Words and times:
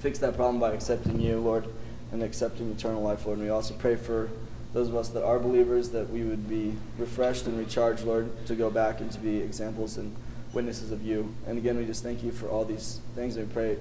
fix 0.00 0.18
that 0.20 0.36
problem 0.36 0.60
by 0.60 0.72
accepting 0.72 1.20
you, 1.20 1.38
Lord, 1.38 1.66
and 2.12 2.22
accepting 2.22 2.70
eternal 2.70 3.02
life, 3.02 3.26
Lord. 3.26 3.38
And 3.38 3.46
we 3.46 3.50
also 3.52 3.74
pray 3.74 3.96
for 3.96 4.30
those 4.72 4.88
of 4.88 4.96
us 4.96 5.08
that 5.10 5.24
are 5.24 5.38
believers 5.38 5.90
that 5.90 6.10
we 6.10 6.22
would 6.22 6.48
be 6.48 6.74
refreshed 6.98 7.46
and 7.46 7.58
recharged, 7.58 8.04
Lord, 8.04 8.46
to 8.46 8.54
go 8.54 8.70
back 8.70 9.00
and 9.00 9.10
to 9.12 9.18
be 9.18 9.38
examples 9.38 9.96
and 9.96 10.14
witnesses 10.52 10.92
of 10.92 11.02
you. 11.02 11.34
And 11.46 11.58
again, 11.58 11.76
we 11.76 11.84
just 11.84 12.02
thank 12.02 12.22
you 12.22 12.30
for 12.30 12.48
all 12.48 12.64
these 12.64 13.00
things. 13.14 13.36
And 13.36 13.48
we 13.48 13.52
pray 13.52 13.76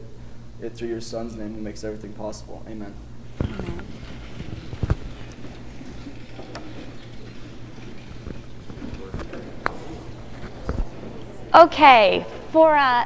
it 0.62 0.74
through 0.74 0.88
your 0.90 1.02
Son's 1.02 1.36
name 1.36 1.54
who 1.56 1.62
makes 1.62 1.84
everything 1.84 2.14
possible. 2.14 2.64
Amen. 2.68 2.94
Amen. 3.44 3.84
Okay, 11.54 12.24
for 12.52 12.76
uh, 12.76 13.06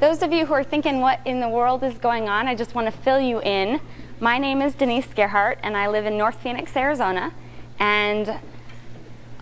those 0.00 0.22
of 0.22 0.32
you 0.32 0.46
who 0.46 0.54
are 0.54 0.64
thinking 0.64 1.00
what 1.00 1.20
in 1.26 1.40
the 1.40 1.48
world 1.48 1.84
is 1.84 1.98
going 1.98 2.26
on, 2.26 2.48
I 2.48 2.54
just 2.54 2.74
want 2.74 2.86
to 2.86 2.90
fill 2.90 3.20
you 3.20 3.40
in. 3.42 3.80
My 4.18 4.38
name 4.38 4.62
is 4.62 4.74
Denise 4.74 5.06
Gerhardt, 5.14 5.58
and 5.62 5.76
I 5.76 5.88
live 5.88 6.06
in 6.06 6.16
North 6.16 6.42
Phoenix, 6.42 6.74
Arizona. 6.74 7.34
And 7.78 8.40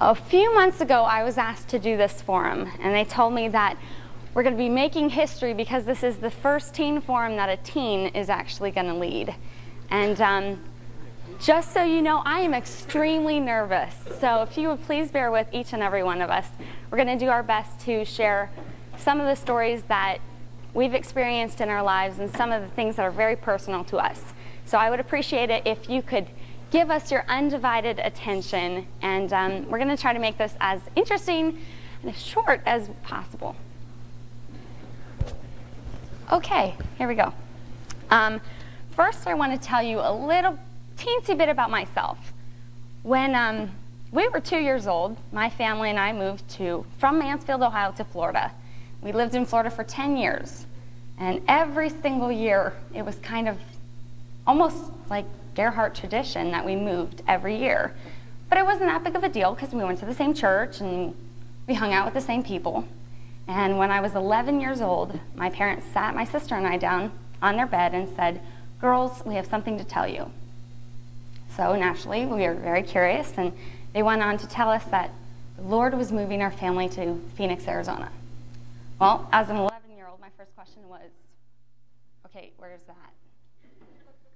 a 0.01 0.17
few 0.17 0.53
months 0.53 0.81
ago, 0.81 1.05
I 1.05 1.23
was 1.23 1.39
asked 1.39 1.69
to 1.69 1.79
do 1.79 1.97
this 1.97 2.21
forum, 2.21 2.73
and 2.81 2.93
they 2.93 3.05
told 3.05 3.35
me 3.35 3.47
that 3.49 3.79
we're 4.35 4.43
going 4.43 4.57
to 4.57 4.59
be 4.59 4.69
making 4.69 5.11
history 5.11 5.55
because 5.55 5.85
this 5.85 6.03
is 6.03 6.17
the 6.17 6.31
first 6.31 6.75
teen 6.75 7.01
forum 7.01 7.37
that 7.37 7.49
a 7.49 7.57
teen 7.63 8.09
is 8.09 8.29
actually 8.29 8.73
going 8.73 8.89
to 8.89 8.95
lead. 8.95 9.37
And 9.91 10.21
um, 10.21 10.65
just 11.41 11.73
so 11.73 11.85
you 11.85 12.03
know, 12.03 12.21
I 12.25 12.41
am 12.41 12.53
extremely 12.53 13.39
nervous. 13.39 13.95
So 14.19 14.43
if 14.43 14.59
you 14.59 14.71
would 14.71 14.83
please 14.83 15.13
bear 15.13 15.31
with 15.31 15.47
each 15.53 15.73
and 15.73 15.85
every 15.85 16.03
one 16.03 16.21
of 16.21 16.31
us, 16.31 16.49
we're 16.91 16.99
going 16.99 17.17
to 17.17 17.25
do 17.25 17.31
our 17.31 17.45
best 17.45 17.79
to 17.83 18.05
share 18.05 18.51
some 18.97 19.21
of 19.21 19.27
the 19.27 19.37
stories 19.37 19.85
that 19.85 20.19
we've 20.79 20.95
experienced 20.95 21.61
in 21.61 21.69
our 21.69 21.83
lives 21.83 22.21
and 22.21 22.33
some 22.37 22.53
of 22.53 22.63
the 22.63 22.69
things 22.69 22.95
that 22.95 23.03
are 23.03 23.11
very 23.11 23.35
personal 23.35 23.83
to 23.83 23.97
us. 23.97 24.23
So 24.65 24.79
I 24.79 24.91
would 24.91 25.01
appreciate 25.01 25.51
it 25.51 25.67
if 25.67 25.91
you 25.91 26.03
could 26.03 26.29
give 26.71 26.89
us 26.89 27.11
your 27.11 27.25
undivided 27.29 27.99
attention, 27.99 28.87
and 29.03 29.33
um, 29.33 29.69
we're 29.69 29.79
going 29.79 29.95
to 29.95 30.01
try 30.01 30.13
to 30.13 30.21
make 30.21 30.39
this 30.39 30.55
as 30.61 30.81
interesting 30.95 31.59
and 32.03 32.15
as 32.15 32.23
short 32.23 32.63
as 32.65 32.89
possible. 33.03 33.57
Okay, 36.31 36.77
here 36.97 37.09
we 37.09 37.17
go. 37.17 37.33
Um, 38.11 38.41
first, 38.93 39.27
I 39.27 39.35
want 39.35 39.61
to 39.61 39.69
tell 39.69 39.83
you 39.83 39.99
a 39.99 40.13
little 40.13 40.57
teensy 40.97 41.37
bit 41.37 41.49
about 41.49 41.71
myself. 41.71 42.19
When 43.03 43.35
um, 43.35 43.73
we 44.13 44.29
were 44.29 44.41
two 44.41 44.59
years 44.59 44.87
old, 44.87 45.17
my 45.33 45.51
family 45.51 45.91
and 45.91 45.99
I 45.99 46.13
moved 46.13 46.49
to 46.51 46.87
from 46.99 47.19
Mansfield, 47.19 47.63
Ohio, 47.63 47.91
to 47.93 48.05
Florida. 48.05 48.53
We 49.01 49.13
lived 49.13 49.35
in 49.35 49.47
Florida 49.47 49.71
for 49.71 49.85
10 49.85 50.17
years, 50.17 50.67
and 51.19 51.43
every 51.49 51.91
single 51.91 52.31
year 52.31 52.75
it 52.95 53.05
was 53.05 53.17
kind 53.17 53.49
of 53.49 53.59
almost 54.47 54.85
like 55.11 55.25
Gerhardt 55.55 55.95
tradition 55.95 56.51
that 56.53 56.65
we 56.65 56.77
moved 56.77 57.23
every 57.27 57.57
year. 57.57 57.95
But 58.49 58.59
it 58.59 58.65
wasn't 58.65 58.87
that 58.87 59.05
big 59.05 59.17
of 59.17 59.25
a 59.25 59.29
deal 59.29 59.55
because 59.55 59.73
we 59.73 59.85
went 59.85 59.99
to 60.01 60.07
the 60.07 60.15
same 60.15 60.33
church 60.33 60.81
and 60.81 61.15
we 61.67 61.75
hung 61.75 61.93
out 61.93 62.07
with 62.07 62.15
the 62.15 62.21
same 62.21 62.43
people. 62.43 62.87
And 63.47 63.79
when 63.79 63.91
I 63.91 64.01
was 64.01 64.15
11 64.15 64.61
years 64.61 64.81
old, 64.81 65.19
my 65.35 65.51
parents 65.51 65.87
sat 65.93 66.15
my 66.15 66.25
sister 66.25 66.55
and 66.55 66.67
I 66.67 66.77
down 66.77 67.13
on 67.43 67.57
their 67.57 67.67
bed 67.67 67.95
and 67.95 68.09
said, 68.15 68.41
Girls, 68.81 69.23
we 69.25 69.35
have 69.35 69.47
something 69.47 69.77
to 69.79 69.85
tell 69.85 70.07
you. 70.07 70.31
So 71.57 71.75
naturally, 71.75 72.25
we 72.25 72.43
were 72.43 72.55
very 72.55 72.83
curious, 72.83 73.33
and 73.37 73.53
they 73.93 74.03
went 74.03 74.23
on 74.23 74.39
to 74.39 74.47
tell 74.47 74.71
us 74.71 74.85
that 74.85 75.11
the 75.57 75.65
Lord 75.65 75.95
was 75.95 76.13
moving 76.13 76.41
our 76.41 76.53
family 76.53 76.89
to 76.91 77.21
Phoenix, 77.37 77.67
Arizona. 77.67 78.11
Well, 79.01 79.29
as 79.33 79.49
an 79.49 79.57
11 79.57 79.67
year 79.67 79.75
old, 79.75 79.78
my 80.29 80.45
first 80.45 80.55
question 80.55 80.89
was, 80.89 81.11
Okay, 82.27 82.53
where's 82.59 82.83
that? 82.85 83.13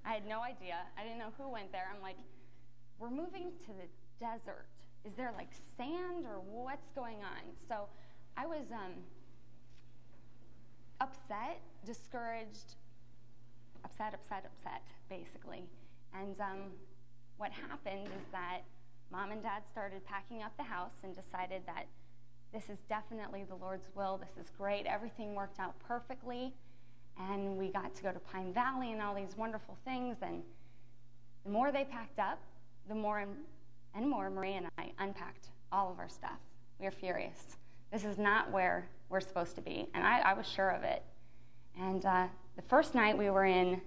I 0.06 0.14
had 0.14 0.26
no 0.26 0.40
idea. 0.40 0.76
I 0.96 1.02
didn't 1.02 1.18
know 1.18 1.32
who 1.36 1.50
went 1.50 1.70
there. 1.72 1.88
I'm 1.94 2.00
like, 2.00 2.16
We're 2.98 3.10
moving 3.10 3.52
to 3.66 3.72
the 3.72 3.88
desert. 4.18 4.66
Is 5.04 5.14
there 5.14 5.32
like 5.36 5.50
sand 5.76 6.24
or 6.24 6.40
what's 6.40 6.88
going 6.94 7.18
on? 7.18 7.42
So 7.68 7.88
I 8.36 8.46
was 8.46 8.64
um, 8.72 8.92
upset, 11.00 11.60
discouraged, 11.84 12.76
upset, 13.84 14.14
upset, 14.14 14.46
upset, 14.46 14.82
basically. 15.10 15.64
And 16.14 16.40
um, 16.40 16.70
what 17.36 17.50
happened 17.50 18.06
is 18.06 18.24
that 18.30 18.60
mom 19.10 19.32
and 19.32 19.42
dad 19.42 19.62
started 19.70 20.06
packing 20.06 20.42
up 20.42 20.56
the 20.56 20.62
house 20.62 21.02
and 21.02 21.14
decided 21.14 21.62
that 21.66 21.86
this 22.52 22.68
is 22.68 22.78
definitely 22.88 23.44
the 23.48 23.54
Lord's 23.54 23.88
will. 23.94 24.18
This 24.18 24.44
is 24.44 24.50
great. 24.56 24.86
Everything 24.86 25.34
worked 25.34 25.58
out 25.58 25.74
perfectly. 25.86 26.52
And 27.18 27.56
we 27.56 27.68
got 27.68 27.94
to 27.94 28.02
go 28.02 28.12
to 28.12 28.18
Pine 28.18 28.52
Valley 28.52 28.92
and 28.92 29.00
all 29.00 29.14
these 29.14 29.36
wonderful 29.36 29.76
things. 29.84 30.18
And 30.22 30.42
the 31.44 31.50
more 31.50 31.72
they 31.72 31.84
packed 31.84 32.18
up, 32.18 32.38
the 32.88 32.94
more 32.94 33.26
and 33.94 34.08
more 34.08 34.30
Marie 34.30 34.54
and 34.54 34.66
I 34.78 34.92
unpacked 34.98 35.48
all 35.70 35.90
of 35.90 35.98
our 35.98 36.08
stuff. 36.08 36.38
We 36.78 36.86
were 36.86 36.92
furious. 36.92 37.56
This 37.92 38.04
is 38.04 38.18
not 38.18 38.50
where 38.50 38.88
we're 39.08 39.20
supposed 39.20 39.54
to 39.56 39.62
be. 39.62 39.88
And 39.94 40.04
I, 40.04 40.20
I 40.20 40.32
was 40.34 40.46
sure 40.46 40.70
of 40.70 40.82
it. 40.82 41.02
And 41.78 42.04
uh, 42.04 42.26
the 42.56 42.62
first 42.62 42.94
night 42.94 43.16
we 43.16 43.30
were 43.30 43.44
in 43.44 43.80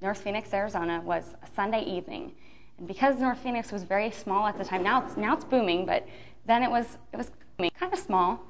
North 0.00 0.18
Phoenix, 0.18 0.52
Arizona, 0.52 1.00
was 1.04 1.34
a 1.42 1.46
Sunday 1.54 1.82
evening. 1.82 2.32
And 2.78 2.88
because 2.88 3.18
North 3.18 3.38
Phoenix 3.38 3.70
was 3.70 3.82
very 3.84 4.10
small 4.10 4.46
at 4.46 4.56
the 4.56 4.64
time, 4.64 4.82
now 4.82 5.04
it's, 5.04 5.16
now 5.16 5.34
it's 5.34 5.44
booming, 5.44 5.86
but 5.86 6.06
then 6.46 6.62
it 6.62 6.70
was, 6.70 6.98
it 7.12 7.16
was 7.16 7.30
kind 7.68 7.92
of 7.92 7.98
small, 7.98 8.40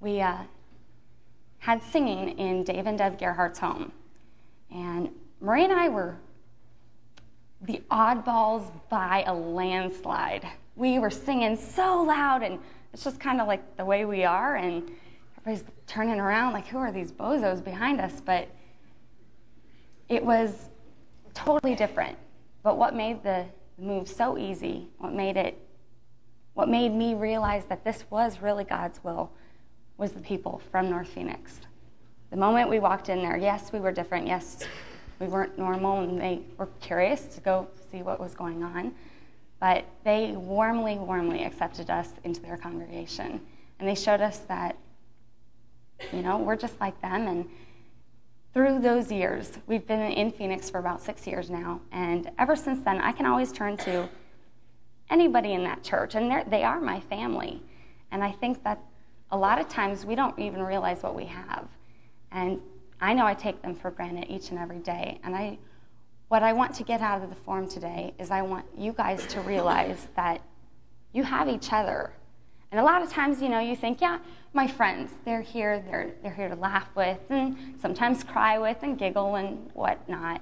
we 0.00 0.20
uh, 0.20 0.36
had 1.58 1.82
singing 1.82 2.38
in 2.38 2.62
Dave 2.62 2.86
and 2.86 2.96
Deb 2.96 3.18
Gerhardt's 3.18 3.58
home. 3.58 3.90
And 4.70 5.10
Marie 5.40 5.64
and 5.64 5.72
I 5.72 5.88
were 5.88 6.16
the 7.62 7.82
oddballs 7.90 8.70
by 8.88 9.24
a 9.26 9.34
landslide. 9.34 10.46
We 10.76 11.00
were 11.00 11.10
singing 11.10 11.56
so 11.56 12.02
loud 12.02 12.42
and 12.42 12.60
it's 12.92 13.04
just 13.04 13.18
kind 13.20 13.40
of 13.40 13.46
like 13.46 13.76
the 13.76 13.84
way 13.84 14.04
we 14.04 14.24
are, 14.24 14.56
and 14.56 14.90
everybody's 15.38 15.64
turning 15.86 16.18
around 16.18 16.52
like, 16.52 16.66
who 16.66 16.78
are 16.78 16.90
these 16.90 17.12
bozos 17.12 17.62
behind 17.62 18.00
us? 18.00 18.20
But 18.20 18.48
it 20.08 20.24
was 20.24 20.68
totally 21.34 21.76
different. 21.76 22.18
But 22.62 22.76
what 22.76 22.94
made 22.94 23.22
the 23.22 23.46
move 23.78 24.08
so 24.08 24.36
easy, 24.36 24.88
what 24.98 25.12
made 25.14 25.36
it, 25.36 25.56
what 26.54 26.68
made 26.68 26.92
me 26.92 27.14
realize 27.14 27.64
that 27.66 27.84
this 27.84 28.04
was 28.10 28.40
really 28.40 28.64
God's 28.64 29.02
will, 29.02 29.30
was 29.96 30.12
the 30.12 30.20
people 30.20 30.60
from 30.70 30.90
North 30.90 31.08
Phoenix. 31.08 31.60
The 32.30 32.36
moment 32.36 32.70
we 32.70 32.78
walked 32.78 33.08
in 33.08 33.18
there, 33.18 33.36
yes, 33.36 33.72
we 33.72 33.80
were 33.80 33.92
different. 33.92 34.26
Yes, 34.26 34.64
we 35.18 35.26
weren't 35.26 35.58
normal, 35.58 36.00
and 36.00 36.20
they 36.20 36.40
were 36.56 36.68
curious 36.80 37.26
to 37.34 37.40
go 37.40 37.68
see 37.90 38.02
what 38.02 38.20
was 38.20 38.34
going 38.34 38.62
on. 38.62 38.94
But 39.60 39.84
they 40.04 40.32
warmly, 40.32 40.96
warmly 40.96 41.44
accepted 41.44 41.90
us 41.90 42.08
into 42.24 42.40
their 42.40 42.56
congregation. 42.56 43.40
And 43.78 43.88
they 43.88 43.94
showed 43.94 44.20
us 44.20 44.38
that, 44.48 44.76
you 46.12 46.22
know, 46.22 46.38
we're 46.38 46.56
just 46.56 46.80
like 46.80 47.00
them. 47.02 47.26
And 47.26 47.48
through 48.54 48.80
those 48.80 49.12
years, 49.12 49.52
we've 49.66 49.86
been 49.86 50.00
in 50.00 50.30
Phoenix 50.30 50.70
for 50.70 50.78
about 50.78 51.02
six 51.02 51.26
years 51.26 51.50
now. 51.50 51.80
And 51.92 52.30
ever 52.38 52.56
since 52.56 52.82
then, 52.84 53.00
I 53.00 53.12
can 53.12 53.26
always 53.26 53.52
turn 53.52 53.76
to 53.78 54.08
anybody 55.10 55.52
in 55.52 55.64
that 55.64 55.82
church. 55.82 56.14
And 56.14 56.50
they 56.50 56.62
are 56.62 56.80
my 56.80 57.00
family. 57.00 57.62
And 58.10 58.24
I 58.24 58.32
think 58.32 58.64
that 58.64 58.80
a 59.30 59.36
lot 59.36 59.60
of 59.60 59.68
times 59.68 60.06
we 60.06 60.14
don't 60.14 60.38
even 60.38 60.62
realize 60.62 61.02
what 61.02 61.14
we 61.14 61.26
have. 61.26 61.68
And 62.32 62.60
I 63.00 63.14
know 63.14 63.26
I 63.26 63.34
take 63.34 63.62
them 63.62 63.74
for 63.74 63.90
granted 63.90 64.26
each 64.28 64.50
and 64.50 64.58
every 64.58 64.78
day. 64.78 65.20
And 65.24 65.34
I 65.34 65.58
what 66.30 66.44
I 66.44 66.52
want 66.52 66.72
to 66.76 66.84
get 66.84 67.00
out 67.00 67.22
of 67.22 67.28
the 67.28 67.34
forum 67.34 67.68
today 67.68 68.14
is 68.20 68.30
I 68.30 68.42
want 68.42 68.64
you 68.78 68.92
guys 68.92 69.26
to 69.26 69.40
realize 69.40 70.06
that 70.14 70.40
you 71.12 71.24
have 71.24 71.48
each 71.48 71.72
other. 71.72 72.12
And 72.70 72.78
a 72.78 72.84
lot 72.84 73.02
of 73.02 73.10
times, 73.10 73.42
you 73.42 73.48
know, 73.48 73.58
you 73.58 73.74
think, 73.74 74.00
yeah, 74.00 74.20
my 74.52 74.68
friends, 74.68 75.10
they're 75.24 75.40
here, 75.40 75.82
they're, 75.90 76.12
they're 76.22 76.32
here 76.32 76.48
to 76.48 76.54
laugh 76.54 76.88
with 76.94 77.18
and 77.30 77.56
sometimes 77.80 78.22
cry 78.22 78.60
with 78.60 78.76
and 78.82 78.96
giggle 78.96 79.34
and 79.34 79.70
whatnot. 79.74 80.40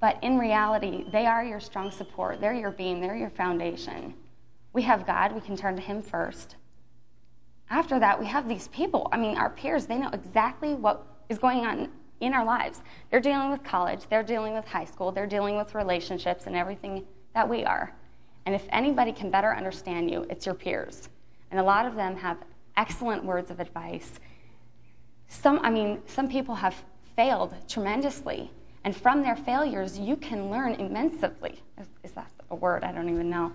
But 0.00 0.18
in 0.22 0.38
reality, 0.38 1.04
they 1.10 1.26
are 1.26 1.44
your 1.44 1.60
strong 1.60 1.90
support. 1.90 2.40
They're 2.40 2.54
your 2.54 2.70
beam, 2.70 3.00
they're 3.00 3.16
your 3.16 3.30
foundation. 3.30 4.14
We 4.72 4.82
have 4.82 5.06
God, 5.06 5.32
we 5.32 5.40
can 5.40 5.56
turn 5.56 5.76
to 5.76 5.82
Him 5.82 6.00
first. 6.02 6.56
After 7.68 8.00
that, 8.00 8.18
we 8.18 8.26
have 8.26 8.48
these 8.48 8.68
people. 8.68 9.08
I 9.12 9.16
mean, 9.16 9.36
our 9.36 9.50
peers, 9.50 9.86
they 9.86 9.98
know 9.98 10.10
exactly 10.12 10.74
what 10.74 11.06
is 11.28 11.38
going 11.38 11.66
on 11.66 11.90
in 12.20 12.32
our 12.34 12.44
lives. 12.44 12.80
They're 13.10 13.20
dealing 13.20 13.50
with 13.50 13.62
college, 13.62 14.00
they're 14.08 14.22
dealing 14.22 14.54
with 14.54 14.66
high 14.66 14.84
school, 14.84 15.12
they're 15.12 15.26
dealing 15.26 15.56
with 15.56 15.74
relationships 15.74 16.46
and 16.46 16.56
everything 16.56 17.04
that 17.34 17.48
we 17.48 17.64
are. 17.64 17.94
And 18.46 18.54
if 18.54 18.66
anybody 18.70 19.12
can 19.12 19.30
better 19.30 19.54
understand 19.54 20.10
you, 20.10 20.26
it's 20.30 20.46
your 20.46 20.54
peers. 20.54 21.08
And 21.50 21.60
a 21.60 21.62
lot 21.62 21.86
of 21.86 21.94
them 21.94 22.16
have 22.16 22.38
excellent 22.76 23.24
words 23.24 23.50
of 23.50 23.60
advice. 23.60 24.12
Some, 25.28 25.60
I 25.62 25.70
mean, 25.70 26.00
some 26.06 26.28
people 26.28 26.56
have 26.56 26.74
failed 27.14 27.54
tremendously. 27.68 28.50
And 28.84 28.96
from 28.96 29.22
their 29.22 29.36
failures, 29.36 29.98
you 29.98 30.16
can 30.16 30.50
learn 30.50 30.74
immensely. 30.74 31.60
Is, 32.02 32.12
that 32.12 32.30
a 32.50 32.54
word? 32.54 32.82
I 32.82 32.92
don't 32.92 33.08
even 33.08 33.28
know. 33.28 33.52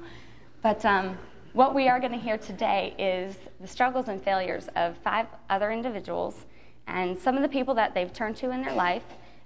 But 0.62 0.86
um, 0.86 1.18
what 1.54 1.74
we 1.74 1.88
are 1.88 2.00
going 2.00 2.12
to 2.12 2.18
hear 2.18 2.38
today 2.38 2.94
is 3.00 3.38
the 3.60 3.68
struggles 3.68 4.08
and 4.08 4.22
failures 4.22 4.68
of 4.76 4.98
five 4.98 5.28
other 5.50 5.72
individuals 5.72 6.46
and 6.88 7.18
some 7.18 7.36
of 7.36 7.42
the 7.42 7.50
people 7.50 7.74
that 7.74 7.94
they've 7.94 8.14
turned 8.14 8.36
to 8.38 8.52
in 8.52 8.62
their 8.62 8.74
life, 8.74 9.04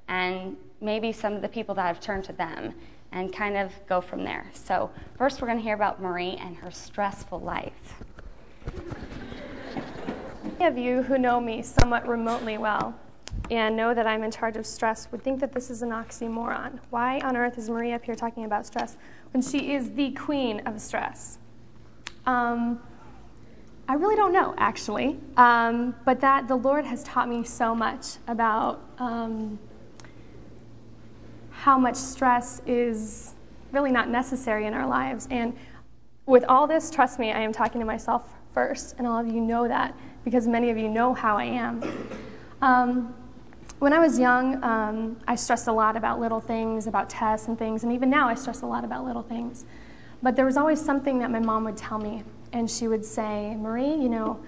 and 0.09 0.57
maybe 0.81 1.11
some 1.11 1.33
of 1.33 1.41
the 1.41 1.47
people 1.47 1.73
that 1.75 1.83
have 1.83 2.01
turned 2.01 2.25
to 2.25 2.33
them, 2.33 2.73
and 3.13 3.33
kind 3.33 3.55
of 3.55 3.71
go 3.87 4.01
from 4.01 4.23
there. 4.23 4.45
So, 4.53 4.91
first, 5.17 5.41
we're 5.41 5.47
going 5.47 5.59
to 5.59 5.63
hear 5.63 5.73
about 5.73 6.01
Marie 6.01 6.35
and 6.41 6.57
her 6.57 6.69
stressful 6.69 7.39
life. 7.39 8.03
Many 10.43 10.65
of 10.65 10.77
you 10.77 11.03
who 11.03 11.17
know 11.17 11.39
me 11.39 11.61
somewhat 11.61 12.05
remotely 12.07 12.57
well 12.57 12.93
and 13.49 13.75
know 13.75 13.93
that 13.93 14.05
I'm 14.05 14.23
in 14.23 14.31
charge 14.31 14.57
of 14.57 14.65
stress 14.65 15.11
would 15.11 15.23
think 15.23 15.39
that 15.39 15.53
this 15.53 15.69
is 15.69 15.81
an 15.81 15.89
oxymoron. 15.89 16.79
Why 16.89 17.19
on 17.21 17.35
earth 17.35 17.57
is 17.57 17.69
Marie 17.69 17.93
up 17.93 18.03
here 18.03 18.15
talking 18.15 18.45
about 18.45 18.65
stress 18.65 18.97
when 19.33 19.41
she 19.41 19.73
is 19.73 19.91
the 19.91 20.11
queen 20.11 20.61
of 20.65 20.79
stress? 20.81 21.39
Um, 22.25 22.79
I 23.87 23.93
really 23.93 24.15
don't 24.15 24.33
know, 24.33 24.53
actually, 24.57 25.17
um, 25.35 25.95
but 26.05 26.21
that 26.21 26.47
the 26.47 26.55
Lord 26.55 26.85
has 26.85 27.03
taught 27.03 27.27
me 27.27 27.43
so 27.43 27.73
much 27.73 28.17
about 28.27 28.81
um, 28.99 29.57
how 31.49 31.79
much 31.79 31.95
stress 31.95 32.61
is 32.67 33.33
really 33.71 33.91
not 33.91 34.07
necessary 34.07 34.67
in 34.67 34.75
our 34.75 34.87
lives. 34.87 35.27
And 35.31 35.55
with 36.27 36.43
all 36.43 36.67
this, 36.67 36.91
trust 36.91 37.17
me, 37.17 37.31
I 37.31 37.39
am 37.39 37.51
talking 37.51 37.79
to 37.79 37.85
myself 37.85 38.31
first, 38.53 38.95
and 38.99 39.07
all 39.07 39.19
of 39.19 39.27
you 39.27 39.41
know 39.41 39.67
that 39.67 39.95
because 40.23 40.47
many 40.47 40.69
of 40.69 40.77
you 40.77 40.87
know 40.87 41.13
how 41.15 41.37
I 41.37 41.45
am. 41.45 41.81
Um, 42.61 43.15
when 43.79 43.93
I 43.93 43.99
was 43.99 44.19
young, 44.19 44.61
um, 44.63 45.17
I 45.27 45.35
stressed 45.35 45.67
a 45.67 45.71
lot 45.71 45.95
about 45.95 46.19
little 46.19 46.41
things, 46.41 46.85
about 46.85 47.09
tests 47.09 47.47
and 47.47 47.57
things, 47.57 47.83
and 47.83 47.93
even 47.93 48.09
now 48.09 48.27
I 48.27 48.35
stress 48.35 48.61
a 48.61 48.65
lot 48.65 48.83
about 48.83 49.05
little 49.05 49.23
things. 49.23 49.65
But 50.21 50.35
there 50.35 50.45
was 50.45 50.57
always 50.57 50.83
something 50.83 51.19
that 51.19 51.31
my 51.31 51.39
mom 51.39 51.63
would 51.63 51.77
tell 51.77 51.97
me, 51.97 52.23
and 52.51 52.69
she 52.69 52.89
would 52.89 53.05
say, 53.05 53.55
Marie, 53.55 53.95
you 53.95 54.09
know, 54.09 54.39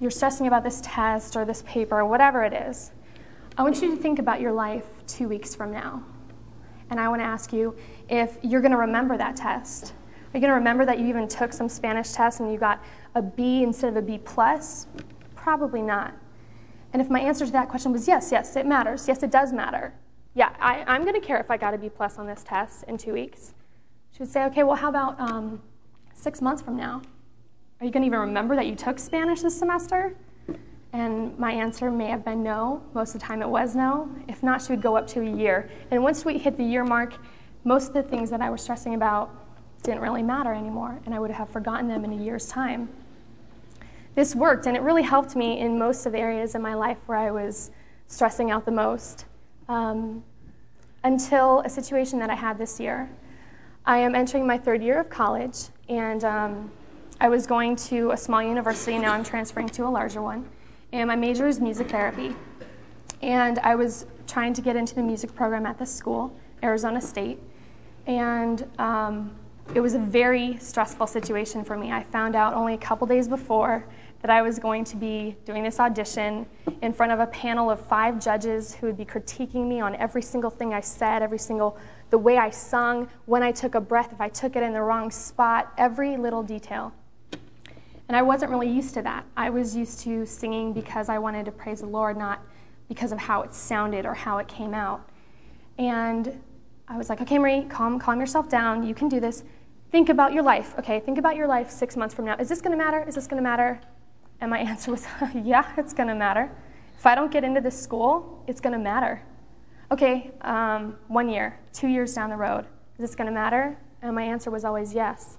you're 0.00 0.10
stressing 0.10 0.48
about 0.48 0.64
this 0.64 0.80
test 0.82 1.36
or 1.36 1.44
this 1.44 1.62
paper 1.66 2.00
or 2.00 2.06
whatever 2.06 2.44
it 2.44 2.52
is. 2.52 2.90
I 3.56 3.62
want 3.62 3.80
you 3.80 3.94
to 3.94 4.00
think 4.00 4.18
about 4.18 4.40
your 4.40 4.52
life 4.52 4.86
two 5.06 5.28
weeks 5.28 5.54
from 5.54 5.72
now. 5.72 6.02
And 6.90 6.98
I 6.98 7.08
want 7.08 7.20
to 7.20 7.26
ask 7.26 7.52
you 7.52 7.76
if 8.08 8.38
you're 8.42 8.60
going 8.60 8.72
to 8.72 8.78
remember 8.78 9.16
that 9.16 9.36
test. 9.36 9.92
Are 9.92 10.36
you 10.36 10.40
going 10.40 10.50
to 10.50 10.54
remember 10.54 10.84
that 10.84 10.98
you 10.98 11.06
even 11.06 11.28
took 11.28 11.52
some 11.52 11.68
Spanish 11.68 12.12
test 12.12 12.40
and 12.40 12.52
you 12.52 12.58
got 12.58 12.82
a 13.14 13.22
B 13.22 13.62
instead 13.62 13.90
of 13.90 13.96
a 13.96 14.02
B 14.02 14.18
plus? 14.18 14.86
Probably 15.34 15.82
not. 15.82 16.14
And 16.92 17.02
if 17.02 17.10
my 17.10 17.20
answer 17.20 17.44
to 17.44 17.52
that 17.52 17.68
question 17.68 17.92
was 17.92 18.08
yes, 18.08 18.30
yes, 18.32 18.56
it 18.56 18.66
matters. 18.66 19.06
Yes, 19.08 19.22
it 19.22 19.30
does 19.30 19.52
matter. 19.52 19.92
Yeah, 20.34 20.54
I, 20.60 20.84
am 20.94 21.02
going 21.02 21.20
to 21.20 21.26
care 21.26 21.38
if 21.38 21.50
I 21.50 21.56
got 21.56 21.74
a 21.74 21.78
B 21.78 21.88
plus 21.88 22.18
on 22.18 22.26
this 22.26 22.44
test 22.44 22.84
in 22.84 22.96
two 22.96 23.12
weeks. 23.12 23.54
She 24.12 24.20
would 24.20 24.30
say, 24.30 24.44
okay, 24.44 24.62
well, 24.62 24.76
how 24.76 24.88
about 24.88 25.18
um, 25.20 25.60
six 26.14 26.40
months 26.40 26.62
from 26.62 26.76
now? 26.76 27.02
Are 27.80 27.86
you 27.86 27.92
going 27.92 28.02
to 28.02 28.06
even 28.06 28.20
remember 28.20 28.56
that 28.56 28.66
you 28.66 28.74
took 28.74 28.98
Spanish 28.98 29.42
this 29.42 29.58
semester? 29.58 30.14
And 30.92 31.38
my 31.38 31.52
answer 31.52 31.90
may 31.90 32.06
have 32.06 32.24
been 32.24 32.42
no. 32.42 32.82
Most 32.94 33.14
of 33.14 33.20
the 33.20 33.26
time 33.26 33.42
it 33.42 33.48
was 33.48 33.74
no. 33.74 34.10
If 34.26 34.42
not, 34.42 34.62
she 34.62 34.72
would 34.72 34.82
go 34.82 34.96
up 34.96 35.06
to 35.08 35.20
a 35.20 35.36
year. 35.36 35.70
And 35.90 36.02
once 36.02 36.24
we 36.24 36.38
hit 36.38 36.56
the 36.56 36.64
year 36.64 36.84
mark, 36.84 37.14
most 37.64 37.88
of 37.88 37.94
the 37.94 38.02
things 38.02 38.30
that 38.30 38.40
I 38.40 38.48
was 38.48 38.62
stressing 38.62 38.94
about 38.94 39.30
didn't 39.82 40.00
really 40.00 40.22
matter 40.22 40.52
anymore, 40.52 40.98
and 41.04 41.14
I 41.14 41.20
would 41.20 41.30
have 41.30 41.50
forgotten 41.50 41.88
them 41.88 42.04
in 42.04 42.12
a 42.12 42.16
year's 42.22 42.46
time 42.46 42.88
this 44.18 44.34
worked, 44.34 44.66
and 44.66 44.76
it 44.76 44.82
really 44.82 45.04
helped 45.04 45.36
me 45.36 45.60
in 45.60 45.78
most 45.78 46.04
of 46.04 46.10
the 46.10 46.18
areas 46.18 46.56
in 46.56 46.60
my 46.60 46.74
life 46.74 46.98
where 47.06 47.16
I 47.16 47.30
was 47.30 47.70
stressing 48.08 48.50
out 48.50 48.64
the 48.64 48.72
most. 48.72 49.26
Um, 49.68 50.24
until 51.04 51.60
a 51.60 51.68
situation 51.68 52.18
that 52.18 52.28
I 52.28 52.34
had 52.34 52.58
this 52.58 52.80
year. 52.80 53.08
I 53.86 53.98
am 53.98 54.16
entering 54.16 54.44
my 54.44 54.58
third 54.58 54.82
year 54.82 54.98
of 54.98 55.08
college, 55.08 55.68
and 55.88 56.24
um, 56.24 56.68
I 57.20 57.28
was 57.28 57.46
going 57.46 57.76
to 57.76 58.10
a 58.10 58.16
small 58.16 58.42
university. 58.42 58.98
Now 58.98 59.12
I'm 59.12 59.22
transferring 59.22 59.68
to 59.68 59.86
a 59.86 59.88
larger 59.88 60.20
one. 60.20 60.48
And 60.90 61.06
my 61.06 61.14
major 61.14 61.46
is 61.46 61.60
music 61.60 61.88
therapy. 61.88 62.34
And 63.22 63.60
I 63.60 63.76
was 63.76 64.04
trying 64.26 64.52
to 64.54 64.60
get 64.60 64.74
into 64.74 64.96
the 64.96 65.02
music 65.02 65.32
program 65.32 65.64
at 65.64 65.78
this 65.78 65.94
school, 65.94 66.34
Arizona 66.64 67.00
State. 67.00 67.38
And 68.08 68.66
um, 68.80 69.36
it 69.76 69.80
was 69.80 69.94
a 69.94 70.00
very 70.00 70.56
stressful 70.58 71.06
situation 71.06 71.62
for 71.62 71.76
me. 71.76 71.92
I 71.92 72.02
found 72.02 72.34
out 72.34 72.54
only 72.54 72.74
a 72.74 72.78
couple 72.78 73.06
days 73.06 73.28
before 73.28 73.84
that 74.20 74.30
I 74.30 74.42
was 74.42 74.58
going 74.58 74.84
to 74.84 74.96
be 74.96 75.36
doing 75.44 75.62
this 75.62 75.78
audition 75.78 76.46
in 76.82 76.92
front 76.92 77.12
of 77.12 77.20
a 77.20 77.26
panel 77.26 77.70
of 77.70 77.80
five 77.80 78.22
judges 78.22 78.74
who 78.74 78.86
would 78.86 78.96
be 78.96 79.04
critiquing 79.04 79.68
me 79.68 79.80
on 79.80 79.94
every 79.94 80.22
single 80.22 80.50
thing 80.50 80.74
I 80.74 80.80
said, 80.80 81.22
every 81.22 81.38
single 81.38 81.78
the 82.10 82.18
way 82.18 82.38
I 82.38 82.50
sung, 82.50 83.08
when 83.26 83.42
I 83.42 83.52
took 83.52 83.74
a 83.74 83.80
breath, 83.80 84.12
if 84.12 84.20
I 84.20 84.28
took 84.28 84.56
it 84.56 84.62
in 84.62 84.72
the 84.72 84.82
wrong 84.82 85.10
spot, 85.10 85.72
every 85.76 86.16
little 86.16 86.42
detail. 86.42 86.92
And 88.08 88.16
I 88.16 88.22
wasn't 88.22 88.50
really 88.50 88.70
used 88.70 88.94
to 88.94 89.02
that. 89.02 89.26
I 89.36 89.50
was 89.50 89.76
used 89.76 90.00
to 90.00 90.24
singing 90.24 90.72
because 90.72 91.10
I 91.10 91.18
wanted 91.18 91.44
to 91.44 91.52
praise 91.52 91.80
the 91.80 91.86
Lord, 91.86 92.16
not 92.16 92.40
because 92.88 93.12
of 93.12 93.18
how 93.18 93.42
it 93.42 93.54
sounded 93.54 94.06
or 94.06 94.14
how 94.14 94.38
it 94.38 94.48
came 94.48 94.72
out. 94.72 95.10
And 95.78 96.40
I 96.88 96.96
was 96.96 97.10
like, 97.10 97.20
okay, 97.20 97.38
Marie, 97.38 97.64
calm, 97.64 97.98
calm 97.98 98.18
yourself 98.18 98.48
down. 98.48 98.82
You 98.82 98.94
can 98.94 99.10
do 99.10 99.20
this. 99.20 99.44
Think 99.92 100.08
about 100.08 100.32
your 100.32 100.42
life. 100.42 100.74
Okay, 100.78 101.00
think 101.00 101.18
about 101.18 101.36
your 101.36 101.46
life 101.46 101.70
six 101.70 101.96
months 101.96 102.14
from 102.14 102.24
now. 102.24 102.36
Is 102.38 102.48
this 102.48 102.62
going 102.62 102.76
to 102.76 102.82
matter? 102.82 103.04
Is 103.06 103.14
this 103.14 103.26
going 103.26 103.42
to 103.42 103.46
matter? 103.46 103.78
And 104.40 104.50
my 104.50 104.58
answer 104.70 104.90
was, 104.90 105.06
yeah, 105.34 105.72
it's 105.76 105.92
going 105.92 106.08
to 106.08 106.14
matter. 106.14 106.50
If 106.96 107.06
I 107.06 107.14
don't 107.14 107.30
get 107.30 107.44
into 107.44 107.60
this 107.60 107.80
school, 107.80 108.42
it's 108.46 108.60
going 108.60 108.72
to 108.72 108.78
matter. 108.78 109.22
Okay, 109.90 110.32
um, 110.42 110.96
one 111.06 111.28
year, 111.28 111.58
two 111.72 111.88
years 111.88 112.12
down 112.12 112.30
the 112.30 112.36
road, 112.36 112.66
is 112.98 112.98
this 112.98 113.14
going 113.14 113.26
to 113.26 113.32
matter? 113.32 113.78
And 114.02 114.14
my 114.14 114.22
answer 114.22 114.50
was 114.50 114.64
always 114.64 114.92
yes. 114.92 115.38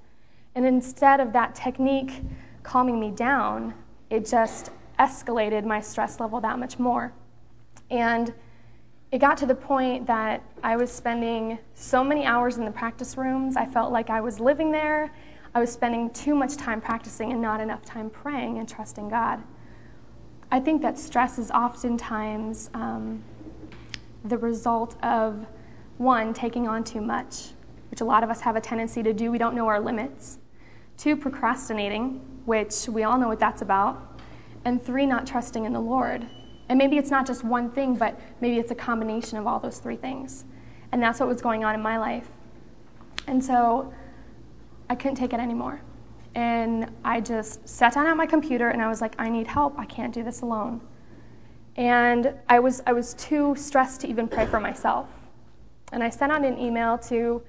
And 0.56 0.66
instead 0.66 1.20
of 1.20 1.34
that 1.34 1.54
technique 1.54 2.22
calming 2.64 3.00
me 3.00 3.12
down, 3.12 3.74
it 4.10 4.26
just 4.26 4.72
escalated 4.98 5.66
my 5.66 5.80
stress 5.80 6.20
level 6.20 6.42
that 6.42 6.60
much 6.60 6.80
more. 6.80 7.14
And 7.92 8.34
it 9.12 9.20
got 9.20 9.38
to 9.38 9.46
the 9.46 9.56
point 9.56 10.08
that 10.08 10.44
I 10.64 10.76
was 10.76 10.92
spending 10.92 11.58
so 11.74 12.04
many 12.04 12.26
hours 12.26 12.58
in 12.58 12.66
the 12.66 12.72
practice 12.72 13.18
rooms, 13.18 13.56
I 13.56 13.66
felt 13.66 13.92
like 13.92 14.10
I 14.10 14.22
was 14.22 14.40
living 14.40 14.72
there 14.72 15.12
I 15.54 15.60
was 15.60 15.72
spending 15.72 16.12
too 16.12 16.36
much 16.36 16.58
time 16.58 16.80
practicing 16.80 17.32
and 17.32 17.42
not 17.42 17.60
enough 17.60 17.84
time 17.84 18.10
praying 18.10 18.60
and 18.60 18.70
trusting 18.70 19.10
God. 19.10 19.44
I 20.52 20.60
think 20.60 20.82
that 20.82 20.98
stress 20.98 21.40
is 21.40 21.52
oftentimes 21.52 22.70
um, 22.74 23.24
the 24.24 24.38
result 24.38 24.96
of 25.04 25.46
one, 25.98 26.34
taking 26.34 26.68
on 26.68 26.84
too 26.84 27.02
much, 27.02 27.50
which 27.92 28.02
a 28.02 28.06
lot 28.06 28.24
of 28.24 28.30
us 28.30 28.42
have 28.42 28.56
a 28.56 28.62
tendency 28.62 29.04
to 29.04 29.14
do. 29.14 29.32
We 29.32 29.38
don't 29.38 29.56
know 29.56 29.68
our 29.68 29.80
limits. 29.80 30.40
Two, 30.98 31.16
procrastinating, 31.16 32.22
which 32.46 32.88
we 32.88 33.04
all 33.04 33.18
know 33.18 33.28
what 33.28 33.40
that's 33.40 33.62
about. 33.62 34.22
And 34.66 34.84
three, 34.84 35.06
not 35.06 35.26
trusting 35.26 35.66
in 35.66 35.74
the 35.74 35.80
Lord. 35.80 36.28
And 36.68 36.78
maybe 36.78 36.98
it's 36.98 37.10
not 37.10 37.26
just 37.26 37.44
one 37.44 37.72
thing, 37.72 37.96
but 37.96 38.20
maybe 38.42 38.60
it's 38.60 38.72
a 38.72 38.76
combination 38.76 39.38
of 39.38 39.48
all 39.48 39.60
those 39.60 39.80
three 39.80 39.96
things. 39.96 40.46
And 40.92 41.02
that's 41.02 41.20
what 41.20 41.28
was 41.28 41.42
going 41.42 41.64
on 41.64 41.76
in 41.76 41.82
my 41.82 41.98
life. 41.98 42.28
And 43.28 43.44
so 43.44 43.94
I 44.90 44.96
couldn't 44.96 45.16
take 45.16 45.34
it 45.34 45.40
anymore. 45.40 45.82
And 46.36 46.92
I 47.04 47.22
just 47.22 47.68
sat 47.68 47.94
down 47.94 48.08
at 48.08 48.18
my 48.18 48.26
computer 48.26 48.70
and 48.70 48.82
I 48.82 48.88
was 48.88 49.02
like, 49.02 49.16
I 49.20 49.30
need 49.30 49.48
help. 49.48 49.78
I 49.78 49.86
can't 49.86 50.14
do 50.14 50.24
this 50.24 50.42
alone. 50.42 50.82
And 51.76 52.34
I 52.48 52.60
was, 52.60 52.82
I 52.86 52.94
was 52.94 53.14
too 53.14 53.56
stressed 53.56 54.02
to 54.02 54.08
even 54.08 54.28
pray 54.28 54.46
for 54.46 54.60
myself. 54.60 55.08
And 55.92 56.04
I 56.04 56.10
sent 56.10 56.32
out 56.32 56.44
an 56.44 56.58
email 56.58 56.98
to 57.10 57.42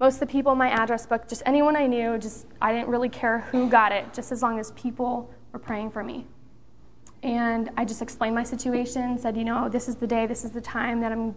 most 0.00 0.14
of 0.14 0.20
the 0.20 0.26
people 0.26 0.52
in 0.52 0.58
my 0.58 0.68
address 0.70 1.06
book, 1.06 1.28
just 1.28 1.42
anyone 1.46 1.76
I 1.76 1.86
knew, 1.86 2.18
just 2.18 2.46
I 2.60 2.72
didn't 2.72 2.88
really 2.88 3.08
care 3.08 3.40
who 3.40 3.68
got 3.68 3.92
it, 3.92 4.12
just 4.12 4.32
as 4.32 4.42
long 4.42 4.58
as 4.58 4.72
people 4.72 5.30
were 5.52 5.58
praying 5.58 5.90
for 5.90 6.04
me. 6.04 6.26
And 7.22 7.70
I 7.76 7.84
just 7.84 8.02
explained 8.02 8.34
my 8.34 8.42
situation, 8.42 9.18
said, 9.18 9.36
you 9.36 9.44
know, 9.44 9.68
this 9.68 9.88
is 9.88 9.96
the 9.96 10.06
day, 10.06 10.26
this 10.26 10.44
is 10.44 10.50
the 10.50 10.60
time 10.60 11.00
that 11.00 11.12
I'm, 11.12 11.34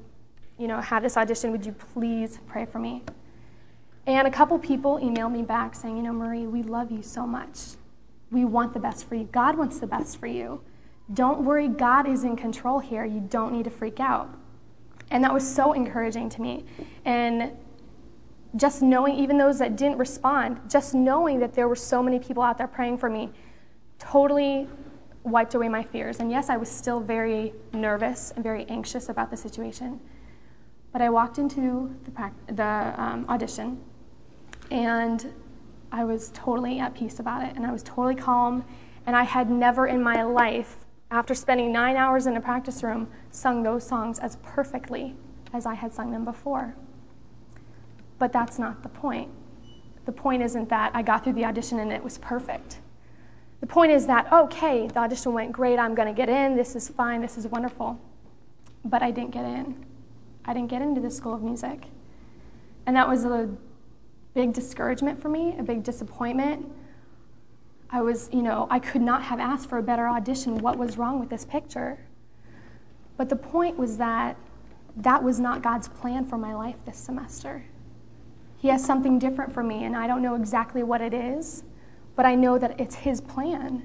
you 0.57 0.67
know, 0.67 0.81
have 0.81 1.03
this 1.03 1.15
audition. 1.15 1.51
Would 1.51 1.65
you 1.65 1.71
please 1.71 2.39
pray 2.47 2.65
for 2.65 2.79
me? 2.79 3.03
And 4.09 4.27
a 4.27 4.31
couple 4.31 4.57
people 4.57 4.97
emailed 4.97 5.31
me 5.31 5.43
back 5.43 5.75
saying, 5.75 5.95
you 5.95 6.01
know, 6.01 6.11
Marie, 6.11 6.47
we 6.47 6.63
love 6.63 6.91
you 6.91 7.03
so 7.03 7.27
much. 7.27 7.59
We 8.31 8.43
want 8.43 8.73
the 8.73 8.79
best 8.79 9.07
for 9.07 9.13
you. 9.13 9.25
God 9.25 9.55
wants 9.55 9.77
the 9.77 9.85
best 9.85 10.19
for 10.19 10.25
you. 10.25 10.63
Don't 11.13 11.45
worry, 11.45 11.67
God 11.67 12.07
is 12.07 12.23
in 12.23 12.35
control 12.35 12.79
here. 12.79 13.05
You 13.05 13.19
don't 13.19 13.53
need 13.53 13.65
to 13.65 13.69
freak 13.69 13.99
out. 13.99 14.35
And 15.11 15.23
that 15.23 15.31
was 15.31 15.47
so 15.47 15.73
encouraging 15.73 16.27
to 16.29 16.41
me. 16.41 16.65
And 17.05 17.51
just 18.55 18.81
knowing, 18.81 19.13
even 19.13 19.37
those 19.37 19.59
that 19.59 19.75
didn't 19.75 19.99
respond, 19.99 20.59
just 20.67 20.95
knowing 20.95 21.39
that 21.41 21.53
there 21.53 21.67
were 21.67 21.75
so 21.75 22.01
many 22.01 22.17
people 22.17 22.41
out 22.41 22.57
there 22.57 22.67
praying 22.67 22.97
for 22.97 23.11
me 23.11 23.29
totally 23.99 24.67
wiped 25.21 25.53
away 25.53 25.69
my 25.69 25.83
fears. 25.83 26.19
And 26.19 26.31
yes, 26.31 26.49
I 26.49 26.57
was 26.57 26.67
still 26.67 26.99
very 26.99 27.53
nervous 27.73 28.31
and 28.31 28.43
very 28.43 28.65
anxious 28.69 29.07
about 29.07 29.29
the 29.29 29.37
situation. 29.37 29.99
But 30.91 31.03
I 31.03 31.09
walked 31.09 31.37
into 31.37 31.95
the, 32.05 32.31
the 32.51 32.95
um, 32.99 33.27
audition 33.29 33.79
and 34.71 35.33
I 35.91 36.03
was 36.03 36.29
totally 36.33 36.79
at 36.79 36.93
peace 36.93 37.19
about 37.19 37.43
it, 37.43 37.55
and 37.55 37.65
I 37.65 37.71
was 37.71 37.83
totally 37.83 38.15
calm. 38.15 38.63
And 39.05 39.15
I 39.15 39.23
had 39.23 39.49
never 39.49 39.87
in 39.87 40.03
my 40.03 40.21
life, 40.23 40.85
after 41.09 41.33
spending 41.33 41.71
nine 41.71 41.95
hours 41.95 42.27
in 42.27 42.37
a 42.37 42.41
practice 42.41 42.83
room, 42.83 43.07
sung 43.31 43.63
those 43.63 43.87
songs 43.87 44.19
as 44.19 44.35
perfectly 44.43 45.15
as 45.53 45.65
I 45.65 45.73
had 45.73 45.93
sung 45.93 46.11
them 46.11 46.25
before. 46.25 46.75
But 48.19 48.31
that's 48.31 48.59
not 48.59 48.83
the 48.83 48.89
point. 48.89 49.31
The 50.05 50.11
point 50.11 50.43
isn't 50.43 50.69
that 50.69 50.91
I 50.93 51.01
got 51.01 51.23
through 51.23 51.33
the 51.33 51.45
audition 51.45 51.79
and 51.79 51.91
it 51.91 52.03
was 52.03 52.17
perfect. 52.19 52.79
The 53.61 53.67
point 53.67 53.91
is 53.91 54.05
that, 54.07 54.31
okay, 54.31 54.87
the 54.87 54.99
audition 54.99 55.33
went 55.33 55.51
great, 55.51 55.79
I'm 55.79 55.95
going 55.95 56.07
to 56.07 56.13
get 56.13 56.29
in, 56.29 56.55
this 56.55 56.75
is 56.75 56.89
fine, 56.89 57.21
this 57.21 57.37
is 57.37 57.47
wonderful. 57.47 57.99
But 58.85 59.01
I 59.01 59.11
didn't 59.11 59.31
get 59.31 59.45
in. 59.45 59.85
I 60.45 60.53
didn't 60.53 60.69
get 60.69 60.81
into 60.81 61.01
the 61.01 61.11
School 61.11 61.33
of 61.33 61.41
Music. 61.41 61.85
And 62.85 62.95
that 62.95 63.07
was 63.07 63.25
a 63.25 63.49
big 64.39 64.53
discouragement 64.53 65.21
for 65.21 65.29
me, 65.29 65.55
a 65.57 65.63
big 65.63 65.83
disappointment. 65.83 66.65
I 67.89 68.01
was, 68.01 68.29
you 68.31 68.41
know, 68.41 68.67
I 68.69 68.79
could 68.79 69.01
not 69.01 69.23
have 69.23 69.39
asked 69.39 69.67
for 69.69 69.77
a 69.77 69.83
better 69.83 70.07
audition. 70.07 70.59
What 70.59 70.77
was 70.77 70.97
wrong 70.97 71.19
with 71.19 71.29
this 71.29 71.45
picture? 71.45 71.97
But 73.17 73.29
the 73.29 73.35
point 73.35 73.77
was 73.77 73.97
that 73.97 74.37
that 74.95 75.23
was 75.23 75.39
not 75.39 75.61
God's 75.61 75.87
plan 75.89 76.25
for 76.25 76.37
my 76.37 76.53
life 76.53 76.75
this 76.85 76.97
semester. 76.97 77.65
He 78.57 78.67
has 78.67 78.83
something 78.83 79.19
different 79.19 79.53
for 79.53 79.63
me, 79.63 79.83
and 79.83 79.95
I 79.95 80.07
don't 80.07 80.21
know 80.21 80.35
exactly 80.35 80.83
what 80.83 81.01
it 81.01 81.13
is 81.13 81.63
but 82.19 82.25
I 82.25 82.35
know 82.35 82.57
that 82.57 82.77
it's 82.77 82.95
His 82.95 83.21
plan. 83.21 83.81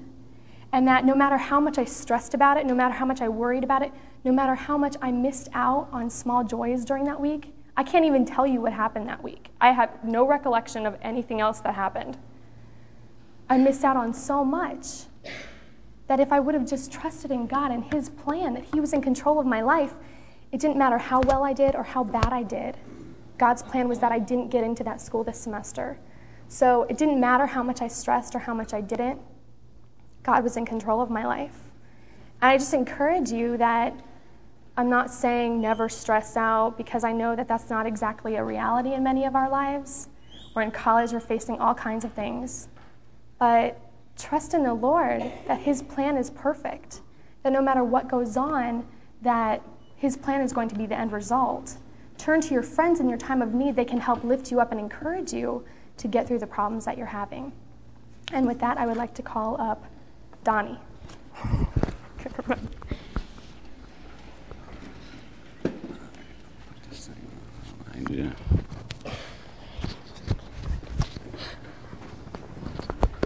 And 0.73 0.85
that 0.89 1.05
no 1.05 1.15
matter 1.15 1.37
how 1.37 1.61
much 1.61 1.77
I 1.77 1.85
stressed 1.85 2.33
about 2.33 2.57
it, 2.57 2.65
no 2.65 2.75
matter 2.75 2.93
how 2.93 3.05
much 3.05 3.21
I 3.21 3.29
worried 3.29 3.63
about 3.63 3.81
it, 3.81 3.93
no 4.25 4.33
matter 4.33 4.55
how 4.55 4.77
much 4.77 4.97
I 5.01 5.09
missed 5.09 5.47
out 5.53 5.87
on 5.93 6.09
small 6.09 6.43
joys 6.43 6.83
during 6.83 7.05
that 7.05 7.21
week, 7.21 7.54
I 7.77 7.83
can't 7.83 8.05
even 8.05 8.25
tell 8.25 8.47
you 8.47 8.61
what 8.61 8.73
happened 8.73 9.07
that 9.09 9.21
week. 9.23 9.49
I 9.59 9.71
have 9.71 10.03
no 10.03 10.25
recollection 10.25 10.85
of 10.85 10.97
anything 11.01 11.41
else 11.41 11.59
that 11.61 11.75
happened. 11.75 12.17
I 13.49 13.57
missed 13.57 13.83
out 13.83 13.97
on 13.97 14.13
so 14.13 14.43
much 14.45 15.05
that 16.07 16.19
if 16.19 16.31
I 16.31 16.39
would 16.39 16.55
have 16.55 16.67
just 16.67 16.91
trusted 16.91 17.31
in 17.31 17.47
God 17.47 17.71
and 17.71 17.83
His 17.93 18.09
plan, 18.09 18.53
that 18.53 18.65
He 18.73 18.79
was 18.79 18.93
in 18.93 19.01
control 19.01 19.39
of 19.39 19.45
my 19.45 19.61
life, 19.61 19.93
it 20.51 20.59
didn't 20.59 20.77
matter 20.77 20.97
how 20.97 21.21
well 21.21 21.43
I 21.43 21.53
did 21.53 21.75
or 21.75 21.83
how 21.83 22.03
bad 22.03 22.31
I 22.31 22.43
did. 22.43 22.77
God's 23.37 23.61
plan 23.61 23.89
was 23.89 23.99
that 23.99 24.11
I 24.11 24.19
didn't 24.19 24.49
get 24.49 24.63
into 24.63 24.83
that 24.85 25.01
school 25.01 25.23
this 25.23 25.39
semester. 25.39 25.99
So 26.47 26.83
it 26.83 26.97
didn't 26.97 27.19
matter 27.19 27.47
how 27.47 27.63
much 27.63 27.81
I 27.81 27.87
stressed 27.87 28.35
or 28.35 28.39
how 28.39 28.53
much 28.53 28.73
I 28.73 28.81
didn't. 28.81 29.19
God 30.23 30.43
was 30.43 30.55
in 30.57 30.65
control 30.65 31.01
of 31.01 31.09
my 31.09 31.25
life. 31.25 31.57
And 32.41 32.51
I 32.51 32.57
just 32.57 32.73
encourage 32.73 33.31
you 33.31 33.57
that 33.57 33.99
I'm 34.77 34.89
not 34.89 35.09
saying 35.09 35.61
never 35.61 35.87
stress 35.87 36.35
out 36.35 36.77
because 36.77 37.05
I 37.05 37.13
know 37.13 37.35
that 37.35 37.47
that's 37.47 37.69
not 37.69 37.85
exactly 37.85 38.35
a 38.35 38.43
reality 38.43 38.93
in 38.93 39.03
many 39.03 39.25
of 39.25 39.35
our 39.35 39.49
lives. 39.49 40.09
We're 40.53 40.63
in 40.63 40.71
college, 40.71 41.13
we're 41.13 41.21
facing 41.21 41.59
all 41.59 41.73
kinds 41.73 42.03
of 42.03 42.11
things. 42.11 42.67
But 43.39 43.79
trust 44.17 44.53
in 44.53 44.63
the 44.63 44.73
Lord 44.73 45.21
that 45.47 45.61
His 45.61 45.81
plan 45.81 46.17
is 46.17 46.29
perfect, 46.29 47.01
that 47.43 47.53
no 47.53 47.61
matter 47.61 47.83
what 47.83 48.09
goes 48.09 48.35
on, 48.35 48.85
that 49.21 49.61
His 49.95 50.17
plan 50.17 50.41
is 50.41 50.51
going 50.51 50.67
to 50.69 50.75
be 50.75 50.85
the 50.85 50.97
end 50.97 51.13
result. 51.13 51.77
Turn 52.17 52.41
to 52.41 52.53
your 52.53 52.63
friends 52.63 52.99
in 52.99 53.07
your 53.07 53.17
time 53.17 53.41
of 53.41 53.53
need. 53.53 53.75
They 53.75 53.85
can 53.85 53.99
help 53.99 54.23
lift 54.23 54.51
you 54.51 54.59
up 54.59 54.71
and 54.71 54.79
encourage 54.79 55.31
you 55.31 55.63
to 55.97 56.07
get 56.07 56.27
through 56.27 56.39
the 56.39 56.47
problems 56.47 56.83
that 56.85 56.97
you're 56.97 57.07
having. 57.07 57.53
And 58.33 58.45
with 58.45 58.59
that, 58.59 58.77
I 58.77 58.85
would 58.85 58.97
like 58.97 59.13
to 59.15 59.21
call 59.21 59.59
up 59.61 59.85
Donnie. 60.43 60.79
Yeah. 68.09 68.29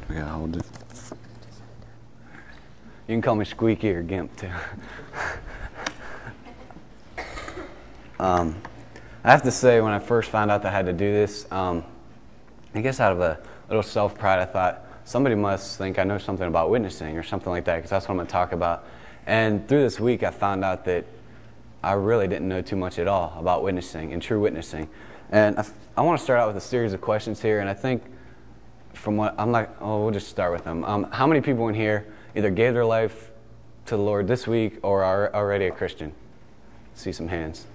I 0.09 0.13
gotta 0.13 0.25
hold 0.25 0.55
it. 0.55 0.65
You 3.07 3.15
can 3.15 3.21
call 3.21 3.36
me 3.36 3.43
Squeaky 3.43 3.91
or 3.91 4.03
Gimp 4.03 4.36
too. 4.38 4.50
um, 8.19 8.55
I 9.24 9.31
have 9.31 9.43
to 9.43 9.51
say, 9.51 9.81
when 9.81 9.91
I 9.91 10.00
first 10.00 10.29
found 10.29 10.50
out 10.50 10.62
that 10.62 10.69
I 10.69 10.75
had 10.75 10.86
to 10.86 10.93
do 10.93 11.12
this, 11.12 11.51
um, 11.51 11.83
I 12.74 12.81
guess 12.81 13.00
out 13.00 13.12
of 13.12 13.19
a 13.19 13.39
little 13.67 13.83
self 13.83 14.17
pride, 14.17 14.39
I 14.39 14.45
thought 14.45 14.86
somebody 15.03 15.36
must 15.36 15.77
think 15.77 16.00
I 16.00 16.03
know 16.05 16.17
something 16.17 16.48
about 16.48 16.69
witnessing 16.69 17.17
or 17.17 17.24
something 17.24 17.51
like 17.51 17.65
that, 17.65 17.75
because 17.77 17.89
that's 17.89 18.05
what 18.07 18.12
I'm 18.12 18.17
going 18.17 18.27
to 18.27 18.31
talk 18.31 18.53
about. 18.53 18.86
And 19.27 19.67
through 19.67 19.81
this 19.81 20.00
week, 20.00 20.24
I 20.24 20.31
found 20.31 20.63
out 20.63 20.86
that 20.86 21.05
I 21.81 21.93
really 21.93 22.27
didn't 22.27 22.48
know 22.48 22.62
too 22.62 22.75
much 22.75 23.00
at 23.00 23.07
all 23.07 23.36
about 23.38 23.63
witnessing 23.63 24.12
and 24.13 24.21
true 24.21 24.39
witnessing. 24.39 24.89
And 25.31 25.57
I, 25.57 25.65
I 25.98 26.01
want 26.01 26.17
to 26.17 26.24
start 26.24 26.39
out 26.39 26.48
with 26.48 26.57
a 26.57 26.62
series 26.62 26.93
of 26.93 27.01
questions 27.01 27.41
here, 27.41 27.59
and 27.59 27.69
I 27.69 27.74
think 27.74 28.03
from 28.93 29.15
what 29.15 29.36
I'm 29.38 29.51
like, 29.51 29.69
oh, 29.81 30.01
we'll 30.01 30.12
just 30.12 30.27
start 30.27 30.51
with 30.51 30.63
them. 30.63 30.83
Um, 30.83 31.03
how 31.12 31.25
many 31.25 31.41
people 31.41 31.67
in 31.69 31.75
here 31.75 32.07
either 32.36 32.50
gave 32.50 32.74
their 32.74 32.86
life 32.86 33.31
to 33.86 33.95
the 33.95 34.01
Lord 34.01 34.27
this 34.27 34.45
week 34.45 34.79
or 34.83 35.03
are 35.03 35.33
already 35.33 35.67
a 35.67 35.71
Christian? 35.71 36.13
See 36.95 37.12
some 37.12 37.27
hands. 37.27 37.65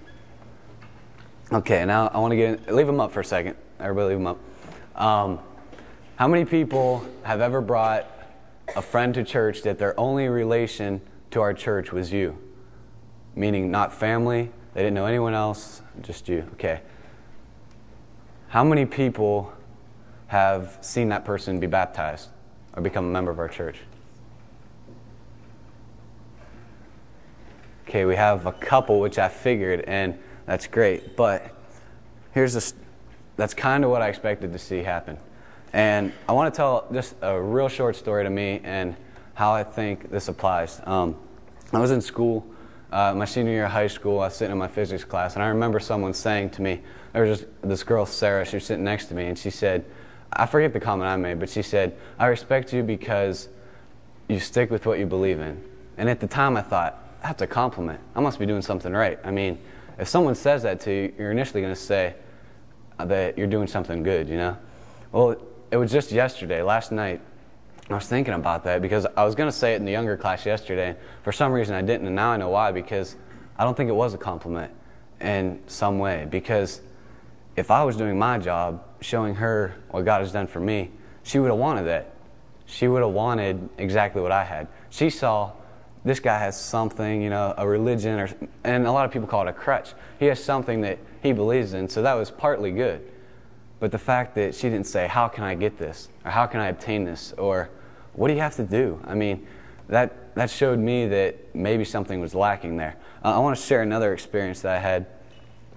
Okay, 1.51 1.83
now 1.85 2.07
I 2.07 2.19
want 2.19 2.31
to 2.31 2.35
get 2.35 2.67
in, 2.67 2.75
leave 2.75 2.87
them 2.87 2.99
up 2.99 3.11
for 3.11 3.21
a 3.21 3.25
second. 3.25 3.55
Everybody 3.79 4.15
leave 4.15 4.23
them 4.23 4.27
up. 4.27 5.01
Um, 5.01 5.39
how 6.15 6.27
many 6.27 6.45
people 6.45 7.05
have 7.23 7.41
ever 7.41 7.59
brought 7.59 8.07
a 8.75 8.81
friend 8.81 9.13
to 9.15 9.23
church 9.23 9.63
that 9.63 9.77
their 9.77 9.99
only 9.99 10.27
relation 10.27 11.01
to 11.31 11.41
our 11.41 11.53
church 11.53 11.91
was 11.91 12.11
you? 12.13 12.37
Meaning 13.35 13.69
not 13.69 13.93
family, 13.93 14.49
they 14.73 14.81
didn't 14.81 14.95
know 14.95 15.05
anyone 15.05 15.33
else, 15.33 15.81
just 16.01 16.27
you. 16.27 16.45
Okay. 16.53 16.81
How 18.47 18.63
many 18.63 18.85
people 18.85 19.53
have 20.27 20.77
seen 20.81 21.09
that 21.09 21.25
person 21.25 21.59
be 21.59 21.67
baptized 21.67 22.29
or 22.73 22.81
become 22.81 23.05
a 23.05 23.09
member 23.09 23.31
of 23.31 23.39
our 23.39 23.49
church? 23.49 23.79
Okay, 27.87 28.05
we 28.05 28.15
have 28.15 28.45
a 28.45 28.51
couple, 28.51 28.99
which 28.99 29.19
I 29.19 29.29
figured, 29.29 29.81
and 29.81 30.17
that's 30.45 30.67
great. 30.67 31.15
But 31.15 31.53
here's 32.33 32.55
a, 32.55 32.75
that's 33.35 33.53
kind 33.53 33.83
of 33.83 33.91
what 33.91 34.01
I 34.01 34.07
expected 34.07 34.51
to 34.53 34.59
see 34.59 34.79
happen. 34.79 35.17
And 35.71 36.11
I 36.27 36.31
want 36.31 36.53
to 36.53 36.57
tell 36.57 36.87
just 36.91 37.15
a 37.21 37.39
real 37.39 37.67
short 37.67 37.95
story 37.95 38.23
to 38.23 38.29
me 38.29 38.61
and 38.63 38.95
how 39.33 39.51
I 39.51 39.63
think 39.63 40.09
this 40.09 40.27
applies. 40.29 40.81
Um, 40.85 41.15
I 41.73 41.79
was 41.79 41.91
in 41.91 42.01
school, 42.01 42.45
uh, 42.95 43.13
my 43.13 43.25
senior 43.25 43.51
year 43.51 43.65
of 43.65 43.71
high 43.71 43.87
school. 43.87 44.21
I 44.21 44.27
was 44.27 44.35
sitting 44.35 44.53
in 44.53 44.57
my 44.57 44.69
physics 44.69 45.03
class, 45.03 45.35
and 45.35 45.43
I 45.43 45.47
remember 45.47 45.81
someone 45.81 46.13
saying 46.13 46.51
to 46.51 46.61
me, 46.61 46.79
there 47.11 47.25
was 47.25 47.45
this 47.61 47.83
girl, 47.83 48.05
Sarah, 48.05 48.45
she 48.45 48.55
was 48.55 48.63
sitting 48.63 48.85
next 48.85 49.07
to 49.07 49.13
me, 49.13 49.25
and 49.25 49.37
she 49.37 49.49
said, 49.49 49.83
I 50.31 50.45
forget 50.45 50.71
the 50.71 50.79
comment 50.79 51.09
I 51.09 51.17
made, 51.17 51.37
but 51.37 51.49
she 51.49 51.61
said, 51.61 51.97
I 52.17 52.27
respect 52.27 52.71
you 52.71 52.83
because 52.83 53.49
you 54.29 54.39
stick 54.39 54.71
with 54.71 54.85
what 54.85 54.97
you 54.97 55.05
believe 55.05 55.41
in. 55.41 55.61
And 55.97 56.09
at 56.09 56.21
the 56.21 56.27
time, 56.27 56.55
I 56.55 56.61
thought, 56.61 57.21
that's 57.21 57.41
a 57.41 57.47
compliment. 57.47 57.99
I 58.15 58.21
must 58.21 58.39
be 58.39 58.45
doing 58.45 58.61
something 58.61 58.93
right. 58.93 59.19
I 59.25 59.31
mean, 59.31 59.57
if 59.99 60.07
someone 60.07 60.35
says 60.35 60.63
that 60.63 60.79
to 60.81 60.91
you, 60.91 61.13
you're 61.17 61.31
initially 61.31 61.61
going 61.61 61.75
to 61.75 61.79
say, 61.79 62.15
that 62.97 63.37
you're 63.37 63.47
doing 63.47 63.67
something 63.67 64.03
good, 64.03 64.29
you 64.29 64.37
know? 64.37 64.57
Well, 65.11 65.35
it 65.69 65.75
was 65.75 65.91
just 65.91 66.13
yesterday, 66.13 66.61
last 66.61 66.93
night, 66.93 67.19
I 67.89 67.93
was 67.93 68.07
thinking 68.07 68.33
about 68.33 68.63
that 68.63 68.81
because 68.81 69.05
I 69.15 69.23
was 69.23 69.35
going 69.35 69.49
to 69.49 69.55
say 69.55 69.73
it 69.73 69.75
in 69.77 69.85
the 69.85 69.91
younger 69.91 70.17
class 70.17 70.45
yesterday. 70.45 70.95
For 71.23 71.31
some 71.31 71.51
reason, 71.51 71.75
I 71.75 71.81
didn't, 71.81 72.07
and 72.07 72.15
now 72.15 72.31
I 72.31 72.37
know 72.37 72.49
why 72.49 72.71
because 72.71 73.15
I 73.57 73.63
don't 73.63 73.77
think 73.77 73.89
it 73.89 73.95
was 73.95 74.13
a 74.15 74.17
compliment 74.17 74.71
in 75.21 75.61
some 75.67 75.99
way. 75.99 76.27
Because 76.29 76.81
if 77.55 77.69
I 77.69 77.83
was 77.83 77.95
doing 77.95 78.17
my 78.17 78.39
job, 78.39 78.83
showing 79.01 79.35
her 79.35 79.75
what 79.91 80.03
God 80.03 80.21
has 80.21 80.31
done 80.31 80.47
for 80.47 80.59
me, 80.59 80.89
she 81.23 81.37
would 81.37 81.49
have 81.49 81.59
wanted 81.59 81.83
that. 81.83 82.11
She 82.65 82.87
would 82.87 83.03
have 83.03 83.11
wanted 83.11 83.69
exactly 83.77 84.21
what 84.21 84.31
I 84.31 84.43
had. 84.43 84.67
She 84.89 85.11
saw 85.11 85.51
this 86.03 86.19
guy 86.19 86.39
has 86.39 86.59
something, 86.59 87.21
you 87.21 87.29
know, 87.29 87.53
a 87.55 87.67
religion, 87.67 88.19
or, 88.19 88.29
and 88.63 88.87
a 88.87 88.91
lot 88.91 89.05
of 89.05 89.11
people 89.11 89.27
call 89.27 89.47
it 89.47 89.49
a 89.49 89.53
crutch. 89.53 89.93
He 90.19 90.25
has 90.25 90.43
something 90.43 90.81
that 90.81 90.97
he 91.21 91.33
believes 91.33 91.73
in, 91.73 91.87
so 91.87 92.01
that 92.01 92.13
was 92.13 92.31
partly 92.31 92.71
good. 92.71 93.07
But 93.79 93.91
the 93.91 93.97
fact 93.97 94.35
that 94.35 94.55
she 94.55 94.69
didn't 94.69 94.87
say, 94.87 95.07
How 95.07 95.27
can 95.27 95.43
I 95.43 95.55
get 95.55 95.77
this? 95.77 96.09
Or 96.23 96.31
how 96.31 96.45
can 96.45 96.59
I 96.59 96.67
obtain 96.67 97.03
this? 97.03 97.33
Or 97.37 97.69
what 98.13 98.29
do 98.29 98.33
you 98.33 98.39
have 98.39 98.55
to 98.55 98.63
do? 98.63 98.99
I 99.05 99.13
mean, 99.15 99.45
that, 99.89 100.35
that 100.35 100.49
showed 100.49 100.79
me 100.79 101.07
that 101.07 101.55
maybe 101.55 101.85
something 101.85 102.19
was 102.19 102.33
lacking 102.33 102.77
there. 102.77 102.95
Uh, 103.23 103.35
I 103.35 103.39
want 103.39 103.57
to 103.57 103.61
share 103.61 103.81
another 103.81 104.13
experience 104.13 104.61
that 104.61 104.75
I 104.75 104.79
had. 104.79 105.05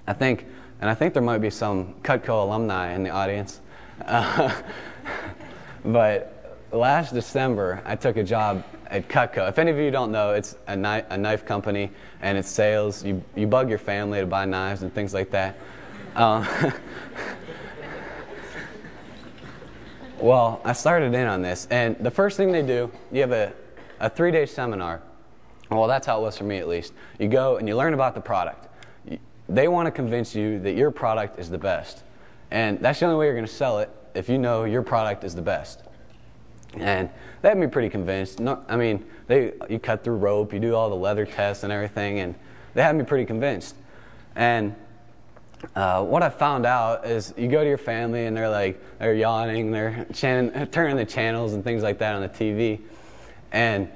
I 0.06 0.12
think, 0.12 0.46
and 0.80 0.88
I 0.88 0.94
think 0.94 1.12
there 1.14 1.22
might 1.22 1.38
be 1.38 1.50
some 1.50 1.94
Cutco 2.02 2.44
alumni 2.44 2.92
in 2.92 3.02
the 3.02 3.10
audience. 3.10 3.60
Uh, 4.06 4.54
but 5.84 6.60
last 6.72 7.12
December, 7.12 7.82
I 7.84 7.96
took 7.96 8.16
a 8.16 8.24
job 8.24 8.64
at 8.86 9.08
Cutco. 9.08 9.48
If 9.48 9.58
any 9.58 9.70
of 9.70 9.76
you 9.76 9.90
don't 9.90 10.12
know, 10.12 10.32
it's 10.32 10.56
a, 10.66 10.76
knife, 10.76 11.04
a 11.10 11.18
knife 11.18 11.44
company 11.44 11.90
and 12.22 12.38
it's 12.38 12.48
sales. 12.48 13.04
You, 13.04 13.22
you 13.36 13.46
bug 13.46 13.68
your 13.68 13.78
family 13.78 14.20
to 14.20 14.26
buy 14.26 14.44
knives 14.44 14.82
and 14.82 14.94
things 14.94 15.12
like 15.12 15.30
that. 15.30 15.58
Um, 16.16 16.46
well, 20.20 20.60
I 20.64 20.72
started 20.72 21.14
in 21.14 21.26
on 21.26 21.42
this, 21.42 21.66
and 21.70 21.96
the 21.98 22.10
first 22.10 22.36
thing 22.36 22.52
they 22.52 22.62
do, 22.62 22.90
you 23.12 23.20
have 23.20 23.32
a, 23.32 23.52
a 24.00 24.10
three 24.10 24.30
day 24.30 24.46
seminar. 24.46 25.00
Well, 25.70 25.86
that's 25.86 26.06
how 26.06 26.20
it 26.20 26.22
was 26.22 26.36
for 26.36 26.44
me 26.44 26.58
at 26.58 26.68
least. 26.68 26.92
You 27.18 27.28
go 27.28 27.56
and 27.58 27.68
you 27.68 27.76
learn 27.76 27.94
about 27.94 28.14
the 28.14 28.20
product. 28.20 28.66
They 29.48 29.68
want 29.68 29.86
to 29.86 29.90
convince 29.90 30.34
you 30.34 30.58
that 30.60 30.74
your 30.74 30.90
product 30.90 31.38
is 31.38 31.50
the 31.50 31.58
best. 31.58 32.02
And 32.50 32.80
that's 32.80 33.00
the 33.00 33.06
only 33.06 33.18
way 33.18 33.26
you're 33.26 33.34
going 33.34 33.46
to 33.46 33.52
sell 33.52 33.78
it 33.78 33.90
if 34.14 34.28
you 34.28 34.38
know 34.38 34.64
your 34.64 34.82
product 34.82 35.24
is 35.24 35.34
the 35.34 35.42
best. 35.42 35.82
And 36.74 37.10
they 37.42 37.48
had 37.48 37.58
me 37.58 37.66
pretty 37.66 37.88
convinced. 37.88 38.40
No, 38.40 38.62
I 38.68 38.76
mean, 38.76 39.04
they 39.26 39.52
you 39.68 39.78
cut 39.78 40.04
through 40.04 40.16
rope, 40.16 40.52
you 40.52 40.60
do 40.60 40.74
all 40.74 40.90
the 40.90 40.96
leather 40.96 41.26
tests 41.26 41.64
and 41.64 41.72
everything, 41.72 42.20
and 42.20 42.34
they 42.74 42.82
had 42.82 42.96
me 42.96 43.04
pretty 43.04 43.24
convinced. 43.24 43.74
And 44.34 44.74
uh, 45.74 46.04
what 46.04 46.22
I 46.22 46.30
found 46.30 46.66
out 46.66 47.04
is 47.06 47.34
you 47.36 47.48
go 47.48 47.62
to 47.62 47.68
your 47.68 47.78
family 47.78 48.26
and 48.26 48.36
they're 48.36 48.48
like 48.48 48.80
they're 48.98 49.14
yawning, 49.14 49.70
they're 49.70 50.06
chan- 50.12 50.68
turning 50.70 50.96
the 50.96 51.04
channels 51.04 51.52
and 51.52 51.64
things 51.64 51.82
like 51.82 51.98
that 51.98 52.14
on 52.14 52.22
the 52.22 52.28
TV, 52.28 52.80
and 53.50 53.88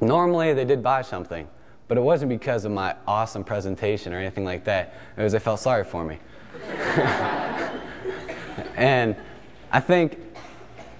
normally 0.00 0.54
they 0.54 0.64
did 0.64 0.82
buy 0.82 1.02
something, 1.02 1.46
but 1.88 1.98
it 1.98 2.00
wasn't 2.00 2.30
because 2.30 2.64
of 2.64 2.72
my 2.72 2.96
awesome 3.06 3.44
presentation 3.44 4.14
or 4.14 4.18
anything 4.18 4.44
like 4.44 4.64
that. 4.64 4.94
It 5.16 5.22
was 5.22 5.32
they 5.32 5.38
felt 5.38 5.60
sorry 5.60 5.84
for 5.84 6.04
me, 6.04 6.18
and 8.76 9.14
I 9.70 9.80
think 9.80 10.18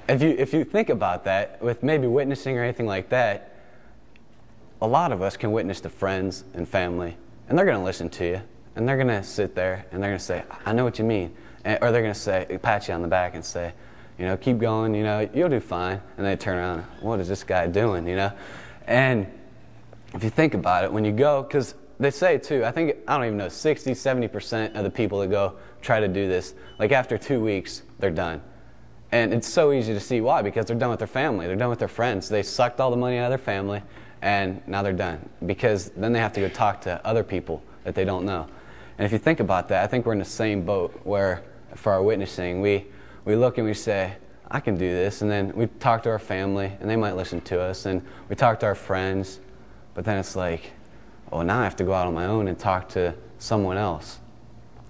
if 0.06 0.22
you 0.22 0.30
if 0.30 0.52
you 0.52 0.64
think 0.64 0.90
about 0.90 1.24
that 1.24 1.62
with 1.62 1.82
maybe 1.82 2.06
witnessing 2.06 2.58
or 2.58 2.62
anything 2.62 2.86
like 2.86 3.08
that, 3.08 3.54
a 4.82 4.86
lot 4.86 5.12
of 5.12 5.22
us 5.22 5.38
can 5.38 5.50
witness 5.50 5.80
to 5.80 5.88
friends 5.88 6.44
and 6.52 6.68
family, 6.68 7.16
and 7.48 7.56
they're 7.56 7.64
going 7.64 7.78
to 7.78 7.84
listen 7.84 8.10
to 8.10 8.26
you 8.26 8.42
and 8.78 8.88
they're 8.88 8.96
going 8.96 9.08
to 9.08 9.24
sit 9.24 9.56
there 9.56 9.84
and 9.90 10.00
they're 10.00 10.10
going 10.10 10.20
to 10.20 10.24
say, 10.24 10.44
I 10.64 10.72
know 10.72 10.84
what 10.84 11.00
you 11.00 11.04
mean. 11.04 11.34
And, 11.64 11.80
or 11.82 11.90
they're 11.90 12.00
going 12.00 12.14
to 12.14 12.18
say, 12.18 12.46
pat 12.62 12.86
you 12.86 12.94
on 12.94 13.02
the 13.02 13.08
back 13.08 13.34
and 13.34 13.44
say, 13.44 13.72
you 14.20 14.24
know, 14.24 14.36
keep 14.36 14.58
going, 14.58 14.94
you 14.94 15.02
know, 15.02 15.28
you'll 15.34 15.48
do 15.48 15.58
fine. 15.58 16.00
And 16.16 16.24
they 16.24 16.36
turn 16.36 16.58
around, 16.58 16.82
what 17.00 17.18
is 17.18 17.26
this 17.26 17.42
guy 17.42 17.66
doing, 17.66 18.06
you 18.06 18.14
know? 18.14 18.32
And 18.86 19.26
if 20.14 20.22
you 20.22 20.30
think 20.30 20.54
about 20.54 20.84
it, 20.84 20.92
when 20.92 21.04
you 21.04 21.10
go, 21.10 21.42
because 21.42 21.74
they 21.98 22.12
say 22.12 22.38
too, 22.38 22.64
I 22.64 22.70
think, 22.70 22.94
I 23.08 23.16
don't 23.16 23.26
even 23.26 23.36
know, 23.36 23.48
60, 23.48 23.90
70% 23.90 24.76
of 24.76 24.84
the 24.84 24.90
people 24.90 25.18
that 25.20 25.28
go 25.28 25.56
try 25.82 25.98
to 25.98 26.08
do 26.08 26.28
this, 26.28 26.54
like 26.78 26.92
after 26.92 27.18
two 27.18 27.40
weeks, 27.40 27.82
they're 27.98 28.12
done. 28.12 28.40
And 29.10 29.34
it's 29.34 29.48
so 29.48 29.72
easy 29.72 29.92
to 29.92 30.00
see 30.00 30.20
why, 30.20 30.40
because 30.40 30.66
they're 30.66 30.76
done 30.76 30.90
with 30.90 31.00
their 31.00 31.08
family, 31.08 31.48
they're 31.48 31.56
done 31.56 31.70
with 31.70 31.80
their 31.80 31.88
friends. 31.88 32.28
They 32.28 32.44
sucked 32.44 32.78
all 32.78 32.92
the 32.92 32.96
money 32.96 33.18
out 33.18 33.24
of 33.24 33.30
their 33.30 33.38
family, 33.38 33.82
and 34.22 34.62
now 34.68 34.82
they're 34.82 34.92
done. 34.92 35.28
Because 35.44 35.90
then 35.96 36.12
they 36.12 36.20
have 36.20 36.32
to 36.34 36.40
go 36.40 36.48
talk 36.48 36.80
to 36.82 37.04
other 37.04 37.24
people 37.24 37.60
that 37.82 37.96
they 37.96 38.04
don't 38.04 38.24
know. 38.24 38.46
And 38.98 39.06
if 39.06 39.12
you 39.12 39.18
think 39.18 39.38
about 39.38 39.68
that, 39.68 39.84
I 39.84 39.86
think 39.86 40.04
we're 40.04 40.12
in 40.12 40.18
the 40.18 40.24
same 40.24 40.62
boat 40.62 41.00
where, 41.04 41.44
for 41.76 41.92
our 41.92 42.02
witnessing, 42.02 42.60
we, 42.60 42.86
we 43.24 43.36
look 43.36 43.56
and 43.58 43.66
we 43.66 43.74
say, 43.74 44.16
I 44.50 44.58
can 44.58 44.76
do 44.76 44.90
this. 44.90 45.22
And 45.22 45.30
then 45.30 45.52
we 45.54 45.66
talk 45.66 46.02
to 46.02 46.10
our 46.10 46.18
family, 46.18 46.72
and 46.80 46.90
they 46.90 46.96
might 46.96 47.14
listen 47.14 47.40
to 47.42 47.60
us. 47.60 47.86
And 47.86 48.02
we 48.28 48.34
talk 48.34 48.58
to 48.60 48.66
our 48.66 48.74
friends, 48.74 49.38
but 49.94 50.04
then 50.04 50.18
it's 50.18 50.34
like, 50.34 50.72
oh, 51.30 51.42
now 51.42 51.60
I 51.60 51.64
have 51.64 51.76
to 51.76 51.84
go 51.84 51.92
out 51.92 52.08
on 52.08 52.14
my 52.14 52.26
own 52.26 52.48
and 52.48 52.58
talk 52.58 52.88
to 52.90 53.14
someone 53.38 53.76
else. 53.76 54.18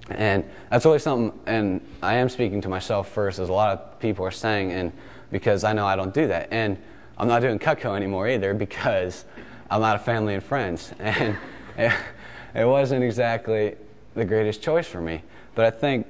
And 0.08 0.44
that's 0.70 0.86
really 0.86 1.00
something, 1.00 1.38
and 1.44 1.86
I 2.02 2.14
am 2.14 2.30
speaking 2.30 2.62
to 2.62 2.68
myself 2.68 3.10
first, 3.10 3.38
as 3.38 3.50
a 3.50 3.52
lot 3.52 3.76
of 3.76 4.00
people 4.00 4.24
are 4.24 4.30
saying, 4.30 4.72
and 4.72 4.90
because 5.30 5.64
I 5.64 5.74
know 5.74 5.86
I 5.86 5.96
don't 5.96 6.14
do 6.14 6.28
that. 6.28 6.48
And 6.50 6.78
I'm 7.18 7.28
not 7.28 7.42
doing 7.42 7.58
Cutco 7.58 7.94
anymore 7.94 8.26
either 8.26 8.54
because 8.54 9.26
I'm 9.70 9.82
out 9.82 9.96
of 9.96 10.04
family 10.04 10.34
and 10.34 10.42
friends. 10.42 10.92
And 11.00 11.36
it, 11.76 11.92
it 12.54 12.64
wasn't 12.64 13.04
exactly 13.04 13.76
the 14.18 14.24
greatest 14.24 14.60
choice 14.62 14.86
for 14.86 15.00
me. 15.00 15.22
But 15.54 15.64
I 15.64 15.70
think 15.70 16.06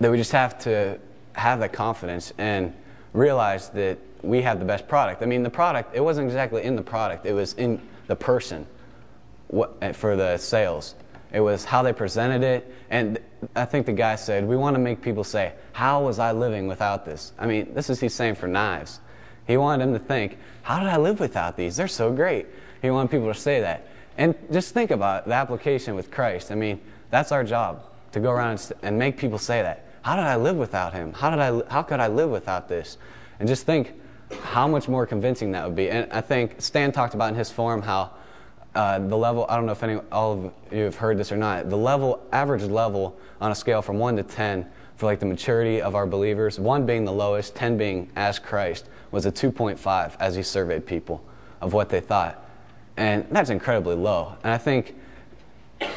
that 0.00 0.10
we 0.10 0.16
just 0.16 0.32
have 0.32 0.58
to 0.60 0.98
have 1.34 1.60
that 1.60 1.72
confidence 1.72 2.32
and 2.38 2.72
realize 3.12 3.68
that 3.70 3.98
we 4.22 4.42
have 4.42 4.58
the 4.58 4.64
best 4.64 4.88
product. 4.88 5.22
I 5.22 5.26
mean, 5.26 5.42
the 5.42 5.50
product, 5.50 5.94
it 5.94 6.00
wasn't 6.00 6.26
exactly 6.26 6.62
in 6.62 6.76
the 6.76 6.82
product, 6.82 7.26
it 7.26 7.32
was 7.32 7.52
in 7.54 7.80
the 8.06 8.16
person 8.16 8.66
what, 9.48 9.76
eh, 9.82 9.92
for 9.92 10.16
the 10.16 10.38
sales. 10.38 10.94
It 11.32 11.40
was 11.40 11.64
how 11.64 11.82
they 11.82 11.92
presented 11.92 12.42
it. 12.42 12.72
And 12.90 13.18
I 13.56 13.64
think 13.64 13.86
the 13.86 13.92
guy 13.92 14.14
said, 14.14 14.46
We 14.46 14.56
want 14.56 14.76
to 14.76 14.80
make 14.80 15.02
people 15.02 15.24
say, 15.24 15.52
How 15.72 16.02
was 16.02 16.18
I 16.18 16.32
living 16.32 16.68
without 16.68 17.04
this? 17.04 17.32
I 17.38 17.46
mean, 17.46 17.74
this 17.74 17.90
is 17.90 18.00
he's 18.00 18.14
saying 18.14 18.36
for 18.36 18.46
knives. 18.46 19.00
He 19.46 19.56
wanted 19.56 19.86
them 19.86 19.92
to 19.94 19.98
think, 19.98 20.38
How 20.62 20.78
did 20.78 20.88
I 20.88 20.96
live 20.96 21.18
without 21.18 21.56
these? 21.56 21.76
They're 21.76 21.88
so 21.88 22.12
great. 22.12 22.46
He 22.82 22.90
wanted 22.90 23.10
people 23.10 23.32
to 23.32 23.38
say 23.38 23.60
that. 23.62 23.88
And 24.16 24.34
just 24.52 24.74
think 24.74 24.90
about 24.90 25.26
the 25.26 25.34
application 25.34 25.94
with 25.94 26.10
Christ. 26.10 26.52
I 26.52 26.54
mean, 26.54 26.80
that's 27.10 27.32
our 27.32 27.44
job 27.44 27.84
to 28.12 28.20
go 28.20 28.30
around 28.30 28.72
and 28.82 28.98
make 28.98 29.16
people 29.16 29.38
say 29.38 29.62
that. 29.62 29.86
How 30.02 30.16
did 30.16 30.24
I 30.24 30.36
live 30.36 30.56
without 30.56 30.92
him? 30.92 31.12
How, 31.12 31.30
did 31.30 31.38
I, 31.40 31.72
how 31.72 31.82
could 31.82 32.00
I 32.00 32.08
live 32.08 32.30
without 32.30 32.68
this? 32.68 32.98
And 33.40 33.48
just 33.48 33.66
think 33.66 33.94
how 34.42 34.68
much 34.68 34.88
more 34.88 35.06
convincing 35.06 35.52
that 35.52 35.64
would 35.64 35.76
be. 35.76 35.90
And 35.90 36.10
I 36.12 36.20
think 36.20 36.60
Stan 36.60 36.92
talked 36.92 37.14
about 37.14 37.30
in 37.30 37.34
his 37.34 37.50
forum 37.50 37.82
how 37.82 38.12
uh, 38.74 38.98
the 38.98 39.16
level, 39.16 39.46
I 39.48 39.56
don't 39.56 39.66
know 39.66 39.72
if 39.72 39.82
any, 39.82 40.00
all 40.10 40.32
of 40.32 40.52
you 40.72 40.84
have 40.84 40.96
heard 40.96 41.18
this 41.18 41.30
or 41.32 41.36
not, 41.36 41.70
the 41.70 41.76
level, 41.76 42.26
average 42.32 42.64
level 42.64 43.18
on 43.40 43.52
a 43.52 43.54
scale 43.54 43.82
from 43.82 43.98
1 43.98 44.16
to 44.16 44.22
10 44.22 44.68
for 44.96 45.06
like 45.06 45.20
the 45.20 45.26
maturity 45.26 45.80
of 45.80 45.94
our 45.94 46.06
believers, 46.06 46.58
1 46.58 46.86
being 46.86 47.04
the 47.04 47.12
lowest, 47.12 47.54
10 47.54 47.76
being 47.76 48.10
as 48.16 48.38
Christ, 48.38 48.88
was 49.10 49.26
a 49.26 49.32
2.5 49.32 50.16
as 50.18 50.34
he 50.34 50.42
surveyed 50.42 50.86
people 50.86 51.24
of 51.60 51.72
what 51.72 51.88
they 51.88 52.00
thought. 52.00 52.43
And 52.96 53.26
that's 53.30 53.50
incredibly 53.50 53.96
low. 53.96 54.36
And 54.44 54.52
I 54.52 54.58
think 54.58 54.94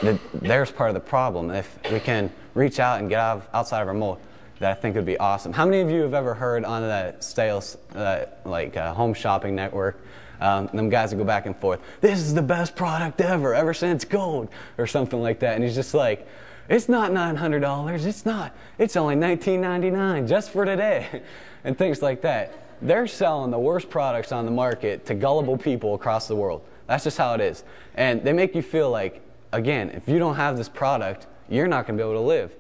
that 0.01 0.19
there's 0.33 0.71
part 0.71 0.89
of 0.89 0.93
the 0.95 0.99
problem. 0.99 1.51
If 1.51 1.77
we 1.91 1.99
can 1.99 2.31
reach 2.53 2.79
out 2.79 2.99
and 2.99 3.09
get 3.09 3.19
out 3.19 3.37
of, 3.37 3.47
outside 3.53 3.81
of 3.81 3.87
our 3.87 3.93
mold, 3.93 4.19
that 4.59 4.71
I 4.71 4.73
think 4.73 4.95
would 4.95 5.05
be 5.05 5.17
awesome. 5.17 5.53
How 5.53 5.65
many 5.65 5.81
of 5.81 5.91
you 5.91 6.01
have 6.01 6.13
ever 6.13 6.33
heard 6.33 6.65
on 6.65 6.81
that 6.81 7.23
sales, 7.23 7.77
uh, 7.93 8.25
like 8.43 8.75
uh, 8.75 8.93
home 8.93 9.13
shopping 9.13 9.55
network, 9.55 9.99
um, 10.41 10.67
them 10.73 10.89
guys 10.89 11.11
that 11.11 11.17
go 11.17 11.23
back 11.23 11.45
and 11.45 11.55
forth, 11.55 11.79
this 12.01 12.19
is 12.19 12.33
the 12.33 12.41
best 12.41 12.75
product 12.75 13.21
ever, 13.21 13.53
ever 13.53 13.73
since 13.73 14.03
gold, 14.05 14.49
or 14.77 14.87
something 14.87 15.21
like 15.21 15.39
that. 15.39 15.55
And 15.55 15.63
he's 15.63 15.75
just 15.75 15.93
like, 15.93 16.27
it's 16.69 16.89
not 16.89 17.11
$900, 17.11 18.05
it's 18.05 18.25
not, 18.25 18.53
it's 18.77 18.95
only 18.95 19.15
$19.99 19.15 20.27
just 20.27 20.49
for 20.49 20.65
today, 20.65 21.21
and 21.63 21.77
things 21.77 22.01
like 22.01 22.21
that. 22.21 22.53
They're 22.81 23.07
selling 23.07 23.51
the 23.51 23.59
worst 23.59 23.89
products 23.89 24.31
on 24.31 24.45
the 24.45 24.51
market 24.51 25.05
to 25.07 25.15
gullible 25.15 25.57
people 25.57 25.95
across 25.95 26.27
the 26.27 26.35
world. 26.35 26.61
That's 26.87 27.03
just 27.03 27.17
how 27.17 27.33
it 27.33 27.41
is. 27.41 27.63
And 27.95 28.23
they 28.23 28.33
make 28.33 28.55
you 28.55 28.61
feel 28.61 28.89
like, 28.89 29.21
again, 29.51 29.89
if 29.89 30.07
you 30.07 30.19
don't 30.19 30.35
have 30.35 30.57
this 30.57 30.69
product, 30.69 31.27
you're 31.49 31.67
not 31.67 31.85
going 31.85 31.97
to 31.97 32.03
be 32.03 32.09
able 32.09 32.19
to 32.19 32.25
live. 32.25 32.53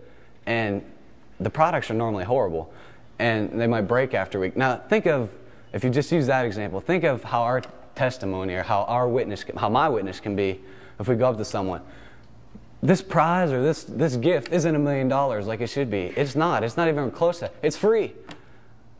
And 0.45 0.83
the 1.39 1.49
products 1.49 1.89
are 1.89 1.93
normally 1.93 2.25
horrible. 2.25 2.71
And 3.19 3.59
they 3.59 3.67
might 3.67 3.81
break 3.81 4.13
after 4.13 4.37
a 4.37 4.41
week. 4.41 4.55
Now, 4.55 4.75
think 4.75 5.07
of, 5.07 5.29
if 5.73 5.83
you 5.83 5.89
just 5.89 6.11
use 6.11 6.27
that 6.27 6.45
example, 6.45 6.79
think 6.79 7.03
of 7.03 7.23
how 7.23 7.41
our 7.41 7.61
testimony 7.95 8.53
or 8.53 8.63
how 8.63 8.83
our 8.83 9.07
witness, 9.07 9.43
how 9.55 9.69
my 9.69 9.89
witness 9.89 10.19
can 10.19 10.35
be 10.35 10.61
if 10.99 11.07
we 11.07 11.15
go 11.15 11.29
up 11.29 11.37
to 11.37 11.45
someone. 11.45 11.81
This 12.83 13.01
prize 13.01 13.51
or 13.51 13.61
this, 13.61 13.83
this 13.85 14.15
gift 14.17 14.53
isn't 14.53 14.75
a 14.75 14.79
million 14.79 15.07
dollars 15.07 15.47
like 15.47 15.61
it 15.61 15.67
should 15.67 15.89
be. 15.89 16.13
It's 16.15 16.35
not. 16.35 16.63
It's 16.63 16.77
not 16.77 16.87
even 16.87 17.09
close 17.09 17.39
to 17.39 17.51
It's 17.63 17.75
free. 17.75 18.13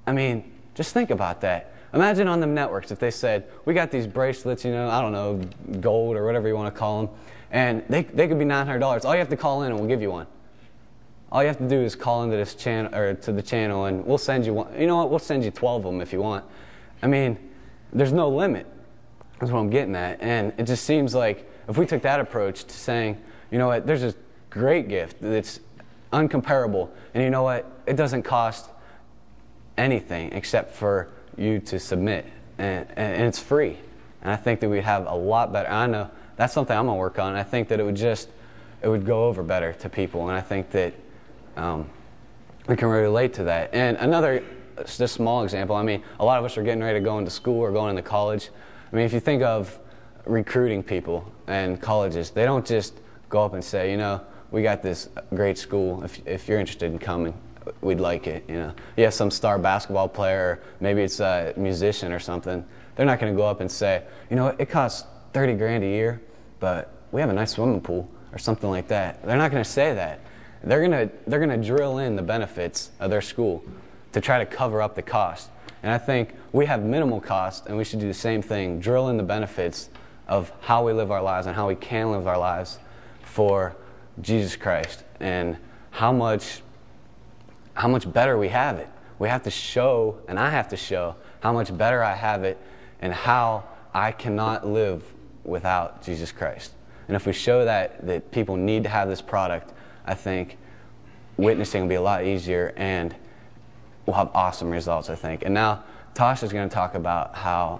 I 0.07 0.13
mean, 0.13 0.51
just 0.73 0.93
think 0.93 1.11
about 1.11 1.41
that. 1.41 1.73
Imagine 1.93 2.27
on 2.27 2.39
the 2.39 2.47
networks 2.47 2.91
if 2.91 2.99
they 2.99 3.11
said, 3.11 3.47
we 3.65 3.73
got 3.73 3.91
these 3.91 4.07
bracelets, 4.07 4.65
you 4.65 4.71
know, 4.71 4.89
I 4.89 5.01
don't 5.01 5.13
know, 5.13 5.41
gold 5.79 6.15
or 6.15 6.25
whatever 6.25 6.47
you 6.47 6.55
want 6.55 6.73
to 6.73 6.77
call 6.77 7.05
them, 7.05 7.15
and 7.51 7.83
they, 7.89 8.03
they 8.03 8.27
could 8.27 8.39
be 8.39 8.45
$900. 8.45 9.05
All 9.05 9.13
you 9.13 9.19
have 9.19 9.29
to 9.29 9.37
call 9.37 9.63
in 9.63 9.71
and 9.71 9.79
we'll 9.79 9.87
give 9.87 10.01
you 10.01 10.11
one. 10.11 10.27
All 11.31 11.41
you 11.41 11.47
have 11.47 11.57
to 11.57 11.67
do 11.67 11.79
is 11.79 11.95
call 11.95 12.23
into 12.23 12.37
this 12.37 12.55
channel 12.55 12.93
or 12.93 13.13
to 13.13 13.31
the 13.31 13.41
channel 13.41 13.85
and 13.85 14.05
we'll 14.05 14.17
send 14.17 14.45
you 14.45 14.53
one. 14.53 14.79
You 14.79 14.87
know 14.87 14.97
what? 14.97 15.09
We'll 15.09 15.19
send 15.19 15.43
you 15.43 15.51
12 15.51 15.85
of 15.85 15.91
them 15.91 16.01
if 16.01 16.13
you 16.13 16.21
want. 16.21 16.45
I 17.01 17.07
mean, 17.07 17.37
there's 17.91 18.13
no 18.13 18.29
limit. 18.29 18.65
That's 19.39 19.51
what 19.51 19.59
I'm 19.59 19.69
getting 19.69 19.95
at. 19.95 20.21
And 20.21 20.53
it 20.57 20.63
just 20.63 20.85
seems 20.85 21.13
like 21.13 21.49
if 21.67 21.77
we 21.77 21.85
took 21.85 22.01
that 22.03 22.19
approach 22.19 22.63
to 22.63 22.73
saying, 22.73 23.21
you 23.51 23.57
know 23.57 23.67
what, 23.67 23.85
there's 23.85 24.01
this 24.01 24.15
great 24.49 24.87
gift 24.87 25.21
that's 25.21 25.59
uncomparable, 26.11 26.89
and 27.13 27.23
you 27.23 27.29
know 27.29 27.43
what, 27.43 27.69
it 27.85 27.95
doesn't 27.95 28.23
cost 28.23 28.69
anything 29.77 30.31
except 30.33 30.73
for 30.73 31.09
you 31.37 31.59
to 31.59 31.79
submit, 31.79 32.25
and, 32.57 32.87
and 32.95 33.23
it's 33.23 33.39
free. 33.39 33.77
And 34.21 34.31
I 34.31 34.35
think 34.35 34.59
that 34.59 34.69
we'd 34.69 34.83
have 34.83 35.05
a 35.07 35.15
lot 35.15 35.53
better. 35.53 35.69
I 35.69 35.87
know 35.87 36.09
that's 36.35 36.53
something 36.53 36.75
I'm 36.75 36.87
gonna 36.87 36.97
work 36.97 37.19
on. 37.19 37.35
I 37.35 37.43
think 37.43 37.67
that 37.69 37.79
it 37.79 37.83
would 37.83 37.95
just 37.95 38.29
it 38.81 38.87
would 38.87 39.05
go 39.05 39.25
over 39.25 39.43
better 39.43 39.73
to 39.73 39.89
people, 39.89 40.27
and 40.29 40.37
I 40.37 40.41
think 40.41 40.69
that 40.71 40.93
um, 41.55 41.89
we 42.67 42.75
can 42.75 42.87
relate 42.89 43.33
to 43.35 43.43
that. 43.45 43.73
And 43.73 43.97
another 43.97 44.43
just 44.85 45.15
small 45.15 45.43
example. 45.43 45.75
I 45.75 45.83
mean, 45.83 46.03
a 46.19 46.25
lot 46.25 46.39
of 46.39 46.45
us 46.45 46.57
are 46.57 46.63
getting 46.63 46.83
ready 46.83 46.99
to 46.99 47.03
go 47.03 47.17
into 47.17 47.31
school 47.31 47.59
or 47.59 47.71
going 47.71 47.91
into 47.91 48.03
college. 48.03 48.49
I 48.91 48.95
mean, 48.95 49.05
if 49.05 49.13
you 49.13 49.19
think 49.19 49.41
of 49.41 49.77
recruiting 50.25 50.83
people 50.83 51.29
and 51.47 51.81
colleges, 51.81 52.29
they 52.29 52.45
don't 52.45 52.65
just 52.65 52.93
go 53.29 53.43
up 53.43 53.53
and 53.53 53.63
say, 53.63 53.91
you 53.91 53.97
know, 53.97 54.21
we 54.51 54.61
got 54.61 54.81
this 54.81 55.09
great 55.33 55.57
school. 55.57 56.03
If 56.03 56.25
if 56.27 56.47
you're 56.47 56.59
interested 56.59 56.91
in 56.91 56.99
coming, 56.99 57.33
we'd 57.81 57.99
like 57.99 58.27
it. 58.27 58.43
You 58.47 58.55
know, 58.55 58.73
you 58.95 59.03
have 59.03 59.13
some 59.13 59.31
star 59.31 59.57
basketball 59.57 60.07
player, 60.09 60.61
maybe 60.79 61.01
it's 61.01 61.19
a 61.19 61.53
musician 61.57 62.11
or 62.11 62.19
something. 62.19 62.65
They're 62.95 63.05
not 63.05 63.19
going 63.19 63.33
to 63.33 63.37
go 63.37 63.45
up 63.45 63.61
and 63.61 63.71
say, 63.71 64.03
you 64.29 64.35
know, 64.35 64.47
it 64.47 64.69
costs 64.69 65.07
thirty 65.33 65.53
grand 65.53 65.83
a 65.83 65.87
year, 65.87 66.21
but 66.59 66.91
we 67.11 67.21
have 67.21 67.29
a 67.29 67.33
nice 67.33 67.51
swimming 67.51 67.81
pool 67.81 68.09
or 68.31 68.37
something 68.37 68.69
like 68.69 68.87
that. 68.87 69.23
They're 69.25 69.37
not 69.37 69.51
going 69.51 69.63
to 69.63 69.69
say 69.69 69.93
that. 69.93 70.19
They're 70.63 70.79
going 70.79 70.91
to 70.91 71.15
they're 71.27 71.39
going 71.39 71.61
to 71.61 71.65
drill 71.67 71.99
in 71.99 72.15
the 72.15 72.23
benefits 72.23 72.91
of 72.99 73.09
their 73.09 73.21
school 73.21 73.63
to 74.13 74.21
try 74.21 74.39
to 74.39 74.45
cover 74.45 74.81
up 74.81 74.95
the 74.95 75.01
cost. 75.01 75.49
And 75.83 75.91
I 75.91 75.97
think 75.97 76.33
we 76.51 76.65
have 76.65 76.83
minimal 76.83 77.21
cost, 77.21 77.67
and 77.67 77.77
we 77.77 77.83
should 77.83 77.99
do 77.99 78.07
the 78.07 78.13
same 78.13 78.41
thing: 78.41 78.79
drill 78.79 79.09
in 79.09 79.17
the 79.17 79.23
benefits 79.23 79.89
of 80.27 80.51
how 80.61 80.83
we 80.83 80.93
live 80.93 81.11
our 81.11 81.21
lives 81.21 81.47
and 81.47 81.55
how 81.55 81.67
we 81.67 81.75
can 81.75 82.11
live 82.11 82.27
our 82.27 82.37
lives 82.37 82.79
for 83.21 83.75
Jesus 84.21 84.55
Christ 84.55 85.03
and 85.19 85.57
how 85.91 86.11
much 86.11 86.61
how 87.77 87.87
much 87.87 88.11
better 88.11 88.39
we 88.39 88.49
have 88.49 88.79
it. 88.79 88.89
We 89.19 89.29
have 89.29 89.43
to 89.43 89.51
show, 89.51 90.17
and 90.27 90.39
I 90.39 90.49
have 90.49 90.67
to 90.69 90.77
show, 90.77 91.15
how 91.41 91.53
much 91.53 91.75
better 91.77 92.03
I 92.03 92.15
have 92.15 92.43
it 92.43 92.57
and 93.01 93.13
how 93.13 93.65
I 93.93 94.11
cannot 94.11 94.65
live 94.65 95.03
without 95.43 96.01
Jesus 96.01 96.31
Christ. 96.31 96.73
And 97.07 97.15
if 97.15 97.27
we 97.27 97.33
show 97.33 97.65
that, 97.65 98.05
that 98.07 98.31
people 98.31 98.57
need 98.57 98.81
to 98.83 98.89
have 98.89 99.07
this 99.07 99.21
product, 99.21 99.73
I 100.05 100.15
think 100.15 100.57
witnessing 101.37 101.83
will 101.83 101.89
be 101.89 101.95
a 101.95 102.01
lot 102.01 102.25
easier 102.25 102.73
and 102.77 103.15
we'll 104.07 104.15
have 104.15 104.31
awesome 104.33 104.71
results, 104.71 105.11
I 105.11 105.15
think. 105.15 105.45
And 105.45 105.53
now 105.53 105.83
Tasha's 106.15 106.51
going 106.51 106.67
to 106.67 106.73
talk 106.73 106.95
about 106.95 107.35
how 107.35 107.79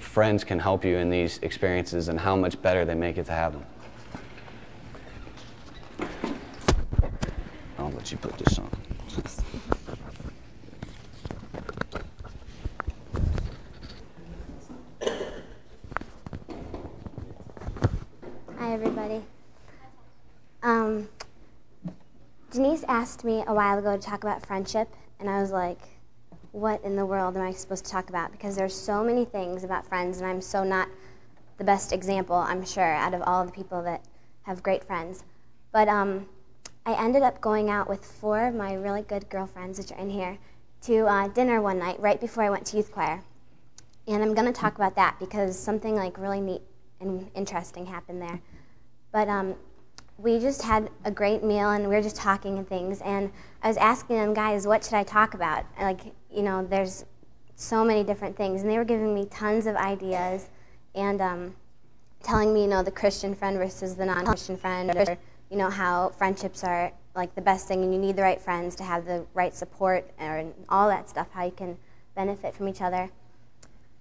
friends 0.00 0.42
can 0.42 0.58
help 0.58 0.84
you 0.84 0.96
in 0.96 1.08
these 1.08 1.38
experiences 1.38 2.08
and 2.08 2.18
how 2.18 2.34
much 2.34 2.60
better 2.60 2.84
they 2.84 2.94
make 2.96 3.16
it 3.16 3.26
to 3.26 3.32
have 3.32 3.52
them. 3.52 3.66
I'll 7.78 7.92
let 7.92 8.10
you 8.10 8.18
put 8.18 8.36
this 8.38 8.58
on. 8.58 8.85
Hi, 9.16 9.22
everybody. 18.74 19.22
Um, 20.62 21.08
Denise 22.50 22.84
asked 22.88 23.24
me 23.24 23.42
a 23.46 23.54
while 23.54 23.78
ago 23.78 23.96
to 23.96 24.02
talk 24.02 24.22
about 24.22 24.44
friendship, 24.44 24.94
and 25.18 25.30
I 25.30 25.40
was 25.40 25.50
like, 25.50 25.78
what 26.52 26.84
in 26.84 26.94
the 26.96 27.06
world 27.06 27.38
am 27.38 27.42
I 27.42 27.52
supposed 27.52 27.86
to 27.86 27.90
talk 27.90 28.10
about? 28.10 28.32
Because 28.32 28.54
there's 28.54 28.74
so 28.74 29.02
many 29.02 29.24
things 29.24 29.64
about 29.64 29.86
friends, 29.86 30.18
and 30.18 30.26
I'm 30.26 30.42
so 30.42 30.62
not 30.62 30.90
the 31.56 31.64
best 31.64 31.94
example, 31.94 32.36
I'm 32.36 32.66
sure, 32.66 32.84
out 32.84 33.14
of 33.14 33.22
all 33.22 33.46
the 33.46 33.52
people 33.52 33.82
that 33.84 34.04
have 34.42 34.62
great 34.62 34.84
friends. 34.84 35.24
But 35.72 35.88
um, 35.88 36.28
I 36.86 36.92
ended 37.04 37.22
up 37.22 37.40
going 37.40 37.68
out 37.68 37.88
with 37.88 38.04
four 38.04 38.46
of 38.46 38.54
my 38.54 38.74
really 38.74 39.02
good 39.02 39.28
girlfriends, 39.28 39.78
which 39.78 39.90
are 39.90 39.98
in 39.98 40.08
here, 40.08 40.38
to 40.82 41.06
uh, 41.06 41.26
dinner 41.26 41.60
one 41.60 41.80
night 41.80 41.98
right 41.98 42.20
before 42.20 42.44
I 42.44 42.50
went 42.50 42.64
to 42.66 42.76
youth 42.76 42.92
choir. 42.92 43.24
And 44.06 44.22
I'm 44.22 44.34
going 44.34 44.46
to 44.46 44.52
talk 44.52 44.76
about 44.76 44.94
that 44.94 45.18
because 45.18 45.58
something 45.58 45.96
like 45.96 46.16
really 46.16 46.40
neat 46.40 46.62
and 47.00 47.28
interesting 47.34 47.86
happened 47.86 48.22
there. 48.22 48.40
But 49.10 49.28
um, 49.28 49.56
we 50.16 50.38
just 50.38 50.62
had 50.62 50.88
a 51.04 51.10
great 51.10 51.42
meal 51.42 51.70
and 51.70 51.88
we 51.88 51.94
were 51.96 52.02
just 52.02 52.14
talking 52.14 52.56
and 52.56 52.68
things. 52.68 53.00
And 53.00 53.32
I 53.64 53.68
was 53.68 53.76
asking 53.78 54.16
them, 54.16 54.32
guys, 54.32 54.64
what 54.64 54.84
should 54.84 54.94
I 54.94 55.02
talk 55.02 55.34
about? 55.34 55.64
Like, 55.80 56.14
you 56.30 56.42
know, 56.42 56.64
there's 56.64 57.04
so 57.56 57.84
many 57.84 58.04
different 58.04 58.36
things. 58.36 58.62
And 58.62 58.70
they 58.70 58.78
were 58.78 58.84
giving 58.84 59.12
me 59.12 59.26
tons 59.26 59.66
of 59.66 59.74
ideas 59.74 60.50
and 60.94 61.20
um, 61.20 61.56
telling 62.22 62.54
me, 62.54 62.62
you 62.62 62.68
know, 62.68 62.84
the 62.84 62.92
Christian 62.92 63.34
friend 63.34 63.58
versus 63.58 63.96
the 63.96 64.06
non 64.06 64.24
Christian 64.24 64.56
friend, 64.56 64.94
or, 64.94 65.18
you 65.50 65.56
know, 65.56 65.70
how 65.70 66.10
friendships 66.10 66.64
are 66.64 66.92
like 67.14 67.34
the 67.34 67.40
best 67.40 67.66
thing 67.66 67.82
and 67.82 67.92
you 67.92 67.98
need 67.98 68.16
the 68.16 68.22
right 68.22 68.40
friends 68.40 68.76
to 68.76 68.84
have 68.84 69.06
the 69.06 69.24
right 69.34 69.54
support 69.54 70.10
and 70.18 70.52
all 70.68 70.88
that 70.88 71.08
stuff, 71.08 71.28
how 71.32 71.44
you 71.44 71.50
can 71.50 71.78
benefit 72.14 72.54
from 72.54 72.68
each 72.68 72.82
other. 72.82 73.10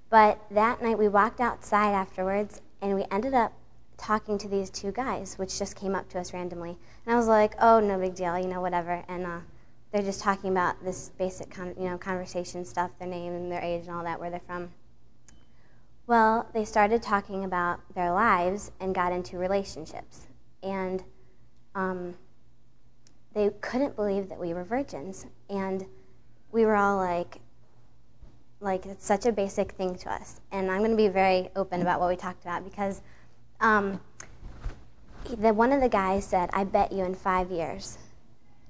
But 0.10 0.40
that 0.52 0.82
night 0.82 0.98
we 0.98 1.08
walked 1.08 1.40
outside 1.40 1.92
afterwards 1.92 2.62
and 2.82 2.96
we 2.96 3.06
ended 3.12 3.34
up 3.34 3.54
talking 3.98 4.38
to 4.38 4.48
these 4.48 4.70
two 4.70 4.92
guys, 4.92 5.38
which 5.38 5.58
just 5.58 5.76
came 5.76 5.96
up 5.96 6.10
to 6.10 6.20
us 6.20 6.34
randomly. 6.34 6.78
And 7.06 7.14
I 7.14 7.18
was 7.18 7.28
like, 7.28 7.56
oh, 7.60 7.80
no 7.80 7.98
big 7.98 8.16
deal, 8.16 8.38
you 8.38 8.48
know, 8.48 8.62
whatever. 8.62 9.04
And 9.08 9.26
uh, 9.26 9.40
they're 9.92 10.04
just 10.04 10.22
talking 10.22 10.52
about 10.52 10.84
this 10.84 11.12
basic, 11.18 11.50
con- 11.50 11.76
you 11.78 11.90
know, 11.90 11.98
conversation 11.98 12.66
stuff, 12.66 12.92
their 13.00 13.08
name 13.08 13.34
and 13.34 13.52
their 13.52 13.62
age 13.62 13.88
and 13.88 13.96
all 13.96 14.04
that, 14.04 14.20
where 14.20 14.30
they're 14.30 14.42
from. 14.46 14.72
Well, 16.08 16.50
they 16.54 16.66
started 16.66 17.02
talking 17.02 17.44
about 17.44 17.80
their 17.96 18.12
lives 18.12 18.72
and 18.80 18.94
got 18.94 19.12
into 19.12 19.38
relationships. 19.38 20.28
And 20.62 21.04
um, 21.76 22.16
they 23.34 23.52
couldn't 23.62 23.96
believe 23.96 24.30
that 24.30 24.40
we 24.40 24.54
were 24.54 24.64
virgins. 24.64 25.28
And 25.50 25.86
we 26.52 26.66
were 26.66 26.76
all 26.76 26.98
like, 26.98 27.40
like, 28.60 28.86
it's 28.86 29.06
such 29.06 29.26
a 29.26 29.32
basic 29.32 29.74
thing 29.74 29.96
to 29.96 30.12
us. 30.12 30.42
And 30.52 30.72
I'm 30.72 30.80
going 30.80 30.92
to 30.92 30.98
be 30.98 31.10
very 31.10 31.50
open 31.56 31.82
about 31.82 32.00
what 32.00 32.10
we 32.10 32.16
talked 32.16 32.44
about 32.44 32.64
because– 32.64 33.02
um, 33.62 34.00
the, 35.38 35.54
one 35.54 35.72
of 35.72 35.82
the 35.82 35.90
guys 35.90 36.26
said, 36.26 36.50
I 36.54 36.64
bet 36.64 36.92
you 36.92 37.04
in 37.04 37.16
five 37.16 37.52
years 37.52 37.98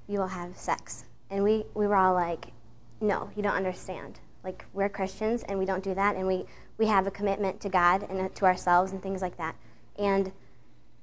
you 0.08 0.18
will 0.18 0.28
have 0.28 0.56
sex. 0.56 1.04
And 1.30 1.42
we, 1.42 1.64
we 1.74 1.86
were 1.86 1.96
all 1.96 2.14
like, 2.14 2.52
no, 3.00 3.30
you 3.36 3.42
don't 3.42 3.54
understand. 3.54 4.20
Like, 4.44 4.64
we're 4.72 4.88
Christians 4.88 5.42
and 5.42 5.58
we 5.58 5.64
don't 5.64 5.82
do 5.82 5.94
that. 5.94 6.14
And 6.14 6.26
we, 6.26 6.46
we 6.78 6.86
have 6.86 7.06
a 7.06 7.10
commitment 7.10 7.60
to 7.62 7.68
God 7.68 8.08
and 8.08 8.34
to 8.34 8.44
ourselves 8.44 8.92
and 8.92 9.02
things 9.02 9.20
like 9.20 9.36
that. 9.38 9.56
And 9.98 10.32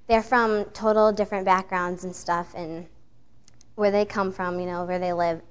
they're 0.08 0.24
from 0.24 0.66
total 0.66 1.12
different 1.12 1.46
backgrounds 1.46 2.04
and 2.04 2.16
stuff. 2.16 2.54
And 2.56 2.88
where 3.76 3.92
they 3.92 4.06
come 4.06 4.32
from, 4.32 4.60
you 4.60 4.66
know, 4.66 4.86
where 4.86 5.00
they 5.00 5.14
live, 5.14 5.42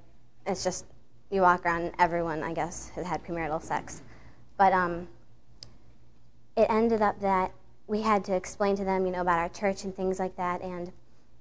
it's 0.45 0.63
just, 0.63 0.85
you 1.29 1.41
walk 1.41 1.65
around 1.65 1.83
and 1.83 1.93
everyone, 1.99 2.43
I 2.43 2.53
guess, 2.53 2.89
has 2.89 3.05
had 3.05 3.23
premarital 3.23 3.61
sex. 3.61 4.01
But 4.57 4.73
um, 4.73 5.07
it 6.55 6.67
ended 6.69 7.01
up 7.01 7.19
that 7.21 7.51
we 7.87 8.01
had 8.01 8.23
to 8.25 8.35
explain 8.35 8.75
to 8.77 8.85
them, 8.85 9.05
you 9.05 9.11
know, 9.11 9.21
about 9.21 9.39
our 9.39 9.49
church 9.49 9.83
and 9.83 9.95
things 9.95 10.19
like 10.19 10.35
that. 10.37 10.61
And 10.61 10.91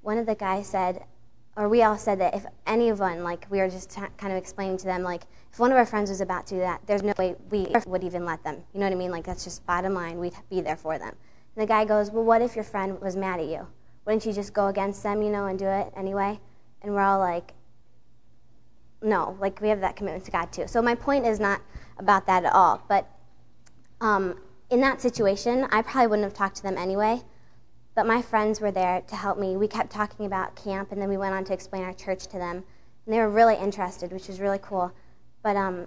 one 0.01 0.19
of 0.19 0.27
the 0.27 0.35
guys 0.35 0.67
said, 0.67 1.05
or 1.57 1.69
we 1.69 1.83
all 1.83 1.99
said 1.99 2.19
that 2.21 2.35
if 2.35 2.47
any 2.67 2.89
of 2.89 2.99
one, 2.99 3.23
like 3.23 3.47
we 3.51 3.59
were 3.59 3.69
just 3.69 3.91
t- 3.91 4.01
kind 4.17 4.33
of 4.33 4.39
explaining 4.39 4.79
to 4.79 4.87
them, 4.87 5.03
like 5.03 5.23
if 5.53 5.59
one 5.59 5.71
of 5.71 5.77
our 5.77 5.85
friends 5.85 6.09
was 6.09 6.23
about 6.23 6.47
to 6.47 6.55
do 6.55 6.61
that, 6.61 6.81
there's 6.87 7.03
no 7.03 7.13
way 7.19 7.37
we 7.51 7.69
would 7.87 8.03
even 8.03 8.25
let 8.25 8.43
them. 8.43 8.57
You 8.73 8.81
know 8.81 8.87
what 8.87 8.93
I 8.93 8.97
mean? 8.97 9.11
Like 9.11 9.25
that's 9.25 9.45
just 9.45 9.65
bottom 9.67 9.93
line. 9.93 10.19
We'd 10.19 10.33
be 10.49 10.63
there 10.63 10.77
for 10.77 10.99
them. 10.99 11.15
And 11.55 11.63
the 11.63 11.67
guy 11.67 11.85
goes, 11.85 12.11
well, 12.11 12.25
what 12.25 12.43
if 12.43 12.55
your 12.55 12.65
friend 12.65 13.01
was 13.01 13.17
mad 13.17 13.41
at 13.41 13.47
you? 13.47 13.67
Wouldn't 14.05 14.27
you 14.27 14.33
just 14.33 14.53
go 14.53 14.69
against 14.69 15.03
them, 15.03 15.23
you 15.23 15.31
know, 15.31 15.47
and 15.47 15.59
do 15.59 15.67
it 15.67 15.93
anyway? 15.97 16.41
And 16.83 16.95
we're 16.95 17.03
all 17.03 17.19
like, 17.19 17.53
no, 19.03 19.37
like 19.41 19.61
we 19.61 19.69
have 19.69 19.81
that 19.81 19.97
commitment 19.97 20.25
to 20.25 20.31
God 20.31 20.53
too. 20.53 20.67
So 20.67 20.81
my 20.81 20.95
point 20.95 21.27
is 21.27 21.39
not 21.39 21.61
about 21.99 22.27
that 22.27 22.45
at 22.45 22.53
all, 22.53 22.83
but 22.89 23.09
um, 24.01 24.39
in 24.71 24.81
that 24.81 25.01
situation, 25.01 25.67
I 25.71 25.83
probably 25.83 26.09
wouldn't 26.09 26.25
have 26.25 26.35
talked 26.35 26.57
to 26.57 26.63
them 26.63 26.79
anyway. 26.79 27.21
But 27.95 28.07
my 28.07 28.23
friends 28.23 28.61
were 28.61 28.73
there 28.73 29.03
to 29.03 29.17
help 29.17 29.39
me. 29.39 29.57
We 29.57 29.69
kept 29.69 29.91
talking 29.91 30.25
about 30.25 30.57
camp, 30.57 30.93
and 30.93 31.01
then 31.01 31.11
we 31.11 31.19
went 31.19 31.35
on 31.35 31.45
to 31.45 31.53
explain 31.53 31.85
our 31.85 31.93
church 31.93 32.27
to 32.29 32.39
them. 32.39 32.65
And 33.05 33.15
they 33.15 33.19
were 33.19 33.29
really 33.29 33.55
interested, 33.55 34.13
which 34.13 34.29
was 34.29 34.41
really 34.41 34.59
cool. 34.63 34.91
But 35.43 35.57
um, 35.57 35.87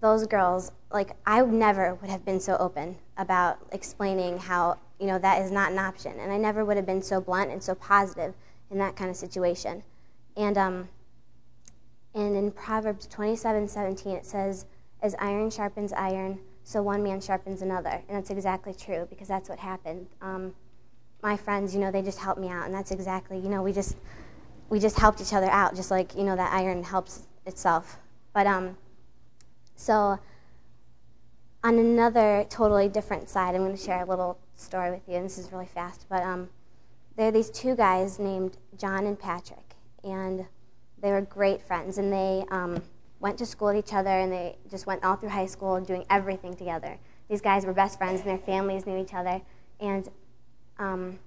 those 0.00 0.26
girls, 0.28 0.70
like, 0.92 1.10
I 1.26 1.40
never 1.42 1.96
would 1.96 2.08
have 2.08 2.24
been 2.24 2.38
so 2.38 2.56
open 2.58 2.96
about 3.16 3.58
explaining 3.72 4.38
how, 4.38 4.78
you 4.98 5.06
know, 5.06 5.18
that 5.18 5.42
is 5.42 5.50
not 5.50 5.72
an 5.72 5.78
option. 5.78 6.18
And 6.18 6.32
I 6.32 6.36
never 6.36 6.64
would 6.64 6.76
have 6.76 6.86
been 6.86 7.02
so 7.02 7.20
blunt 7.20 7.50
and 7.50 7.62
so 7.62 7.74
positive 7.74 8.34
in 8.70 8.78
that 8.78 8.96
kind 8.96 9.10
of 9.10 9.16
situation. 9.16 9.82
And, 10.36 10.58
um, 10.58 10.88
and 12.14 12.36
in 12.36 12.50
Proverbs 12.52 13.06
27 13.06 13.68
17, 13.68 14.16
it 14.16 14.26
says, 14.26 14.66
As 15.02 15.14
iron 15.18 15.50
sharpens 15.50 15.92
iron, 15.92 16.38
so 16.64 16.82
one 16.82 17.02
man 17.02 17.20
sharpens 17.20 17.62
another. 17.62 18.02
And 18.08 18.16
that's 18.16 18.30
exactly 18.30 18.74
true 18.74 19.06
because 19.10 19.28
that's 19.28 19.48
what 19.48 19.58
happened. 19.58 20.06
Um, 20.20 20.54
my 21.22 21.36
friends, 21.36 21.74
you 21.74 21.80
know, 21.80 21.90
they 21.90 22.02
just 22.02 22.18
helped 22.18 22.40
me 22.40 22.48
out, 22.48 22.66
and 22.66 22.74
that's 22.74 22.90
exactly, 22.90 23.38
you 23.38 23.48
know, 23.48 23.62
we 23.62 23.72
just 23.72 23.96
we 24.68 24.78
just 24.78 24.98
helped 24.98 25.20
each 25.20 25.32
other 25.32 25.50
out, 25.50 25.74
just 25.74 25.90
like 25.90 26.14
you 26.16 26.24
know 26.24 26.36
that 26.36 26.52
iron 26.52 26.82
helps 26.82 27.26
itself. 27.46 27.98
But 28.32 28.46
um, 28.46 28.76
so 29.76 30.18
on 31.64 31.78
another 31.78 32.46
totally 32.48 32.88
different 32.88 33.28
side, 33.28 33.54
I'm 33.54 33.62
going 33.62 33.76
to 33.76 33.82
share 33.82 34.02
a 34.02 34.06
little 34.06 34.38
story 34.54 34.90
with 34.90 35.02
you, 35.08 35.14
and 35.14 35.24
this 35.24 35.38
is 35.38 35.50
really 35.50 35.66
fast. 35.66 36.06
But 36.08 36.22
um, 36.22 36.50
there 37.16 37.28
are 37.28 37.32
these 37.32 37.50
two 37.50 37.74
guys 37.74 38.18
named 38.18 38.58
John 38.78 39.06
and 39.06 39.18
Patrick, 39.18 39.74
and 40.04 40.44
they 41.00 41.10
were 41.10 41.22
great 41.22 41.62
friends, 41.62 41.96
and 41.96 42.12
they 42.12 42.44
um, 42.50 42.82
went 43.24 43.38
to 43.38 43.46
school 43.46 43.68
with 43.68 43.76
each 43.78 43.94
other 43.94 44.10
and 44.10 44.30
they 44.30 44.54
just 44.70 44.86
went 44.86 45.02
all 45.02 45.16
through 45.16 45.30
high 45.30 45.46
school 45.46 45.80
doing 45.80 46.04
everything 46.10 46.54
together. 46.54 46.98
These 47.30 47.40
guys 47.40 47.64
were 47.64 47.72
best 47.72 47.96
friends 47.96 48.20
and 48.20 48.28
their 48.28 48.36
families 48.36 48.84
knew 48.84 48.98
each 48.98 49.14
other. 49.14 49.40
And 49.80 50.06
um, 50.78 51.18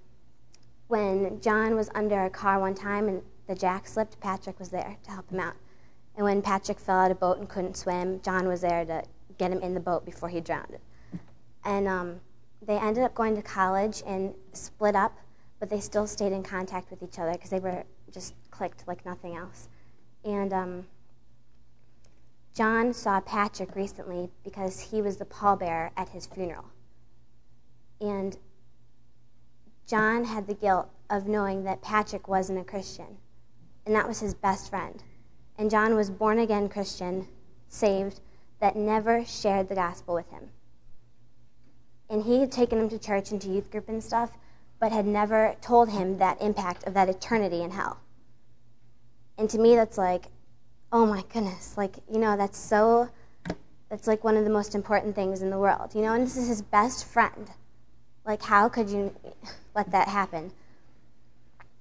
when 0.89 1.41
John 1.41 1.75
was 1.75 1.89
under 1.95 2.25
a 2.25 2.29
car 2.29 2.59
one 2.59 2.75
time 2.75 3.07
and 3.07 3.23
the 3.47 3.55
jack 3.55 3.87
slipped, 3.87 4.19
Patrick 4.19 4.59
was 4.59 4.69
there 4.69 4.95
to 5.05 5.11
help 5.11 5.31
him 5.31 5.39
out. 5.39 5.55
And 6.15 6.23
when 6.23 6.43
Patrick 6.43 6.79
fell 6.79 6.99
out 6.99 7.09
of 7.09 7.17
a 7.17 7.19
boat 7.19 7.39
and 7.39 7.49
couldn't 7.49 7.77
swim, 7.77 8.21
John 8.21 8.47
was 8.47 8.61
there 8.61 8.85
to 8.85 9.03
get 9.37 9.51
him 9.51 9.61
in 9.61 9.73
the 9.73 9.79
boat 9.79 10.05
before 10.05 10.29
he 10.29 10.41
drowned. 10.41 10.77
And 11.63 11.87
um, 11.87 12.21
they 12.65 12.77
ended 12.77 13.03
up 13.03 13.13
going 13.13 13.35
to 13.35 13.41
college 13.41 14.03
and 14.05 14.33
split 14.53 14.95
up, 14.95 15.17
but 15.59 15.69
they 15.69 15.79
still 15.79 16.07
stayed 16.07 16.31
in 16.31 16.43
contact 16.43 16.89
with 16.89 17.03
each 17.03 17.19
other 17.19 17.33
because 17.33 17.49
they 17.49 17.59
were 17.59 17.83
just 18.11 18.33
clicked 18.51 18.87
like 18.87 19.05
nothing 19.05 19.35
else. 19.35 19.69
And 20.23 20.53
um, 20.53 20.87
John 22.53 22.93
saw 22.93 23.19
Patrick 23.19 23.75
recently 23.75 24.29
because 24.43 24.79
he 24.79 25.01
was 25.01 25.17
the 25.17 25.25
pallbearer 25.25 25.91
at 25.95 26.09
his 26.09 26.25
funeral. 26.25 26.65
And 28.01 28.37
John 29.85 30.25
had 30.25 30.47
the 30.47 30.53
guilt 30.53 30.89
of 31.09 31.27
knowing 31.27 31.63
that 31.63 31.81
Patrick 31.81 32.27
wasn't 32.27 32.59
a 32.59 32.63
Christian, 32.63 33.17
and 33.85 33.95
that 33.95 34.07
was 34.07 34.19
his 34.19 34.33
best 34.33 34.69
friend. 34.69 35.03
And 35.57 35.71
John 35.71 35.95
was 35.95 36.09
born 36.09 36.39
again 36.39 36.67
Christian, 36.67 37.27
saved, 37.69 38.19
that 38.59 38.75
never 38.75 39.23
shared 39.25 39.69
the 39.69 39.75
gospel 39.75 40.15
with 40.15 40.29
him. 40.29 40.49
And 42.09 42.23
he 42.23 42.39
had 42.39 42.51
taken 42.51 42.79
him 42.79 42.89
to 42.89 42.99
church 42.99 43.31
and 43.31 43.41
to 43.41 43.49
youth 43.49 43.69
group 43.69 43.89
and 43.89 44.03
stuff, 44.03 44.31
but 44.79 44.91
had 44.91 45.05
never 45.05 45.55
told 45.61 45.89
him 45.89 46.17
that 46.19 46.41
impact 46.41 46.85
of 46.87 46.93
that 46.93 47.09
eternity 47.09 47.63
in 47.63 47.71
hell. 47.71 47.99
And 49.37 49.49
to 49.49 49.59
me, 49.59 49.75
that's 49.75 49.97
like, 49.97 50.25
oh 50.91 51.05
my 51.05 51.23
goodness, 51.33 51.77
like, 51.77 51.97
you 52.11 52.19
know, 52.19 52.37
that's 52.37 52.57
so, 52.57 53.09
that's 53.89 54.07
like 54.07 54.23
one 54.23 54.37
of 54.37 54.43
the 54.45 54.49
most 54.49 54.73
important 54.73 55.15
things 55.15 55.41
in 55.41 55.49
the 55.49 55.59
world, 55.59 55.93
you 55.93 56.01
know, 56.01 56.13
and 56.13 56.23
this 56.23 56.37
is 56.37 56.47
his 56.47 56.61
best 56.61 57.05
friend. 57.05 57.49
Like, 58.25 58.41
how 58.41 58.69
could 58.69 58.89
you 58.89 59.13
let 59.75 59.91
that 59.91 60.07
happen? 60.07 60.51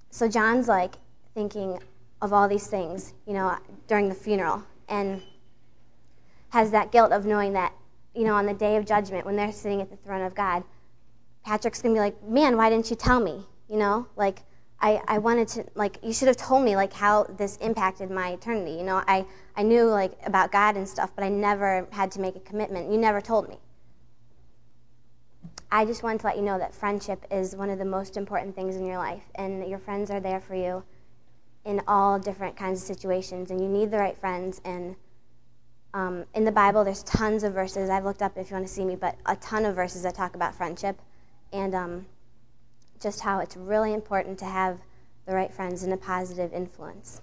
So 0.09 0.27
John's 0.27 0.67
like 0.67 0.95
thinking 1.33 1.79
of 2.21 2.33
all 2.33 2.47
these 2.47 2.67
things, 2.67 3.13
you 3.25 3.33
know, 3.33 3.57
during 3.87 4.09
the 4.09 4.15
funeral, 4.15 4.63
and 4.89 5.21
has 6.49 6.71
that 6.71 6.91
guilt 6.91 7.11
of 7.11 7.25
knowing 7.25 7.53
that, 7.53 7.73
you 8.15 8.23
know, 8.23 8.33
on 8.33 8.45
the 8.45 8.53
day 8.53 8.77
of 8.77 8.85
judgment, 8.85 9.25
when 9.25 9.35
they're 9.35 9.51
sitting 9.51 9.81
at 9.81 9.89
the 9.89 9.97
throne 9.97 10.21
of 10.21 10.33
God, 10.35 10.63
Patrick's 11.43 11.81
gonna 11.81 11.93
be 11.93 11.99
like, 11.99 12.21
man, 12.23 12.57
why 12.57 12.69
didn't 12.69 12.89
you 12.89 12.95
tell 12.95 13.19
me? 13.19 13.45
You 13.69 13.77
know, 13.77 14.07
like, 14.15 14.43
I, 14.79 15.01
I 15.07 15.17
wanted 15.17 15.47
to, 15.49 15.65
like, 15.75 15.97
you 16.03 16.13
should 16.13 16.27
have 16.27 16.37
told 16.37 16.63
me, 16.63 16.75
like, 16.75 16.93
how 16.93 17.23
this 17.23 17.57
impacted 17.57 18.11
my 18.11 18.29
eternity. 18.29 18.73
You 18.73 18.83
know, 18.83 19.03
I, 19.07 19.25
I 19.55 19.63
knew, 19.63 19.85
like, 19.85 20.13
about 20.23 20.51
God 20.51 20.75
and 20.77 20.87
stuff, 20.87 21.11
but 21.15 21.23
I 21.23 21.29
never 21.29 21.87
had 21.91 22.11
to 22.11 22.21
make 22.21 22.35
a 22.35 22.39
commitment. 22.39 22.91
You 22.91 22.97
never 22.97 23.19
told 23.19 23.49
me. 23.49 23.57
I 25.71 25.83
just 25.83 26.03
wanted 26.03 26.19
to 26.21 26.27
let 26.27 26.37
you 26.37 26.43
know 26.43 26.59
that 26.59 26.75
friendship 26.75 27.25
is 27.31 27.55
one 27.55 27.69
of 27.69 27.79
the 27.79 27.85
most 27.85 28.17
important 28.17 28.55
things 28.55 28.75
in 28.75 28.85
your 28.85 28.97
life, 28.97 29.23
and 29.35 29.67
your 29.67 29.79
friends 29.79 30.11
are 30.11 30.19
there 30.19 30.39
for 30.39 30.55
you 30.55 30.83
in 31.65 31.81
all 31.87 32.19
different 32.19 32.55
kinds 32.55 32.81
of 32.81 32.87
situations, 32.87 33.51
and 33.51 33.59
you 33.59 33.67
need 33.67 33.91
the 33.91 33.97
right 33.97 34.17
friends. 34.17 34.61
And 34.63 34.95
um, 35.93 36.25
in 36.33 36.43
the 36.43 36.51
Bible, 36.51 36.83
there's 36.83 37.03
tons 37.03 37.43
of 37.43 37.53
verses. 37.53 37.89
I've 37.89 38.05
looked 38.05 38.21
up 38.21 38.37
if 38.37 38.49
you 38.49 38.55
want 38.55 38.67
to 38.67 38.73
see 38.73 38.85
me, 38.85 38.95
but 38.95 39.15
a 39.25 39.35
ton 39.37 39.65
of 39.65 39.75
verses 39.75 40.03
that 40.03 40.15
talk 40.15 40.35
about 40.35 40.53
friendship. 40.53 40.99
And 41.53 41.73
um, 41.73 42.05
just 42.99 43.21
how 43.21 43.39
it's 43.39 43.55
really 43.55 43.93
important 43.93 44.37
to 44.39 44.45
have 44.45 44.79
the 45.25 45.33
right 45.33 45.53
friends 45.53 45.83
and 45.83 45.93
a 45.93 45.97
positive 45.97 46.53
influence. 46.53 47.21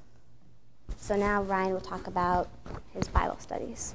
So 0.99 1.17
now 1.17 1.43
Ryan 1.43 1.73
will 1.73 1.81
talk 1.81 2.07
about 2.07 2.49
his 2.93 3.09
Bible 3.09 3.39
studies. 3.39 3.95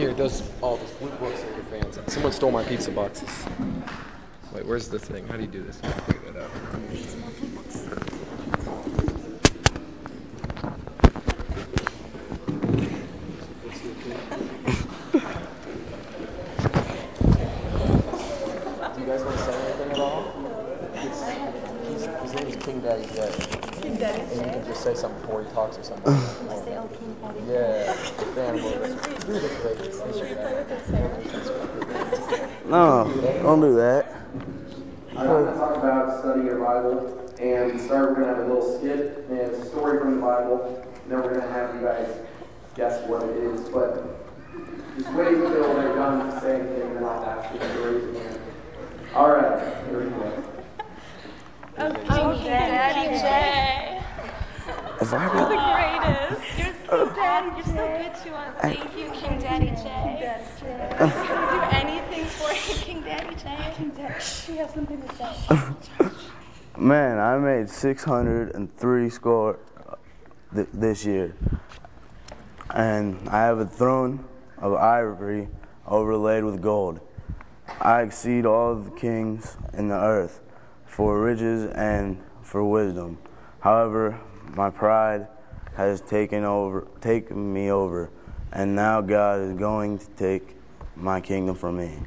Here, 0.00 0.14
those 0.14 0.42
all 0.62 0.78
those 0.78 0.90
blue 0.92 1.10
books 1.10 1.42
are 1.44 1.50
your 1.50 1.59
fans. 1.70 1.98
Someone 2.12 2.32
stole 2.32 2.50
my 2.50 2.64
pizza 2.64 2.90
boxes. 2.90 3.28
Wait, 4.52 4.66
where's 4.66 4.88
the 4.88 4.98
thing? 4.98 5.26
How 5.28 5.36
do 5.36 5.42
you 5.42 5.48
do 5.48 5.62
this? 5.62 5.80
How 5.80 5.90
do 5.90 5.96
you 5.96 6.02
figure 6.02 6.32
that 6.32 6.42
out? 6.42 6.50
Do 18.94 19.00
you 19.00 19.06
guys 19.06 19.22
want 19.22 19.36
to 19.38 19.44
say 19.44 19.54
anything 19.54 19.90
at 19.92 19.98
all? 19.98 20.24
It's, 20.94 21.22
he's, 21.88 22.04
his 22.22 22.32
name 22.34 22.46
is 22.48 22.56
King 22.56 22.80
Daddy 22.80 23.06
Jet. 23.14 23.32
King 23.80 23.96
Daddy 23.96 24.22
And 24.22 24.46
you 24.46 24.52
can 24.52 24.64
just 24.66 24.69
say 24.80 24.94
something 24.94 25.20
before 25.20 25.42
he 25.44 25.50
talks 25.50 25.76
or 25.78 25.82
something. 25.84 26.12
Yeah, 27.46 27.92
the 27.92 28.24
fan 28.34 28.54
of 28.54 28.64
it. 28.64 28.64
You're 29.28 29.40
the 29.40 29.48
greatest. 29.60 29.98
Yes, 30.06 30.16
you're 30.18 30.28
right. 31.90 32.66
No, 32.66 33.04
don't 33.42 33.60
do 33.60 33.74
that. 33.76 34.02
I'm 35.16 35.26
going 35.26 35.46
to 35.52 35.58
talk 35.58 35.76
about 35.76 36.20
studying 36.20 36.46
your 36.46 36.60
Bible, 36.64 37.32
and 37.38 37.72
to 37.72 37.78
start, 37.78 38.10
we're 38.10 38.16
going 38.16 38.28
to 38.28 38.34
have 38.34 38.44
a 38.46 38.48
little 38.54 38.78
skit, 38.78 39.26
and 39.28 39.38
it's 39.38 39.58
a 39.58 39.66
story 39.66 39.98
from 39.98 40.14
the 40.16 40.22
Bible, 40.22 40.58
and 41.02 41.10
then 41.12 41.20
we're 41.20 41.34
going 41.34 41.42
to 41.42 41.52
have 41.52 41.74
you 41.74 41.82
guys 41.82 42.08
guess 42.74 43.02
what 43.06 43.22
it 43.24 43.36
is, 43.36 43.68
but 43.68 44.02
just 44.96 45.12
wait 45.12 45.34
until 45.34 45.74
they're 45.74 45.94
done 45.94 46.40
saying 46.40 46.64
things, 46.68 46.96
and 46.96 47.04
I'll 47.04 47.24
ask 47.24 47.52
you 47.52 47.58
the 47.58 47.68
stories 47.74 48.04
again. 48.16 48.38
All 49.14 49.30
right, 49.30 49.60
here 49.88 49.98
we 50.04 50.10
go. 50.10 50.44
Okay, 51.78 52.48
Daddy 52.48 53.18
Jay. 53.18 53.89
If 55.12 55.14
You're 55.14 55.48
the 55.48 55.56
greatest. 55.74 56.58
You're 56.58 56.88
so 56.88 57.14
daddy. 57.16 57.56
You're 57.56 57.64
so 57.64 57.72
good 57.72 58.14
to 58.22 58.34
us. 58.36 58.62
Thank 58.62 58.96
you, 58.96 59.10
King 59.10 59.40
Daddy 59.40 59.70
Jay. 59.70 60.36
Can 60.60 61.08
we 61.08 61.50
do 61.50 61.60
anything 61.72 62.24
for 62.26 62.52
you, 62.52 62.78
King 62.78 63.02
Daddy 63.02 63.34
Jay? 63.34 63.74
King 63.76 63.90
Daddy. 63.90 64.20
She 64.20 64.56
has 64.58 64.72
something 64.72 65.02
to 65.02 65.14
say. 65.16 66.10
man, 66.80 67.18
I 67.18 67.38
made 67.38 67.68
603 67.68 69.10
score 69.10 69.58
uh, 69.84 69.96
th- 70.54 70.68
this 70.72 71.04
year. 71.04 71.34
And 72.72 73.28
I 73.28 73.40
have 73.40 73.58
a 73.58 73.66
throne 73.66 74.24
of 74.58 74.74
ivory 74.74 75.48
overlaid 75.88 76.44
with 76.44 76.62
gold. 76.62 77.00
I 77.80 78.02
exceed 78.02 78.46
all 78.46 78.76
the 78.76 78.92
kings 78.92 79.56
in 79.72 79.88
the 79.88 79.96
earth 79.96 80.40
for 80.86 81.20
riches 81.20 81.68
and 81.72 82.22
for 82.42 82.64
wisdom. 82.64 83.18
However, 83.58 84.20
my 84.54 84.70
pride 84.70 85.26
has 85.76 86.00
taken 86.00 86.44
over 86.44 86.86
taken 87.00 87.52
me 87.52 87.70
over, 87.70 88.10
and 88.52 88.74
now 88.74 89.00
God 89.00 89.40
is 89.40 89.54
going 89.54 89.98
to 89.98 90.06
take 90.16 90.56
my 90.96 91.20
kingdom 91.20 91.54
from 91.54 91.78
me. 91.78 91.98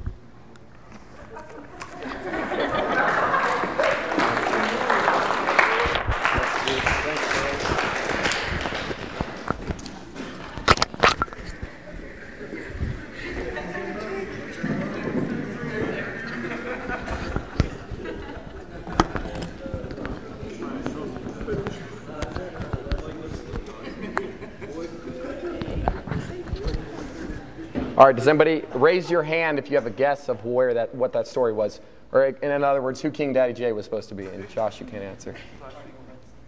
All 27.96 28.06
right, 28.06 28.16
does 28.16 28.26
anybody 28.26 28.64
raise 28.74 29.08
your 29.08 29.22
hand 29.22 29.56
if 29.56 29.70
you 29.70 29.76
have 29.76 29.86
a 29.86 29.90
guess 29.90 30.28
of 30.28 30.44
where 30.44 30.74
that 30.74 30.92
what 30.96 31.12
that 31.12 31.28
story 31.28 31.52
was? 31.52 31.80
Or 32.10 32.24
in 32.24 32.64
other 32.64 32.82
words, 32.82 33.00
who 33.00 33.08
King 33.12 33.32
Daddy 33.32 33.52
J 33.52 33.70
was 33.70 33.84
supposed 33.84 34.08
to 34.08 34.16
be? 34.16 34.26
And 34.26 34.48
Josh, 34.50 34.80
you 34.80 34.86
can't 34.86 35.04
answer. 35.04 35.36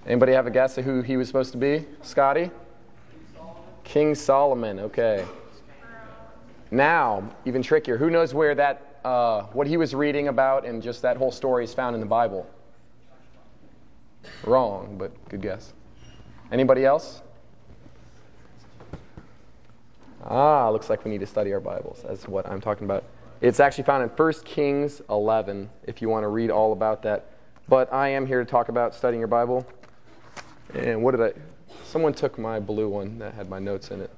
Anybody 0.04 0.32
have 0.32 0.48
a 0.48 0.50
guess 0.50 0.76
of 0.76 0.85
who 0.85 1.02
he 1.02 1.16
was 1.16 1.28
supposed 1.28 1.52
to 1.52 1.59
be? 1.59 1.85
Scotty? 2.02 2.50
King 3.85 4.16
Solomon, 4.16 4.80
okay. 4.80 5.24
Now, 6.72 7.28
even 7.44 7.62
trickier, 7.62 7.96
who 7.96 8.11
knows 8.11 8.35
where 8.35 8.56
that, 8.56 8.98
uh, 9.04 9.42
what 9.52 9.68
he 9.68 9.76
was 9.76 9.94
reading 9.94 10.26
about 10.26 10.66
and 10.66 10.82
just 10.82 11.00
that 11.02 11.16
whole 11.16 11.30
story 11.30 11.62
is 11.62 11.72
found 11.72 11.94
in 11.94 12.00
the 12.00 12.06
Bible? 12.06 12.44
Wrong, 14.42 14.96
but 14.98 15.12
good 15.28 15.42
guess. 15.42 15.72
Anybody 16.50 16.85
else? 16.85 17.22
Ah, 20.24 20.68
looks 20.70 20.90
like 20.90 21.05
we 21.05 21.11
need 21.11 21.20
to 21.20 21.26
study 21.26 21.52
our 21.52 21.61
Bibles. 21.61 22.02
That's 22.07 22.26
what 22.26 22.46
I'm 22.46 22.61
talking 22.61 22.85
about. 22.85 23.05
It's 23.40 23.61
actually 23.61 23.85
found 23.85 24.02
in 24.02 24.09
1 24.09 24.33
Kings 24.44 25.02
11 25.11 25.68
if 25.85 26.00
you 26.00 26.09
want 26.09 26.24
to 26.24 26.29
read 26.29 26.50
all 26.50 26.72
about 26.72 27.02
that. 27.02 27.31
But 27.68 27.92
I 27.92 28.09
am 28.09 28.26
here 28.26 28.42
to 28.42 28.50
talk 28.50 28.68
about 28.68 28.94
studying 28.94 29.20
your 29.20 29.29
Bible. 29.29 29.66
And 30.74 31.02
what 31.02 31.12
did 31.12 31.20
I. 31.20 31.33
Someone 31.85 32.12
took 32.12 32.38
my 32.38 32.59
blue 32.59 32.88
one 32.88 33.18
that 33.18 33.35
had 33.35 33.48
my 33.48 33.59
notes 33.59 33.90
in 33.90 34.00
it. 34.00 34.11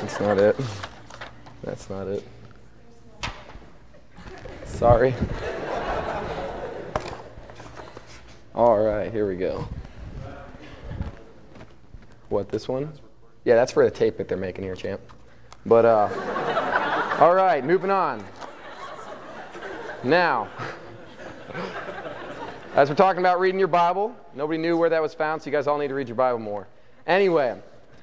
That's 0.00 0.20
not 0.20 0.38
it. 0.38 0.56
That's 1.62 1.90
not 1.90 2.06
it. 2.06 2.26
Sorry. 4.64 5.12
All 8.58 8.80
right, 8.80 9.12
here 9.12 9.28
we 9.28 9.36
go. 9.36 9.68
What, 12.28 12.48
this 12.48 12.66
one? 12.66 12.92
Yeah, 13.44 13.54
that's 13.54 13.70
for 13.70 13.84
the 13.84 13.90
tape 13.92 14.16
that 14.16 14.26
they're 14.26 14.36
making 14.36 14.64
here, 14.64 14.74
champ. 14.74 15.00
But, 15.64 15.84
uh, 15.84 17.16
all 17.20 17.36
right, 17.36 17.64
moving 17.64 17.92
on. 17.92 18.24
Now, 20.02 20.48
as 22.74 22.88
we're 22.88 22.96
talking 22.96 23.20
about 23.20 23.38
reading 23.38 23.60
your 23.60 23.68
Bible, 23.68 24.12
nobody 24.34 24.58
knew 24.58 24.76
where 24.76 24.90
that 24.90 25.00
was 25.00 25.14
found, 25.14 25.40
so 25.40 25.46
you 25.46 25.52
guys 25.52 25.68
all 25.68 25.78
need 25.78 25.86
to 25.86 25.94
read 25.94 26.08
your 26.08 26.16
Bible 26.16 26.40
more. 26.40 26.66
Anyway, 27.06 27.56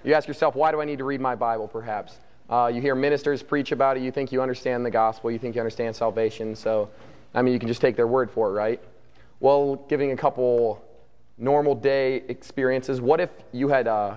you 0.06 0.13
ask 0.13 0.26
yourself, 0.26 0.56
why 0.56 0.72
do 0.72 0.80
I 0.80 0.86
need 0.86 1.00
to 1.00 1.04
read 1.04 1.20
my 1.20 1.36
Bible, 1.36 1.68
perhaps? 1.68 2.18
Uh, 2.50 2.72
you 2.74 2.80
hear 2.80 2.96
ministers 2.96 3.44
preach 3.44 3.74
about 3.74 3.98
it, 3.98 4.04
you 4.04 4.12
think 4.12 4.32
you 4.32 4.41
understand 4.41 4.86
the 4.86 4.91
gospel, 4.91 5.30
you 5.32 5.38
think 5.38 5.56
you 5.56 5.60
understand 5.60 5.98
salvation, 5.98 6.56
so, 6.56 6.89
I 7.34 7.41
mean, 7.41 7.54
you 7.54 7.60
can 7.60 7.68
just 7.68 7.82
take 7.82 7.98
their 7.98 8.08
word 8.08 8.32
for 8.32 8.48
it, 8.52 8.54
right? 8.54 8.82
Well, 9.46 9.76
giving 9.88 10.10
a 10.10 10.16
couple 10.18 10.84
normal 11.38 11.76
day 11.76 12.24
experiences, 12.30 13.00
what 13.00 13.20
if 13.20 13.30
you 13.52 13.68
had 13.68 13.88
uh, 13.88 14.16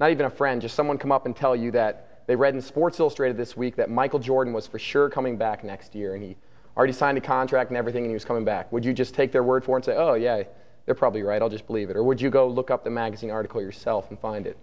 not 0.00 0.10
even 0.10 0.26
a 0.26 0.30
friend, 0.30 0.60
just 0.60 0.74
someone 0.74 0.98
come 0.98 1.12
up 1.12 1.26
and 1.26 1.36
tell 1.36 1.54
you 1.54 1.70
that 1.70 2.26
they 2.26 2.34
read 2.34 2.56
in 2.56 2.60
Sports 2.60 2.98
Illustrated 2.98 3.36
this 3.36 3.56
week 3.56 3.76
that 3.76 3.88
Michael 3.88 4.18
Jordan 4.18 4.52
was 4.52 4.66
for 4.66 4.80
sure 4.80 5.08
coming 5.08 5.36
back 5.36 5.62
next 5.62 5.94
year 5.94 6.16
and 6.16 6.24
he 6.24 6.36
already 6.76 6.92
signed 6.92 7.16
a 7.16 7.20
contract 7.20 7.70
and 7.70 7.76
everything 7.76 8.02
and 8.02 8.10
he 8.10 8.14
was 8.14 8.24
coming 8.24 8.44
back, 8.44 8.72
would 8.72 8.84
you 8.84 8.92
just 8.92 9.14
take 9.14 9.30
their 9.30 9.44
word 9.44 9.64
for 9.64 9.76
it 9.76 9.76
and 9.76 9.84
say, 9.84 9.94
oh, 9.96 10.14
yeah, 10.14 10.42
they're 10.86 10.96
probably 10.96 11.22
right, 11.22 11.40
I'll 11.40 11.48
just 11.48 11.68
believe 11.68 11.88
it? 11.88 11.96
Or 11.96 12.02
would 12.02 12.20
you 12.20 12.28
go 12.28 12.48
look 12.48 12.72
up 12.72 12.82
the 12.82 12.90
magazine 12.90 13.30
article 13.30 13.62
yourself 13.62 14.10
and 14.10 14.18
find 14.18 14.44
it? 14.44 14.58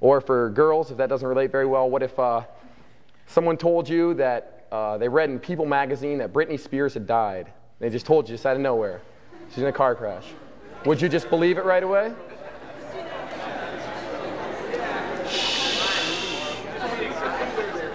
Or 0.00 0.20
for 0.20 0.50
girls, 0.50 0.90
if 0.90 0.96
that 0.96 1.08
doesn't 1.08 1.28
relate 1.28 1.52
very 1.52 1.66
well, 1.66 1.88
what 1.88 2.02
if 2.02 2.18
uh, 2.18 2.42
someone 3.26 3.56
told 3.56 3.88
you 3.88 4.12
that 4.14 4.66
uh, 4.72 4.98
they 4.98 5.08
read 5.08 5.30
in 5.30 5.38
People 5.38 5.66
magazine 5.66 6.18
that 6.18 6.32
Britney 6.32 6.58
Spears 6.58 6.94
had 6.94 7.06
died? 7.06 7.52
They 7.78 7.90
just 7.90 8.06
told 8.06 8.28
you 8.28 8.34
just 8.34 8.44
out 8.44 8.56
of 8.56 8.60
nowhere. 8.60 9.02
She's 9.50 9.58
in 9.58 9.66
a 9.66 9.72
car 9.72 9.94
crash. 9.94 10.24
Would 10.84 11.00
you 11.00 11.08
just 11.08 11.30
believe 11.30 11.58
it 11.58 11.64
right 11.64 11.82
away? 11.82 12.12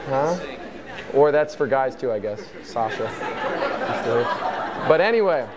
Huh? 0.08 0.38
Or 1.14 1.32
that's 1.32 1.56
for 1.56 1.68
guys 1.68 1.96
too, 1.96 2.12
I 2.12 2.20
guess. 2.20 2.42
Sasha. 2.64 3.10
But 4.88 5.00
anyway, 5.00 5.48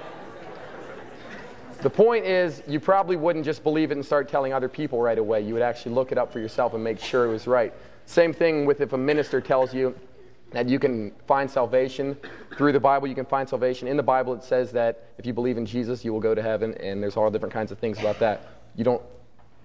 the 1.81 1.91
point 1.91 2.25
is, 2.25 2.63
you 2.67 2.79
probably 2.79 3.17
wouldn't 3.17 3.45
just 3.45 3.63
believe 3.63 3.91
it 3.91 3.95
and 3.95 4.05
start 4.05 4.29
telling 4.29 4.53
other 4.53 4.69
people 4.69 5.01
right 5.01 5.19
away. 5.19 5.41
You 5.41 5.55
would 5.55 5.63
actually 5.63 5.95
look 5.95 6.13
it 6.13 6.19
up 6.19 6.33
for 6.33 6.39
yourself 6.39 6.75
and 6.75 6.85
make 6.85 7.01
sure 7.01 7.25
it 7.25 7.29
was 7.29 7.47
right. 7.47 7.73
Same 8.07 8.33
thing 8.33 8.65
with 8.65 8.81
if 8.81 8.93
a 8.93 8.99
minister 8.99 9.41
tells 9.41 9.75
you 9.75 9.95
that 10.55 10.69
you 10.69 10.79
can 10.79 11.11
find 11.27 11.51
salvation 11.51 12.17
through 12.57 12.71
the 12.71 12.81
Bible, 12.81 13.09
you 13.09 13.15
can 13.15 13.27
find 13.27 13.49
salvation. 13.49 13.89
In 13.89 13.97
the 13.97 14.03
Bible, 14.05 14.35
it 14.35 14.45
says 14.45 14.71
that 14.73 15.09
if 15.19 15.27
you 15.27 15.33
believe 15.33 15.59
in 15.59 15.67
Jesus, 15.67 16.05
you 16.05 16.13
will 16.13 16.21
go 16.21 16.33
to 16.33 16.41
heaven, 16.41 16.75
and 16.75 17.03
there's 17.03 17.17
all 17.17 17.29
different 17.29 17.53
kinds 17.53 17.73
of 17.73 17.79
things 17.79 17.99
about 17.99 18.21
that. 18.21 18.47
You 18.77 18.85
don't 18.85 19.03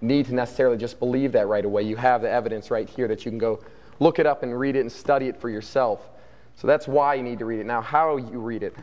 need 0.00 0.26
to 0.26 0.34
necessarily 0.34 0.76
just 0.76 0.98
believe 0.98 1.30
that 1.32 1.46
right 1.46 1.64
away. 1.64 1.82
You 1.82 1.94
have 1.94 2.22
the 2.22 2.30
evidence 2.30 2.72
right 2.72 2.88
here 2.88 3.06
that 3.06 3.24
you 3.24 3.30
can 3.30 3.38
go 3.38 3.62
look 4.00 4.18
it 4.18 4.26
up 4.26 4.42
and 4.42 4.58
read 4.58 4.74
it 4.74 4.80
and 4.80 4.90
study 4.90 5.28
it 5.28 5.40
for 5.40 5.48
yourself. 5.48 6.08
So 6.56 6.66
that's 6.66 6.88
why 6.88 7.14
you 7.14 7.22
need 7.22 7.38
to 7.38 7.44
read 7.44 7.60
it. 7.60 7.66
Now, 7.66 7.80
how 7.80 8.16
you 8.16 8.40
read 8.40 8.64
it? 8.64 8.74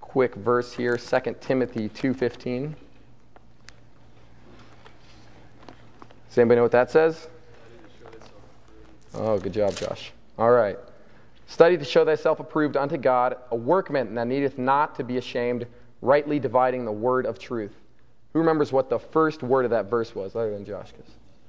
Quick 0.00 0.36
verse 0.36 0.72
here, 0.72 0.96
2 0.96 1.40
Timothy 1.40 1.88
2:15. 1.88 2.76
Does 6.28 6.38
anybody 6.38 6.56
know 6.56 6.62
what 6.62 6.72
that 6.72 6.90
says? 6.92 7.26
Oh, 9.14 9.38
good 9.38 9.52
job, 9.52 9.74
Josh. 9.74 10.12
All 10.38 10.50
right. 10.50 10.78
Study 11.46 11.78
to 11.78 11.84
show 11.84 12.04
thyself 12.04 12.40
approved 12.40 12.76
unto 12.76 12.96
God, 12.96 13.36
a 13.50 13.56
workman 13.56 14.14
that 14.16 14.26
needeth 14.26 14.58
not 14.58 14.96
to 14.96 15.04
be 15.04 15.16
ashamed, 15.16 15.66
rightly 16.02 16.38
dividing 16.38 16.84
the 16.84 16.92
word 16.92 17.24
of 17.24 17.38
truth. 17.38 17.72
Who 18.32 18.40
remembers 18.40 18.72
what 18.72 18.90
the 18.90 18.98
first 18.98 19.42
word 19.42 19.64
of 19.64 19.70
that 19.70 19.88
verse 19.88 20.14
was, 20.14 20.36
other 20.36 20.52
than 20.52 20.66
Josh? 20.66 20.92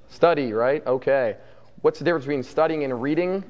Study, 0.07 0.53
right? 0.53 0.85
Okay. 0.87 1.35
What's 1.81 1.99
the 1.99 2.05
difference 2.05 2.25
between 2.25 2.43
studying 2.43 2.83
and 2.83 3.01
reading? 3.01 3.43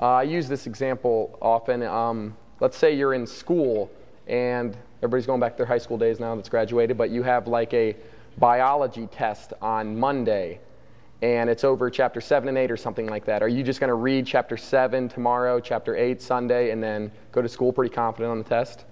Uh, 0.00 0.06
I 0.06 0.22
use 0.24 0.48
this 0.48 0.66
example 0.66 1.38
often. 1.40 1.82
Um, 1.82 2.36
let's 2.58 2.76
say 2.76 2.94
you're 2.94 3.14
in 3.14 3.26
school 3.26 3.90
and 4.26 4.76
everybody's 5.02 5.26
going 5.26 5.40
back 5.40 5.52
to 5.52 5.58
their 5.58 5.66
high 5.66 5.78
school 5.78 5.98
days 5.98 6.18
now 6.18 6.34
that's 6.34 6.48
graduated, 6.48 6.98
but 6.98 7.10
you 7.10 7.22
have 7.22 7.46
like 7.46 7.72
a 7.74 7.94
biology 8.38 9.06
test 9.06 9.52
on 9.60 9.98
Monday 9.98 10.58
and 11.22 11.50
it's 11.50 11.64
over 11.64 11.90
chapter 11.90 12.20
7 12.20 12.48
and 12.48 12.56
8 12.56 12.70
or 12.70 12.76
something 12.76 13.06
like 13.06 13.24
that. 13.26 13.42
Are 13.42 13.48
you 13.48 13.62
just 13.62 13.78
going 13.78 13.88
to 13.88 13.94
read 13.94 14.26
chapter 14.26 14.56
7 14.56 15.08
tomorrow, 15.08 15.60
chapter 15.60 15.94
8 15.94 16.20
Sunday, 16.20 16.70
and 16.70 16.82
then 16.82 17.12
go 17.32 17.42
to 17.42 17.48
school 17.48 17.72
pretty 17.72 17.94
confident 17.94 18.30
on 18.30 18.38
the 18.38 18.44
test? 18.44 18.86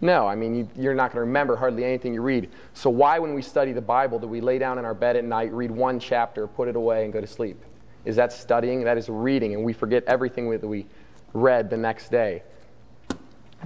No, 0.00 0.26
I 0.26 0.34
mean, 0.34 0.68
you, 0.76 0.90
are 0.90 0.94
not 0.94 1.12
going 1.12 1.16
to 1.16 1.26
remember 1.26 1.56
hardly 1.56 1.84
anything 1.84 2.14
you 2.14 2.22
read. 2.22 2.50
So, 2.72 2.90
why, 2.90 3.18
when 3.18 3.32
we 3.32 3.42
study 3.42 3.72
the 3.72 3.80
Bible, 3.80 4.18
do 4.18 4.26
we 4.26 4.40
lay 4.40 4.58
down 4.58 4.78
in 4.78 4.84
our 4.84 4.94
bed 4.94 5.16
at 5.16 5.24
night, 5.24 5.52
read 5.52 5.70
one 5.70 6.00
chapter, 6.00 6.46
put 6.46 6.68
it 6.68 6.76
away, 6.76 7.04
and 7.04 7.12
go 7.12 7.20
to 7.20 7.26
sleep? 7.26 7.62
Is 8.04 8.16
that 8.16 8.32
studying? 8.32 8.84
That 8.84 8.98
is 8.98 9.08
reading, 9.08 9.54
and 9.54 9.64
we 9.64 9.72
forget 9.72 10.04
everything 10.04 10.50
that 10.50 10.66
we 10.66 10.86
read 11.32 11.70
the 11.70 11.76
next 11.76 12.10
day. 12.10 12.42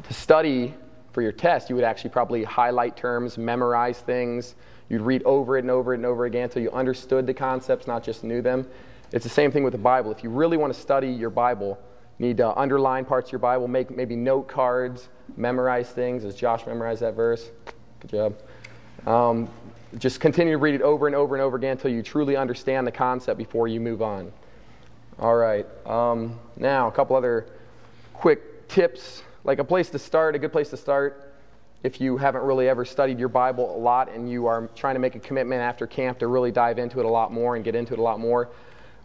To 0.03 0.15
study 0.15 0.75
for 1.13 1.23
your 1.23 1.33
test, 1.33 1.71
you 1.71 1.77
would 1.77 1.85
actually 1.85 2.11
probably 2.11 2.45
highlight 2.45 2.97
terms, 2.97 3.39
memorize 3.39 4.01
things, 4.01 4.55
You'd 4.89 5.03
read 5.03 5.23
over 5.25 5.57
it 5.57 5.61
and 5.61 5.71
over 5.71 5.93
it 5.93 5.97
and 5.97 6.07
over 6.07 6.25
again 6.25 6.45
until 6.45 6.63
you 6.63 6.71
understood 6.71 7.27
the 7.27 7.35
concepts, 7.35 7.87
not 7.87 8.03
just 8.03 8.25
knew 8.25 8.41
them. 8.41 8.67
It's 9.13 9.25
the 9.25 9.31
same 9.31 9.51
thing 9.51 9.65
with 9.65 9.73
the 9.73 9.79
Bible. 9.79 10.11
If 10.11 10.23
you 10.25 10.31
really 10.31 10.57
want 10.57 10.73
to 10.73 10.79
study 10.79 11.09
your 11.09 11.31
Bible, 11.31 11.79
you 12.19 12.27
need 12.27 12.37
to 12.39 12.57
underline 12.59 13.05
parts 13.05 13.29
of 13.29 13.33
your 13.33 13.39
Bible, 13.39 13.69
make 13.69 13.95
maybe 13.95 14.17
note 14.17 14.49
cards, 14.49 15.09
memorize 15.37 15.91
things, 15.91 16.25
as 16.25 16.35
Josh 16.35 16.67
memorized 16.67 17.03
that 17.03 17.15
verse. 17.15 17.51
Good 18.01 18.11
job. 18.11 18.39
Um, 19.07 19.49
just 19.99 20.21
continue 20.21 20.53
to 20.55 20.59
read 20.59 20.75
it 20.75 20.83
over 20.83 21.07
and 21.07 21.17
over 21.17 21.35
and 21.35 21.43
over 21.43 21.57
again 21.57 21.73
until 21.73 21.91
you 21.91 22.03
truly 22.03 22.37
understand 22.37 22.87
the 22.87 22.93
concept 22.93 23.39
before 23.39 23.69
you 23.69 23.81
move 23.81 24.03
on. 24.03 24.33
All 25.19 25.37
right. 25.37 25.67
Um, 25.87 26.39
now, 26.57 26.89
a 26.89 26.93
couple 26.93 27.17
other 27.17 27.47
quick 28.15 28.69
tips. 28.69 29.23
Like 29.45 29.59
a 29.59 29.65
place 29.65 29.89
to 29.91 29.99
start, 29.99 30.35
a 30.35 30.39
good 30.39 30.53
place 30.53 30.71
to 30.71 30.77
start 30.77 31.28
if 31.83 32.01
you 32.01 32.17
haven't 32.17 32.43
really 32.43 32.69
ever 32.69 32.85
studied 32.85 33.19
your 33.19 33.29
Bible 33.29 33.77
a 33.77 33.79
lot 33.79 34.11
and 34.11 34.31
you 34.31 34.47
are 34.47 34.69
trying 34.75 34.95
to 34.95 35.01
make 35.01 35.15
a 35.15 35.21
commitment 35.21 35.61
after 35.61 35.87
camp 35.87 36.19
to 36.19 36.27
really 36.27 36.51
dive 36.51 36.79
into 36.79 36.99
it 36.99 37.05
a 37.05 37.09
lot 37.09 37.33
more 37.33 37.57
and 37.57 37.65
get 37.65 37.75
into 37.75 37.93
it 37.93 37.99
a 37.99 38.03
lot 38.03 38.19
more, 38.19 38.51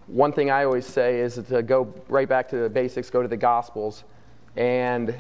one 0.07 0.33
thing 0.33 0.49
I 0.49 0.65
always 0.65 0.85
say 0.85 1.19
is 1.19 1.35
to 1.49 1.63
go 1.63 1.93
right 2.09 2.27
back 2.27 2.49
to 2.49 2.57
the 2.57 2.69
basics, 2.69 3.09
go 3.09 3.21
to 3.21 3.27
the 3.27 3.37
Gospels. 3.37 4.03
And 4.55 5.15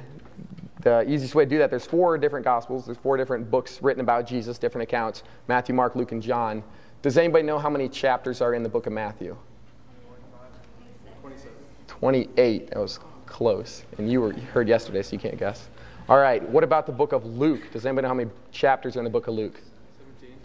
the 0.81 1.09
easiest 1.09 1.35
way 1.35 1.45
to 1.45 1.49
do 1.49 1.57
that, 1.59 1.69
there's 1.69 1.85
four 1.85 2.17
different 2.17 2.43
Gospels, 2.43 2.85
there's 2.85 2.97
four 2.97 3.17
different 3.17 3.49
books 3.49 3.81
written 3.81 4.01
about 4.01 4.27
Jesus, 4.27 4.57
different 4.57 4.83
accounts 4.83 5.23
Matthew, 5.47 5.73
Mark, 5.75 5.95
Luke, 5.95 6.11
and 6.11 6.21
John. 6.21 6.63
Does 7.01 7.17
anybody 7.17 7.43
know 7.43 7.59
how 7.59 7.69
many 7.69 7.87
chapters 7.87 8.41
are 8.41 8.53
in 8.53 8.63
the 8.63 8.69
book 8.69 8.87
of 8.87 8.93
Matthew? 8.93 9.37
28. 11.87 12.69
That 12.71 12.79
was 12.79 12.99
close. 13.25 13.83
And 13.97 14.11
you 14.11 14.21
were 14.21 14.33
you 14.33 14.41
heard 14.41 14.67
yesterday, 14.67 15.01
so 15.01 15.13
you 15.13 15.19
can't 15.19 15.37
guess. 15.37 15.69
All 16.09 16.17
right, 16.17 16.43
what 16.49 16.65
about 16.65 16.85
the 16.85 16.91
book 16.91 17.13
of 17.13 17.25
Luke? 17.25 17.71
Does 17.71 17.85
anybody 17.85 18.03
know 18.03 18.09
how 18.09 18.13
many 18.13 18.29
chapters 18.51 18.97
are 18.97 18.99
in 18.99 19.05
the 19.05 19.09
book 19.09 19.27
of 19.27 19.35
Luke? 19.35 19.61
17. 20.19 20.37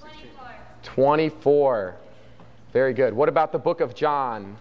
24. 0.00 0.54
24. 0.82 1.96
Very 2.72 2.92
good. 2.92 3.14
What 3.14 3.28
about 3.28 3.52
the 3.52 3.58
book 3.58 3.80
of 3.80 3.94
John? 3.94 4.56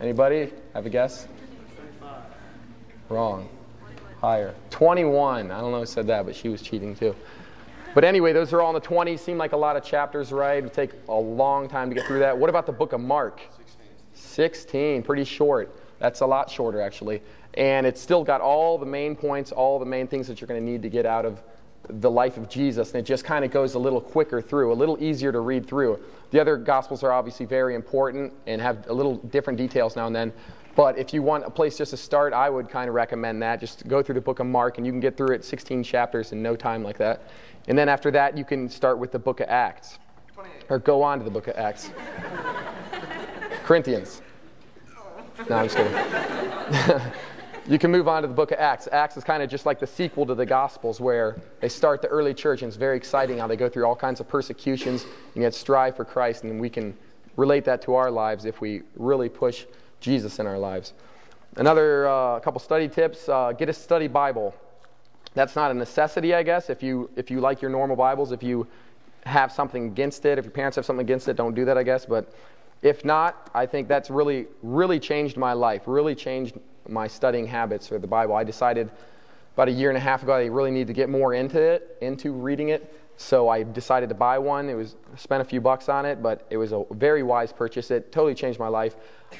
Anybody 0.00 0.50
have 0.72 0.86
a 0.86 0.90
guess? 0.90 1.28
25. 2.00 2.22
Wrong. 3.10 3.50
Higher. 4.22 4.54
21. 4.70 5.50
I 5.50 5.60
don't 5.60 5.70
know 5.70 5.80
who 5.80 5.86
said 5.86 6.06
that, 6.06 6.24
but 6.24 6.34
she 6.34 6.48
was 6.48 6.62
cheating 6.62 6.96
too. 6.96 7.14
But 7.94 8.04
anyway, 8.04 8.32
those 8.32 8.50
are 8.54 8.62
all 8.62 8.74
in 8.74 8.80
the 8.80 8.88
20s. 8.88 9.18
Seem 9.18 9.36
like 9.36 9.52
a 9.52 9.58
lot 9.58 9.76
of 9.76 9.84
chapters, 9.84 10.32
right? 10.32 10.58
It'll 10.58 10.70
take 10.70 10.92
a 11.10 11.14
long 11.14 11.68
time 11.68 11.90
to 11.90 11.94
get 11.94 12.06
through 12.06 12.20
that. 12.20 12.36
What 12.36 12.48
about 12.48 12.64
the 12.64 12.72
book 12.72 12.94
of 12.94 13.00
Mark? 13.00 13.42
16. 13.58 13.86
16. 14.14 15.02
Pretty 15.02 15.24
short. 15.24 15.82
That's 15.98 16.20
a 16.20 16.26
lot 16.26 16.50
shorter, 16.50 16.80
actually 16.80 17.20
and 17.56 17.86
it's 17.86 18.00
still 18.00 18.22
got 18.22 18.40
all 18.40 18.78
the 18.78 18.86
main 18.86 19.16
points, 19.16 19.52
all 19.52 19.78
the 19.78 19.86
main 19.86 20.06
things 20.06 20.26
that 20.28 20.40
you're 20.40 20.48
going 20.48 20.60
to 20.60 20.70
need 20.70 20.82
to 20.82 20.90
get 20.90 21.06
out 21.06 21.24
of 21.24 21.42
the 21.88 22.10
life 22.10 22.36
of 22.36 22.48
Jesus, 22.48 22.92
and 22.92 23.00
it 23.00 23.04
just 23.04 23.24
kind 23.24 23.44
of 23.44 23.50
goes 23.50 23.74
a 23.74 23.78
little 23.78 24.00
quicker 24.00 24.42
through, 24.42 24.72
a 24.72 24.74
little 24.74 25.02
easier 25.02 25.32
to 25.32 25.40
read 25.40 25.66
through. 25.66 25.98
The 26.30 26.40
other 26.40 26.56
Gospels 26.56 27.02
are 27.02 27.12
obviously 27.12 27.46
very 27.46 27.74
important 27.74 28.32
and 28.46 28.60
have 28.60 28.88
a 28.88 28.92
little 28.92 29.16
different 29.16 29.56
details 29.56 29.96
now 29.96 30.06
and 30.06 30.14
then. 30.14 30.32
But 30.74 30.98
if 30.98 31.14
you 31.14 31.22
want 31.22 31.44
a 31.46 31.50
place 31.50 31.78
just 31.78 31.92
to 31.92 31.96
start, 31.96 32.32
I 32.32 32.50
would 32.50 32.68
kind 32.68 32.88
of 32.88 32.94
recommend 32.94 33.40
that. 33.42 33.60
Just 33.60 33.88
go 33.88 34.02
through 34.02 34.16
the 34.16 34.20
book 34.20 34.40
of 34.40 34.46
Mark, 34.46 34.76
and 34.76 34.86
you 34.86 34.92
can 34.92 35.00
get 35.00 35.16
through 35.16 35.34
it 35.34 35.44
16 35.44 35.82
chapters 35.82 36.32
in 36.32 36.42
no 36.42 36.54
time 36.56 36.82
like 36.82 36.98
that. 36.98 37.22
And 37.68 37.78
then 37.78 37.88
after 37.88 38.10
that, 38.10 38.36
you 38.36 38.44
can 38.44 38.68
start 38.68 38.98
with 38.98 39.12
the 39.12 39.18
book 39.18 39.40
of 39.40 39.48
Acts, 39.48 39.98
or 40.68 40.78
go 40.78 41.02
on 41.02 41.18
to 41.18 41.24
the 41.24 41.30
book 41.30 41.46
of 41.46 41.56
Acts. 41.56 41.90
Corinthians. 43.64 44.20
No, 45.48 45.56
I'm 45.56 45.68
just 45.68 45.76
kidding. 45.76 47.12
You 47.68 47.80
can 47.80 47.90
move 47.90 48.06
on 48.06 48.22
to 48.22 48.28
the 48.28 48.34
book 48.34 48.52
of 48.52 48.60
Acts. 48.60 48.86
Acts 48.92 49.16
is 49.16 49.24
kind 49.24 49.42
of 49.42 49.50
just 49.50 49.66
like 49.66 49.80
the 49.80 49.88
sequel 49.88 50.24
to 50.26 50.36
the 50.36 50.46
Gospels, 50.46 51.00
where 51.00 51.36
they 51.58 51.68
start 51.68 52.00
the 52.00 52.06
early 52.06 52.32
church, 52.32 52.62
and 52.62 52.68
it's 52.68 52.76
very 52.76 52.96
exciting 52.96 53.38
how 53.38 53.48
they 53.48 53.56
go 53.56 53.68
through 53.68 53.84
all 53.84 53.96
kinds 53.96 54.20
of 54.20 54.28
persecutions 54.28 55.04
and 55.34 55.42
yet 55.42 55.52
strive 55.52 55.96
for 55.96 56.04
Christ, 56.04 56.44
and 56.44 56.60
we 56.60 56.70
can 56.70 56.96
relate 57.34 57.64
that 57.64 57.82
to 57.82 57.94
our 57.94 58.08
lives 58.08 58.44
if 58.44 58.60
we 58.60 58.82
really 58.94 59.28
push 59.28 59.64
Jesus 59.98 60.38
in 60.38 60.46
our 60.46 60.60
lives. 60.60 60.92
Another 61.56 62.06
uh, 62.06 62.38
couple 62.38 62.60
study 62.60 62.86
tips 62.86 63.28
uh, 63.28 63.50
get 63.50 63.68
a 63.68 63.72
study 63.72 64.06
Bible. 64.06 64.54
That's 65.34 65.56
not 65.56 65.72
a 65.72 65.74
necessity, 65.74 66.34
I 66.34 66.44
guess, 66.44 66.70
if 66.70 66.84
you, 66.84 67.10
if 67.16 67.32
you 67.32 67.40
like 67.40 67.60
your 67.60 67.72
normal 67.72 67.96
Bibles. 67.96 68.30
If 68.30 68.44
you 68.44 68.68
have 69.24 69.50
something 69.50 69.86
against 69.86 70.24
it, 70.24 70.38
if 70.38 70.44
your 70.44 70.52
parents 70.52 70.76
have 70.76 70.86
something 70.86 71.04
against 71.04 71.26
it, 71.26 71.34
don't 71.34 71.54
do 71.54 71.64
that, 71.64 71.76
I 71.76 71.82
guess. 71.82 72.06
But 72.06 72.32
if 72.82 73.04
not, 73.04 73.50
I 73.54 73.66
think 73.66 73.88
that's 73.88 74.08
really, 74.08 74.46
really 74.62 75.00
changed 75.00 75.36
my 75.36 75.52
life, 75.52 75.82
really 75.86 76.14
changed 76.14 76.54
my 76.88 77.06
studying 77.06 77.46
habits 77.46 77.88
for 77.88 77.98
the 77.98 78.06
Bible. 78.06 78.34
I 78.34 78.44
decided 78.44 78.90
about 79.54 79.68
a 79.68 79.72
year 79.72 79.88
and 79.88 79.96
a 79.96 80.00
half 80.00 80.22
ago 80.22 80.34
I 80.34 80.44
really 80.46 80.70
needed 80.70 80.88
to 80.88 80.92
get 80.92 81.08
more 81.08 81.34
into 81.34 81.60
it, 81.60 81.96
into 82.00 82.32
reading 82.32 82.68
it. 82.68 82.92
So 83.16 83.48
I 83.48 83.62
decided 83.62 84.10
to 84.10 84.14
buy 84.14 84.38
one. 84.38 84.68
It 84.68 84.74
was 84.74 84.96
spent 85.16 85.40
a 85.40 85.44
few 85.44 85.60
bucks 85.60 85.88
on 85.88 86.04
it, 86.04 86.22
but 86.22 86.46
it 86.50 86.58
was 86.58 86.72
a 86.72 86.84
very 86.90 87.22
wise 87.22 87.52
purchase. 87.52 87.90
It 87.90 88.12
totally 88.12 88.34
changed 88.34 88.58
my 88.58 88.68
life. 88.68 88.96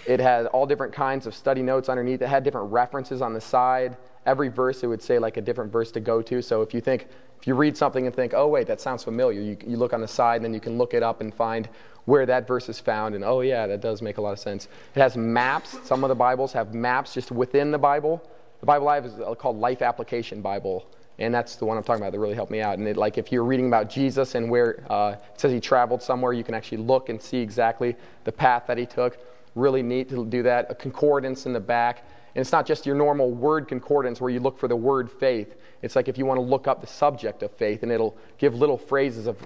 It 0.07 0.19
had 0.19 0.47
all 0.47 0.67
different 0.67 0.95
kinds 0.95 1.27
of 1.27 1.35
study 1.35 1.63
notes 1.63 1.91
underneath. 1.91 2.23
It 2.23 2.29
had 2.29 2.43
different 2.43 2.73
references 2.73 3.21
on 3.21 3.35
the 3.35 3.41
side. 3.41 3.97
Every 4.25 4.49
verse 4.49 4.83
it 4.83 4.87
would 4.87 5.03
say 5.03 5.19
like 5.19 5.37
a 5.37 5.43
different 5.43 5.71
verse 5.71 5.93
to 5.93 6.01
go 6.01 6.23
to. 6.23 6.41
So 6.41 6.63
if 6.63 6.73
you 6.73 6.81
think 6.81 7.09
if 7.41 7.47
you 7.47 7.55
read 7.55 7.77
something 7.77 8.07
and 8.07 8.15
think, 8.15 8.35
oh, 8.35 8.49
wait, 8.49 8.67
that 8.67 8.81
sounds 8.81 9.05
familiar, 9.05 9.41
you, 9.41 9.57
you 9.67 9.77
look 9.77 9.93
on 9.93 10.01
the 10.01 10.09
side 10.09 10.37
and 10.37 10.45
then 10.45 10.55
you 10.55 10.61
can 10.61 10.79
look 10.79 10.95
it 10.95 11.03
up 11.03 11.21
and 11.21 11.35
find 11.35 11.69
where 12.07 12.25
that 12.27 12.47
verse 12.47 12.69
is 12.69 12.81
found. 12.81 13.15
And 13.15 13.25
oh, 13.25 13.41
yeah, 13.41 13.67
that 13.67 13.81
does 13.81 14.01
make 14.01 14.19
a 14.19 14.21
lot 14.21 14.33
of 14.33 14.39
sense. 14.39 14.69
It 14.95 15.01
has 15.01 15.17
maps. 15.17 15.79
Some 15.85 16.05
of 16.05 16.09
the 16.09 16.15
Bibles 16.15 16.53
have 16.53 16.75
maps 16.75 17.15
just 17.15 17.31
within 17.31 17.71
the 17.71 17.79
Bible. 17.79 18.23
The 18.61 18.67
Bible 18.67 18.89
I 18.89 18.95
have 18.95 19.05
is 19.05 19.15
called 19.39 19.59
Life 19.59 19.83
Application 19.83 20.41
Bible. 20.41 20.87
And 21.19 21.35
that's 21.35 21.57
the 21.57 21.65
one 21.65 21.77
I'm 21.77 21.83
talking 21.83 22.03
about 22.03 22.13
that 22.13 22.19
really 22.19 22.35
helped 22.35 22.53
me 22.53 22.61
out. 22.61 22.79
And 22.79 22.87
it, 22.87 22.97
like 22.97 23.17
if 23.19 23.33
you're 23.33 23.45
reading 23.45 23.67
about 23.69 23.89
Jesus 23.89 24.35
and 24.35 24.51
where 24.51 24.85
uh, 24.91 25.17
it 25.33 25.41
says 25.41 25.51
he 25.51 25.61
traveled 25.61 26.03
somewhere, 26.03 26.33
you 26.33 26.45
can 26.45 26.55
actually 26.55 26.79
look 26.79 27.09
and 27.09 27.21
see 27.21 27.39
exactly 27.39 27.97
the 28.25 28.33
path 28.33 28.65
that 28.67 28.77
he 28.77 28.87
took. 28.87 29.19
Really 29.55 29.83
neat 29.83 30.09
to 30.11 30.27
do 30.27 30.43
that. 30.43 30.71
A 30.71 30.75
concordance 30.75 31.47
in 31.47 31.53
the 31.53 31.61
back. 31.61 32.07
And 32.37 32.43
it's 32.43 32.53
not 32.53 32.67
just 32.67 32.85
your 32.85 32.95
normal 32.95 33.31
word 33.31 33.67
concordance 33.67 34.21
where 34.21 34.29
you 34.29 34.41
look 34.41 34.59
for 34.59 34.69
the 34.69 34.77
word 34.77 35.11
faith. 35.11 35.57
It's 35.81 35.97
like 35.97 36.07
if 36.07 36.19
you 36.19 36.27
want 36.27 36.37
to 36.37 36.43
look 36.43 36.69
up 36.69 36.83
the 36.83 36.87
subject 36.87 37.43
of 37.43 37.51
faith, 37.53 37.83
and 37.83 37.91
it'll 37.91 38.15
give 38.37 38.55
little 38.55 38.77
phrases 38.77 39.27
of 39.27 39.39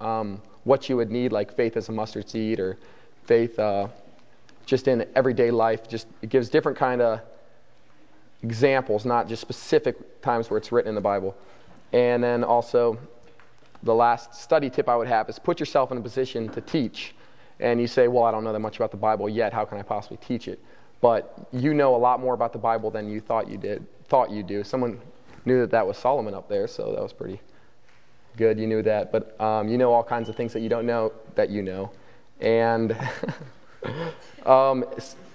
um, 0.00 0.40
what 0.64 0.88
you 0.88 0.96
would 0.96 1.10
need, 1.10 1.32
like 1.32 1.54
faith 1.54 1.76
as 1.76 1.90
a 1.90 1.92
mustard 1.92 2.30
seed 2.30 2.58
or 2.58 2.78
faith 3.24 3.58
uh, 3.58 3.88
just 4.64 4.88
in 4.88 5.06
everyday 5.14 5.50
life. 5.50 5.86
Just 5.86 6.06
it 6.22 6.30
gives 6.30 6.48
different 6.48 6.78
kind 6.78 7.02
of 7.02 7.20
examples, 8.42 9.04
not 9.04 9.28
just 9.28 9.42
specific 9.42 10.22
times 10.22 10.48
where 10.48 10.56
it's 10.56 10.72
written 10.72 10.88
in 10.88 10.94
the 10.94 11.00
Bible. 11.02 11.36
And 11.92 12.24
then 12.24 12.42
also, 12.42 12.98
the 13.82 13.94
last 13.94 14.34
study 14.34 14.70
tip 14.70 14.88
I 14.88 14.96
would 14.96 15.08
have 15.08 15.28
is 15.28 15.38
put 15.38 15.60
yourself 15.60 15.92
in 15.92 15.98
a 15.98 16.00
position 16.00 16.48
to 16.52 16.62
teach. 16.62 17.14
And 17.58 17.78
you 17.82 17.86
say, 17.86 18.08
Well, 18.08 18.24
I 18.24 18.30
don't 18.30 18.44
know 18.44 18.54
that 18.54 18.60
much 18.60 18.76
about 18.76 18.92
the 18.92 18.96
Bible 18.96 19.28
yet. 19.28 19.52
How 19.52 19.66
can 19.66 19.76
I 19.76 19.82
possibly 19.82 20.16
teach 20.26 20.48
it? 20.48 20.58
But 21.00 21.48
you 21.52 21.74
know 21.74 21.94
a 21.94 21.98
lot 21.98 22.20
more 22.20 22.34
about 22.34 22.52
the 22.52 22.58
Bible 22.58 22.90
than 22.90 23.08
you 23.08 23.20
thought 23.20 23.48
you 23.48 23.56
did, 23.56 23.86
thought 24.08 24.30
you 24.30 24.42
do. 24.42 24.62
Someone 24.64 25.00
knew 25.44 25.60
that 25.60 25.70
that 25.70 25.86
was 25.86 25.96
Solomon 25.96 26.34
up 26.34 26.48
there, 26.48 26.66
so 26.66 26.92
that 26.92 27.02
was 27.02 27.12
pretty 27.12 27.40
good. 28.36 28.58
You 28.58 28.66
knew 28.66 28.82
that, 28.82 29.12
but 29.12 29.40
um, 29.40 29.68
you 29.68 29.78
know 29.78 29.92
all 29.92 30.04
kinds 30.04 30.28
of 30.28 30.36
things 30.36 30.52
that 30.52 30.60
you 30.60 30.68
don't 30.68 30.86
know 30.86 31.12
that 31.34 31.50
you 31.50 31.62
know, 31.62 31.90
and 32.40 32.96
um, 34.46 34.84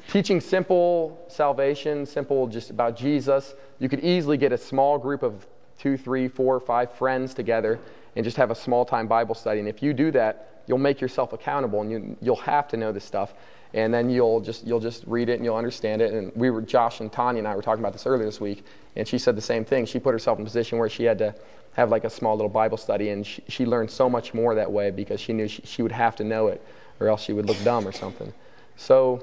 teaching 0.09 0.39
simple 0.39 1.25
salvation, 1.27 2.05
simple 2.05 2.47
just 2.47 2.69
about 2.69 2.95
Jesus. 2.95 3.55
You 3.79 3.89
could 3.89 4.01
easily 4.01 4.37
get 4.37 4.51
a 4.51 4.57
small 4.57 4.97
group 4.97 5.23
of 5.23 5.47
two, 5.77 5.97
three, 5.97 6.27
four, 6.27 6.59
five 6.59 6.93
friends 6.93 7.33
together 7.33 7.79
and 8.15 8.23
just 8.23 8.37
have 8.37 8.51
a 8.51 8.55
small 8.55 8.85
time 8.85 9.07
Bible 9.07 9.35
study. 9.35 9.59
And 9.59 9.67
if 9.67 9.83
you 9.83 9.93
do 9.93 10.11
that, 10.11 10.54
you'll 10.67 10.77
make 10.77 11.01
yourself 11.01 11.33
accountable, 11.33 11.81
and 11.81 11.91
you, 11.91 12.17
you'll 12.21 12.35
have 12.37 12.67
to 12.69 12.77
know 12.77 12.91
this 12.91 13.05
stuff 13.05 13.33
and 13.75 13.93
then 13.93 14.09
you'll 14.09 14.39
just 14.39 14.65
you'll 14.65 14.79
just 14.79 15.03
read 15.05 15.27
it 15.27 15.33
and 15.33 15.43
you'll 15.43 15.57
understand 15.57 16.01
it. 16.01 16.13
And 16.13 16.31
we 16.33 16.49
were 16.49 16.61
Josh 16.61 17.01
and 17.01 17.11
Tanya 17.11 17.39
and 17.39 17.47
I 17.47 17.55
were 17.55 17.61
talking 17.61 17.81
about 17.83 17.91
this 17.91 18.07
earlier 18.07 18.25
this 18.25 18.39
week, 18.39 18.63
and 18.95 19.05
she 19.05 19.17
said 19.17 19.35
the 19.35 19.41
same 19.41 19.65
thing. 19.65 19.85
She 19.85 19.99
put 19.99 20.13
herself 20.13 20.39
in 20.39 20.43
a 20.43 20.45
position 20.45 20.79
where 20.79 20.89
she 20.89 21.03
had 21.03 21.17
to 21.19 21.35
have 21.73 21.89
like 21.89 22.05
a 22.05 22.09
small 22.09 22.35
little 22.35 22.49
Bible 22.49 22.77
study, 22.77 23.09
and 23.09 23.27
she, 23.27 23.43
she 23.49 23.65
learned 23.65 23.91
so 23.91 24.09
much 24.09 24.33
more 24.33 24.55
that 24.55 24.71
way 24.71 24.91
because 24.91 25.19
she 25.19 25.33
knew 25.33 25.47
she, 25.47 25.61
she 25.65 25.81
would 25.81 25.91
have 25.91 26.15
to 26.15 26.23
know 26.23 26.47
it, 26.47 26.65
or 27.01 27.09
else 27.09 27.21
she 27.21 27.33
would 27.33 27.47
look 27.47 27.61
dumb 27.65 27.85
or 27.85 27.91
something. 27.91 28.33
So 28.77 29.21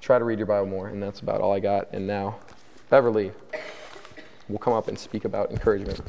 try 0.00 0.18
to 0.18 0.24
read 0.24 0.38
your 0.38 0.46
Bible 0.46 0.66
more, 0.66 0.88
and 0.88 1.02
that's 1.02 1.20
about 1.20 1.42
all 1.42 1.52
I 1.52 1.60
got. 1.60 1.92
And 1.92 2.06
now 2.06 2.36
Beverly 2.88 3.32
will 4.48 4.58
come 4.58 4.72
up 4.72 4.88
and 4.88 4.98
speak 4.98 5.26
about 5.26 5.50
encouragement. 5.50 6.00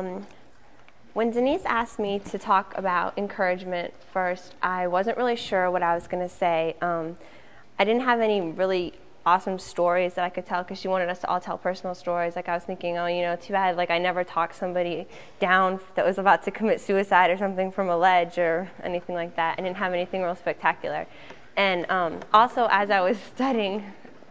Um, 0.00 0.26
when 1.12 1.30
Denise 1.30 1.64
asked 1.64 1.98
me 1.98 2.18
to 2.20 2.38
talk 2.38 2.72
about 2.76 3.18
encouragement 3.18 3.92
first, 4.12 4.54
I 4.62 4.86
wasn't 4.86 5.16
really 5.16 5.36
sure 5.36 5.70
what 5.70 5.82
I 5.82 5.94
was 5.94 6.06
going 6.06 6.22
to 6.26 6.34
say. 6.34 6.76
Um, 6.80 7.16
I 7.78 7.84
didn't 7.84 8.02
have 8.02 8.20
any 8.20 8.40
really 8.40 8.94
awesome 9.26 9.58
stories 9.58 10.14
that 10.14 10.24
I 10.24 10.30
could 10.30 10.46
tell 10.46 10.62
because 10.62 10.78
she 10.78 10.88
wanted 10.88 11.10
us 11.10 11.18
to 11.20 11.28
all 11.28 11.40
tell 11.40 11.58
personal 11.58 11.94
stories. 11.94 12.36
Like 12.36 12.48
I 12.48 12.54
was 12.54 12.64
thinking, 12.64 12.96
oh, 12.96 13.06
you 13.06 13.22
know, 13.22 13.36
too 13.36 13.52
bad. 13.52 13.76
Like 13.76 13.90
I 13.90 13.98
never 13.98 14.24
talked 14.24 14.54
somebody 14.54 15.06
down 15.40 15.80
that 15.96 16.06
was 16.06 16.16
about 16.16 16.42
to 16.44 16.50
commit 16.50 16.80
suicide 16.80 17.30
or 17.30 17.36
something 17.36 17.70
from 17.70 17.88
a 17.88 17.96
ledge 17.96 18.38
or 18.38 18.70
anything 18.82 19.14
like 19.14 19.36
that. 19.36 19.58
I 19.58 19.62
didn't 19.62 19.76
have 19.76 19.92
anything 19.92 20.22
real 20.22 20.36
spectacular. 20.36 21.06
And 21.56 21.90
um, 21.90 22.20
also, 22.32 22.68
as 22.70 22.90
I 22.90 23.00
was 23.00 23.18
studying 23.34 23.84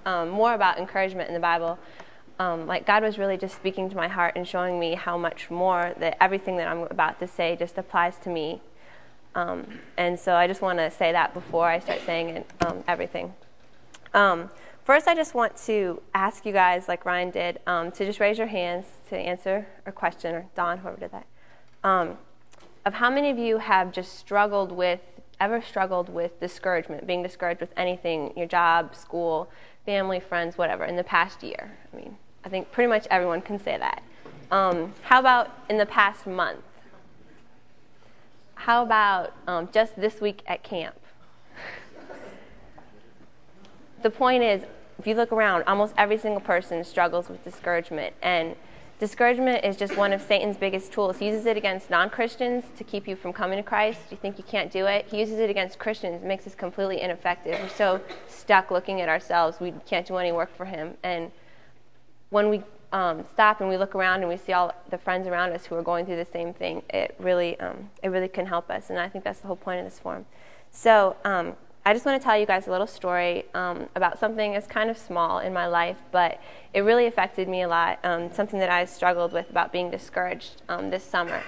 um, 0.05 0.29
more 0.29 0.53
about 0.53 0.79
encouragement 0.79 1.27
in 1.27 1.33
the 1.33 1.39
Bible, 1.39 1.77
um, 2.39 2.65
like 2.65 2.87
God 2.87 3.03
was 3.03 3.17
really 3.17 3.37
just 3.37 3.55
speaking 3.55 3.89
to 3.89 3.95
my 3.95 4.07
heart 4.07 4.33
and 4.37 4.47
showing 4.47 4.79
me 4.79 4.95
how 4.95 5.17
much 5.17 5.51
more 5.51 5.93
that 5.99 6.17
everything 6.23 6.55
that 6.57 6.67
I'm 6.67 6.83
about 6.83 7.19
to 7.19 7.27
say 7.27 7.57
just 7.57 7.77
applies 7.77 8.17
to 8.19 8.29
me. 8.29 8.61
Um, 9.35 9.67
and 9.97 10.17
so 10.17 10.35
I 10.35 10.47
just 10.47 10.61
want 10.61 10.79
to 10.79 10.89
say 10.89 11.11
that 11.11 11.33
before 11.33 11.67
I 11.67 11.79
start 11.79 11.99
saying 12.05 12.29
it, 12.29 12.49
um, 12.65 12.83
everything. 12.87 13.33
Um, 14.13 14.49
first, 14.85 15.07
I 15.07 15.15
just 15.15 15.35
want 15.35 15.55
to 15.65 16.01
ask 16.15 16.45
you 16.45 16.53
guys, 16.53 16.87
like 16.87 17.05
Ryan 17.05 17.29
did, 17.29 17.59
um, 17.67 17.91
to 17.91 18.05
just 18.05 18.19
raise 18.19 18.37
your 18.37 18.47
hands 18.47 18.85
to 19.09 19.17
answer 19.17 19.67
a 19.85 19.91
question, 19.91 20.33
or 20.33 20.45
Don, 20.55 20.79
whoever 20.79 20.97
did 20.97 21.11
that, 21.11 21.27
um, 21.83 22.17
of 22.85 22.95
how 22.95 23.09
many 23.09 23.29
of 23.29 23.37
you 23.37 23.57
have 23.57 23.91
just 23.91 24.17
struggled 24.17 24.71
with, 24.71 25.01
ever 25.39 25.61
struggled 25.61 26.09
with 26.09 26.39
discouragement, 26.39 27.05
being 27.05 27.21
discouraged 27.21 27.61
with 27.61 27.73
anything, 27.77 28.33
your 28.35 28.47
job, 28.47 28.95
school, 28.95 29.51
family, 29.85 30.19
friends, 30.19 30.57
whatever, 30.57 30.85
in 30.85 30.95
the 30.95 31.03
past 31.03 31.43
year? 31.43 31.77
I 31.93 31.95
mean, 31.95 32.17
I 32.43 32.49
think 32.49 32.71
pretty 32.71 32.87
much 32.87 33.07
everyone 33.09 33.41
can 33.41 33.59
say 33.59 33.77
that. 33.77 34.03
Um, 34.51 34.93
how 35.03 35.19
about 35.19 35.51
in 35.69 35.77
the 35.77 35.85
past 35.85 36.25
month? 36.25 36.61
How 38.55 38.83
about 38.83 39.33
um, 39.47 39.69
just 39.71 39.99
this 39.99 40.19
week 40.19 40.41
at 40.45 40.63
camp? 40.63 40.95
the 44.01 44.09
point 44.09 44.43
is, 44.43 44.63
if 44.99 45.07
you 45.07 45.15
look 45.15 45.31
around, 45.31 45.63
almost 45.65 45.93
every 45.97 46.17
single 46.17 46.41
person 46.41 46.83
struggles 46.83 47.29
with 47.29 47.43
discouragement. 47.43 48.13
And 48.21 48.55
discouragement 48.99 49.63
is 49.63 49.77
just 49.77 49.95
one 49.95 50.11
of 50.11 50.21
Satan's 50.21 50.57
biggest 50.57 50.91
tools. 50.91 51.19
He 51.19 51.27
uses 51.27 51.45
it 51.45 51.55
against 51.55 51.89
non 51.89 52.09
Christians 52.09 52.65
to 52.77 52.83
keep 52.83 53.07
you 53.07 53.15
from 53.15 53.31
coming 53.31 53.57
to 53.57 53.63
Christ. 53.63 54.01
You 54.11 54.17
think 54.17 54.37
you 54.37 54.43
can't 54.43 54.69
do 54.69 54.87
it. 54.87 55.07
He 55.09 55.19
uses 55.19 55.39
it 55.39 55.49
against 55.49 55.79
Christians, 55.79 56.21
it 56.21 56.27
makes 56.27 56.45
us 56.45 56.53
completely 56.53 56.99
ineffective. 56.99 57.57
We're 57.61 57.69
so 57.69 58.01
stuck 58.27 58.71
looking 58.71 58.99
at 58.99 59.07
ourselves, 59.07 59.61
we 59.61 59.73
can't 59.85 60.05
do 60.05 60.17
any 60.17 60.33
work 60.33 60.53
for 60.55 60.65
him. 60.65 60.95
And 61.01 61.31
when 62.29 62.49
we 62.49 62.63
um, 62.91 63.23
stop 63.31 63.61
and 63.61 63.69
we 63.69 63.77
look 63.77 63.95
around 63.95 64.21
and 64.21 64.29
we 64.29 64.37
see 64.37 64.53
all 64.53 64.73
the 64.89 64.97
friends 64.97 65.27
around 65.27 65.51
us 65.51 65.65
who 65.65 65.75
are 65.75 65.83
going 65.83 66.05
through 66.05 66.15
the 66.15 66.25
same 66.25 66.53
thing, 66.53 66.83
it 66.89 67.15
really, 67.19 67.59
um, 67.59 67.89
it 68.01 68.09
really 68.09 68.27
can 68.27 68.45
help 68.45 68.69
us. 68.69 68.89
And 68.89 68.99
I 68.99 69.09
think 69.09 69.23
that's 69.23 69.39
the 69.39 69.47
whole 69.47 69.55
point 69.55 69.79
of 69.79 69.85
this 69.85 69.99
forum. 69.99 70.25
So 70.71 71.15
um, 71.23 71.53
I 71.85 71.93
just 71.93 72.05
want 72.05 72.19
to 72.21 72.23
tell 72.23 72.37
you 72.37 72.45
guys 72.45 72.67
a 72.67 72.71
little 72.71 72.87
story 72.87 73.45
um, 73.53 73.89
about 73.95 74.19
something 74.19 74.53
that's 74.53 74.67
kind 74.67 74.89
of 74.89 74.97
small 74.97 75.39
in 75.39 75.53
my 75.53 75.67
life, 75.67 76.01
but 76.11 76.39
it 76.73 76.81
really 76.81 77.05
affected 77.05 77.47
me 77.47 77.61
a 77.61 77.67
lot. 77.67 77.99
Um, 78.03 78.31
something 78.33 78.59
that 78.59 78.69
I 78.69 78.85
struggled 78.85 79.33
with 79.33 79.49
about 79.49 79.71
being 79.71 79.89
discouraged 79.89 80.61
um, 80.69 80.89
this 80.89 81.03
summer. 81.03 81.41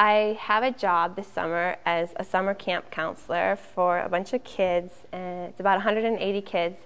I 0.00 0.38
have 0.40 0.62
a 0.62 0.70
job 0.70 1.16
this 1.16 1.26
summer 1.26 1.76
as 1.84 2.12
a 2.14 2.24
summer 2.24 2.54
camp 2.54 2.88
counselor 2.92 3.56
for 3.56 3.98
a 3.98 4.08
bunch 4.08 4.32
of 4.32 4.44
kids, 4.44 4.92
and 5.10 5.48
it's 5.48 5.58
about 5.58 5.78
180 5.78 6.40
kids 6.42 6.78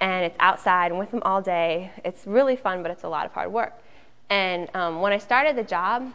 and 0.00 0.24
it's 0.24 0.36
outside 0.40 0.90
and 0.90 0.98
with 0.98 1.10
them 1.10 1.22
all 1.24 1.42
day. 1.42 1.90
It's 2.04 2.26
really 2.26 2.56
fun, 2.56 2.82
but 2.82 2.90
it's 2.90 3.04
a 3.04 3.08
lot 3.08 3.26
of 3.26 3.32
hard 3.32 3.52
work. 3.52 3.82
And 4.30 4.68
um, 4.74 5.00
when 5.00 5.12
I 5.12 5.18
started 5.18 5.56
the 5.56 5.62
job, 5.62 6.12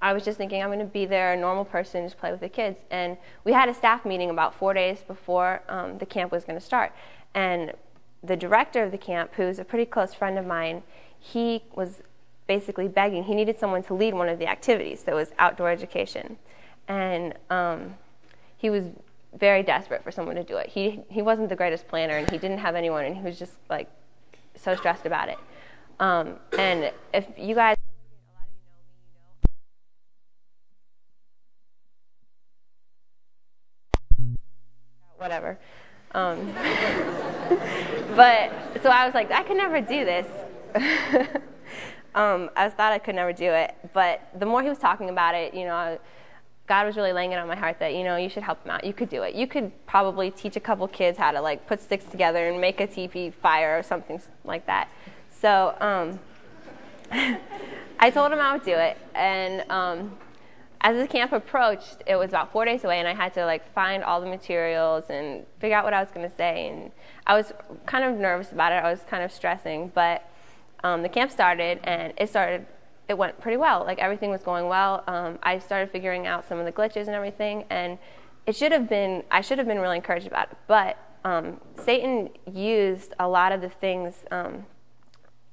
I 0.00 0.12
was 0.12 0.24
just 0.24 0.36
thinking 0.36 0.60
I'm 0.60 0.68
going 0.68 0.80
to 0.80 0.84
be 0.84 1.06
there, 1.06 1.32
a 1.32 1.36
normal 1.36 1.64
person, 1.64 2.04
just 2.04 2.18
play 2.18 2.32
with 2.32 2.40
the 2.40 2.48
kids. 2.48 2.80
And 2.90 3.16
we 3.44 3.52
had 3.52 3.68
a 3.68 3.74
staff 3.74 4.04
meeting 4.04 4.30
about 4.30 4.54
four 4.54 4.74
days 4.74 4.98
before 5.06 5.62
um, 5.68 5.98
the 5.98 6.06
camp 6.06 6.32
was 6.32 6.44
going 6.44 6.58
to 6.58 6.64
start. 6.64 6.92
And 7.34 7.72
the 8.22 8.36
director 8.36 8.82
of 8.82 8.90
the 8.90 8.98
camp, 8.98 9.32
who's 9.34 9.60
a 9.60 9.64
pretty 9.64 9.84
close 9.84 10.12
friend 10.12 10.38
of 10.38 10.46
mine, 10.46 10.82
he 11.18 11.62
was 11.74 12.02
basically 12.48 12.88
begging. 12.88 13.24
He 13.24 13.34
needed 13.34 13.58
someone 13.58 13.84
to 13.84 13.94
lead 13.94 14.14
one 14.14 14.28
of 14.28 14.40
the 14.40 14.48
activities 14.48 15.04
that 15.04 15.14
was 15.14 15.30
outdoor 15.38 15.70
education. 15.70 16.36
And 16.88 17.34
um, 17.48 17.94
he 18.56 18.70
was 18.70 18.86
very 19.38 19.62
desperate 19.62 20.02
for 20.04 20.10
someone 20.10 20.36
to 20.36 20.44
do 20.44 20.56
it. 20.56 20.68
He 20.68 21.00
he 21.08 21.22
wasn't 21.22 21.48
the 21.48 21.56
greatest 21.56 21.88
planner, 21.88 22.16
and 22.16 22.30
he 22.30 22.38
didn't 22.38 22.58
have 22.58 22.74
anyone, 22.74 23.04
and 23.04 23.16
he 23.16 23.22
was 23.22 23.38
just 23.38 23.54
like 23.70 23.88
so 24.54 24.76
stressed 24.76 25.06
about 25.06 25.28
it. 25.28 25.38
Um, 26.00 26.36
and 26.58 26.92
if 27.14 27.26
you 27.38 27.54
guys, 27.54 27.76
whatever. 35.16 35.58
Um, 36.14 36.52
but 38.16 38.52
so 38.82 38.90
I 38.90 39.06
was 39.06 39.14
like, 39.14 39.30
I 39.30 39.42
could 39.44 39.56
never 39.56 39.80
do 39.80 40.04
this. 40.04 40.26
um, 42.14 42.50
I 42.54 42.68
thought 42.68 42.92
I 42.92 42.98
could 42.98 43.14
never 43.14 43.32
do 43.32 43.50
it. 43.50 43.74
But 43.94 44.28
the 44.38 44.44
more 44.44 44.62
he 44.62 44.68
was 44.68 44.78
talking 44.78 45.08
about 45.08 45.34
it, 45.34 45.54
you 45.54 45.64
know. 45.64 45.74
I, 45.74 45.98
God 46.66 46.86
was 46.86 46.96
really 46.96 47.12
laying 47.12 47.32
it 47.32 47.36
on 47.36 47.48
my 47.48 47.56
heart 47.56 47.78
that 47.80 47.94
you 47.94 48.04
know 48.04 48.16
you 48.16 48.28
should 48.28 48.42
help 48.42 48.62
them 48.62 48.70
out. 48.70 48.84
You 48.84 48.92
could 48.92 49.08
do 49.08 49.22
it. 49.22 49.34
You 49.34 49.46
could 49.46 49.72
probably 49.86 50.30
teach 50.30 50.56
a 50.56 50.60
couple 50.60 50.86
kids 50.88 51.18
how 51.18 51.32
to 51.32 51.40
like 51.40 51.66
put 51.66 51.80
sticks 51.80 52.04
together 52.04 52.48
and 52.48 52.60
make 52.60 52.80
a 52.80 52.86
teepee 52.86 53.30
fire 53.30 53.78
or 53.78 53.82
something 53.82 54.20
like 54.44 54.66
that. 54.66 54.88
So 55.30 55.76
um, 55.80 56.20
I 57.98 58.10
told 58.10 58.32
him 58.32 58.38
I 58.38 58.52
would 58.52 58.64
do 58.64 58.74
it, 58.74 58.96
and 59.14 59.68
um, 59.70 60.12
as 60.82 60.96
the 60.96 61.06
camp 61.06 61.32
approached, 61.32 62.02
it 62.06 62.16
was 62.16 62.30
about 62.30 62.52
four 62.52 62.64
days 62.64 62.82
away, 62.82 62.98
and 62.98 63.06
I 63.06 63.14
had 63.14 63.32
to 63.34 63.46
like 63.46 63.72
find 63.72 64.02
all 64.02 64.20
the 64.20 64.26
materials 64.26 65.04
and 65.08 65.46
figure 65.60 65.76
out 65.76 65.84
what 65.84 65.94
I 65.94 66.00
was 66.00 66.10
going 66.10 66.28
to 66.28 66.36
say. 66.36 66.68
And 66.68 66.90
I 67.26 67.36
was 67.36 67.52
kind 67.86 68.04
of 68.04 68.18
nervous 68.18 68.50
about 68.50 68.72
it. 68.72 68.76
I 68.76 68.90
was 68.90 69.00
kind 69.08 69.22
of 69.22 69.30
stressing, 69.30 69.92
but 69.94 70.28
um, 70.82 71.02
the 71.02 71.08
camp 71.08 71.30
started, 71.30 71.78
and 71.84 72.12
it 72.16 72.28
started. 72.28 72.66
It 73.08 73.18
went 73.18 73.40
pretty 73.40 73.56
well. 73.56 73.84
Like 73.84 73.98
everything 73.98 74.30
was 74.30 74.42
going 74.42 74.68
well. 74.68 75.04
Um, 75.06 75.38
I 75.42 75.58
started 75.58 75.90
figuring 75.90 76.26
out 76.26 76.46
some 76.48 76.58
of 76.58 76.64
the 76.64 76.72
glitches 76.72 77.06
and 77.06 77.10
everything, 77.10 77.64
and 77.70 77.98
it 78.46 78.56
should 78.56 78.72
have 78.72 78.88
been. 78.88 79.24
I 79.30 79.40
should 79.40 79.58
have 79.58 79.66
been 79.66 79.78
really 79.78 79.96
encouraged 79.96 80.26
about 80.26 80.50
it, 80.50 80.58
but 80.66 80.96
um, 81.24 81.60
Satan 81.76 82.30
used 82.52 83.14
a 83.18 83.28
lot 83.28 83.52
of 83.52 83.60
the 83.60 83.68
things, 83.68 84.24
um, 84.30 84.66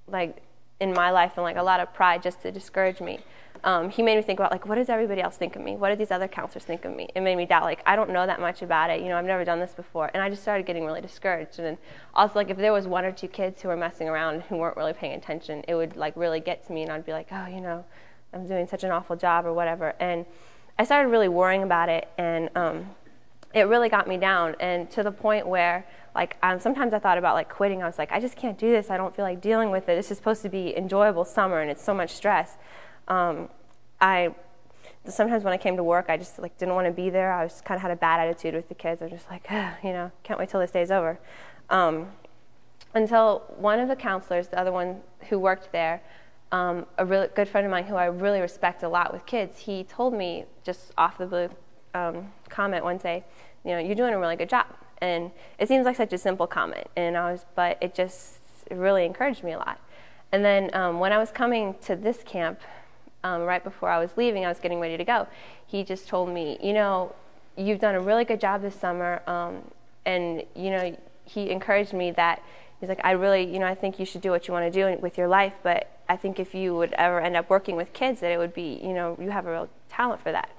like 0.07 0.41
in 0.79 0.93
my 0.93 1.11
life, 1.11 1.33
and 1.35 1.43
like 1.43 1.57
a 1.57 1.63
lot 1.63 1.79
of 1.79 1.93
pride, 1.93 2.23
just 2.23 2.41
to 2.43 2.51
discourage 2.51 3.01
me 3.01 3.19
um, 3.63 3.89
he 3.89 4.01
made 4.01 4.15
me 4.15 4.21
think 4.21 4.39
about 4.39 4.51
like 4.51 4.65
what 4.65 4.75
does 4.75 4.89
everybody 4.89 5.21
else 5.21 5.35
think 5.35 5.55
of 5.55 5.61
me? 5.61 5.75
What 5.75 5.89
do 5.89 5.95
these 5.95 6.11
other 6.11 6.27
counselors 6.27 6.63
think 6.63 6.85
of 6.85 6.95
me? 6.95 7.09
It 7.13 7.21
made 7.21 7.35
me 7.35 7.45
doubt 7.45 7.63
like 7.63 7.81
i 7.85 7.95
don't 7.95 8.09
know 8.09 8.25
that 8.25 8.39
much 8.39 8.61
about 8.61 8.89
it. 8.89 9.01
You 9.01 9.09
know 9.09 9.17
i've 9.17 9.25
never 9.25 9.43
done 9.43 9.59
this 9.59 9.73
before. 9.73 10.09
And 10.13 10.23
i 10.23 10.29
just 10.29 10.41
started 10.41 10.65
getting 10.65 10.85
really 10.85 11.01
discouraged. 11.01 11.59
And 11.59 11.65
then 11.65 11.77
also 12.13 12.35
like 12.35 12.49
if 12.49 12.57
there 12.57 12.71
was 12.71 12.87
one 12.87 13.05
or 13.05 13.11
two 13.11 13.27
kids 13.27 13.61
who 13.61 13.67
were 13.67 13.77
messing 13.77 14.07
around 14.07 14.41
who 14.43 14.57
weren't 14.57 14.77
really 14.77 14.93
paying 14.93 15.13
attention 15.13 15.63
it 15.67 15.75
would 15.75 15.95
like 15.95 16.15
really 16.15 16.39
get 16.39 16.65
to 16.67 16.73
me 16.73 16.83
and 16.83 16.91
i'd 16.91 17.05
be 17.05 17.11
like 17.11 17.27
oh 17.31 17.47
you 17.47 17.61
know 17.61 17.83
i'm 18.33 18.47
doing 18.47 18.67
such 18.67 18.83
an 18.83 18.91
awful 18.91 19.15
job 19.15 19.45
or 19.45 19.53
whatever. 19.53 19.93
And 19.99 20.25
i 20.77 20.83
started 20.83 21.09
really 21.09 21.29
worrying 21.29 21.63
about 21.63 21.89
it 21.89 22.07
and 22.17 22.49
um, 22.55 22.89
it 23.53 23.63
really 23.63 23.89
got 23.89 24.07
me 24.07 24.17
down. 24.17 24.55
And 24.59 24.89
to 24.91 25.03
the 25.03 25.11
point 25.11 25.47
where 25.47 25.85
like 26.15 26.37
um, 26.43 26.59
sometimes 26.59 26.93
i 26.93 26.99
thought 26.99 27.17
about 27.17 27.35
like 27.35 27.49
quitting. 27.49 27.83
I 27.83 27.87
was 27.87 27.97
like 27.97 28.11
i 28.13 28.21
just 28.21 28.37
can't 28.37 28.57
do 28.57 28.71
this. 28.71 28.89
I 28.89 28.95
don't 28.95 29.13
feel 29.13 29.25
like 29.25 29.41
dealing 29.41 29.69
with 29.69 29.89
it. 29.89 29.95
This 29.95 30.11
is 30.11 30.17
supposed 30.17 30.43
to 30.43 30.49
be 30.49 30.77
enjoyable 30.77 31.25
summer 31.25 31.59
and 31.59 31.69
it's 31.69 31.83
so 31.83 31.93
much 31.93 32.11
stress 32.11 32.55
um, 33.09 33.49
I 33.99 34.33
sometimes 35.07 35.43
when 35.43 35.53
I 35.53 35.57
came 35.57 35.75
to 35.77 35.83
work, 35.83 36.05
I 36.09 36.17
just 36.17 36.39
like 36.39 36.57
didn't 36.57 36.75
want 36.75 36.87
to 36.87 36.91
be 36.91 37.09
there. 37.09 37.31
I 37.31 37.43
was 37.43 37.61
kind 37.61 37.75
of 37.77 37.81
had 37.81 37.91
a 37.91 37.95
bad 37.95 38.19
attitude 38.19 38.53
with 38.53 38.69
the 38.69 38.75
kids. 38.75 39.01
I 39.01 39.05
was 39.05 39.11
just 39.11 39.29
like, 39.29 39.47
you 39.83 39.91
know, 39.91 40.11
can't 40.23 40.39
wait 40.39 40.49
till 40.49 40.59
this 40.59 40.71
day's 40.71 40.91
over. 40.91 41.19
Um, 41.69 42.07
until 42.93 43.43
one 43.57 43.79
of 43.79 43.87
the 43.87 43.95
counselors, 43.95 44.47
the 44.47 44.59
other 44.59 44.71
one 44.71 45.01
who 45.29 45.39
worked 45.39 45.71
there, 45.71 46.01
um, 46.51 46.85
a 46.97 47.05
really 47.05 47.27
good 47.35 47.47
friend 47.47 47.65
of 47.65 47.71
mine 47.71 47.85
who 47.85 47.95
I 47.95 48.05
really 48.05 48.41
respect 48.41 48.81
a 48.83 48.89
lot 48.89 49.13
with 49.13 49.25
kids, 49.25 49.59
he 49.59 49.83
told 49.83 50.13
me 50.13 50.45
just 50.63 50.91
off 50.97 51.17
the 51.17 51.27
blue 51.27 51.49
um, 51.93 52.31
comment 52.49 52.83
one 52.83 52.97
day, 52.97 53.23
you 53.63 53.71
know, 53.71 53.79
you're 53.79 53.95
doing 53.95 54.13
a 54.13 54.19
really 54.19 54.35
good 54.35 54.49
job. 54.49 54.65
And 55.01 55.31
it 55.59 55.67
seems 55.67 55.85
like 55.85 55.95
such 55.95 56.11
a 56.11 56.17
simple 56.17 56.47
comment, 56.47 56.87
and 56.97 57.15
I 57.15 57.31
was, 57.31 57.45
but 57.55 57.77
it 57.79 57.93
just 57.93 58.39
really 58.69 59.05
encouraged 59.05 59.43
me 59.43 59.53
a 59.53 59.57
lot. 59.57 59.79
And 60.31 60.43
then 60.43 60.73
um, 60.73 60.99
when 60.99 61.13
I 61.13 61.17
was 61.17 61.31
coming 61.31 61.75
to 61.83 61.95
this 61.95 62.21
camp, 62.23 62.59
um, 63.23 63.41
right 63.43 63.63
before 63.63 63.89
I 63.89 63.99
was 63.99 64.15
leaving, 64.17 64.45
I 64.45 64.49
was 64.49 64.59
getting 64.59 64.79
ready 64.79 64.97
to 64.97 65.03
go. 65.03 65.27
He 65.65 65.83
just 65.83 66.07
told 66.07 66.29
me, 66.29 66.57
you 66.61 66.73
know, 66.73 67.13
you've 67.57 67.79
done 67.79 67.95
a 67.95 67.99
really 67.99 68.25
good 68.25 68.39
job 68.39 68.61
this 68.61 68.75
summer, 68.75 69.21
um, 69.27 69.61
and 70.05 70.43
you 70.55 70.71
know, 70.71 70.95
he 71.25 71.49
encouraged 71.49 71.93
me 71.93 72.11
that 72.11 72.41
he's 72.79 72.89
like, 72.89 73.01
I 73.03 73.11
really, 73.11 73.43
you 73.43 73.59
know, 73.59 73.67
I 73.67 73.75
think 73.75 73.99
you 73.99 74.05
should 74.05 74.21
do 74.21 74.31
what 74.31 74.47
you 74.47 74.53
want 74.53 74.71
to 74.71 74.71
do 74.71 74.99
with 75.01 75.17
your 75.17 75.27
life, 75.27 75.53
but 75.63 75.99
I 76.07 76.15
think 76.15 76.39
if 76.39 76.55
you 76.55 76.75
would 76.75 76.93
ever 76.93 77.19
end 77.19 77.35
up 77.35 77.49
working 77.49 77.75
with 77.75 77.93
kids, 77.93 78.21
that 78.21 78.31
it 78.31 78.37
would 78.37 78.53
be, 78.53 78.79
you 78.81 78.93
know, 78.93 79.17
you 79.21 79.29
have 79.29 79.45
a 79.45 79.51
real 79.51 79.69
talent 79.89 80.21
for 80.21 80.31
that. 80.31 80.49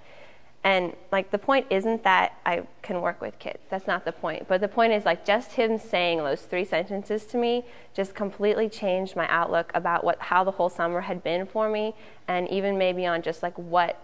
And 0.62 0.94
like 1.10 1.30
the 1.30 1.38
point 1.38 1.66
isn't 1.70 2.04
that 2.04 2.38
I 2.44 2.64
can 2.82 3.00
work 3.00 3.20
with 3.22 3.38
kids. 3.38 3.60
That's 3.70 3.86
not 3.86 4.04
the 4.04 4.12
point. 4.12 4.46
But 4.46 4.60
the 4.60 4.68
point 4.68 4.92
is 4.92 5.06
like 5.06 5.24
just 5.24 5.52
him 5.52 5.78
saying 5.78 6.18
those 6.18 6.42
three 6.42 6.66
sentences 6.66 7.24
to 7.26 7.38
me 7.38 7.64
just 7.94 8.14
completely 8.14 8.68
changed 8.68 9.16
my 9.16 9.26
outlook 9.28 9.70
about 9.74 10.04
what 10.04 10.20
how 10.20 10.44
the 10.44 10.50
whole 10.50 10.68
summer 10.68 11.00
had 11.00 11.24
been 11.24 11.46
for 11.46 11.70
me 11.70 11.94
and 12.28 12.46
even 12.50 12.76
maybe 12.76 13.06
on 13.06 13.22
just 13.22 13.42
like 13.42 13.56
what 13.56 13.98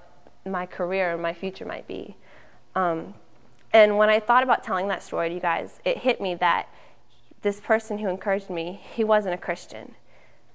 my 0.46 0.64
career 0.64 1.12
and 1.12 1.20
my 1.20 1.34
future 1.34 1.66
might 1.66 1.86
be. 1.86 2.16
Um, 2.74 3.14
and 3.72 3.98
when 3.98 4.08
I 4.08 4.20
thought 4.20 4.42
about 4.42 4.64
telling 4.64 4.88
that 4.88 5.02
story 5.02 5.28
to 5.28 5.34
you 5.34 5.40
guys, 5.40 5.80
it 5.84 5.98
hit 5.98 6.20
me 6.20 6.34
that 6.36 6.68
this 7.42 7.60
person 7.60 7.98
who 7.98 8.08
encouraged 8.08 8.48
me, 8.48 8.80
he 8.94 9.04
wasn't 9.04 9.34
a 9.34 9.38
Christian. 9.38 9.94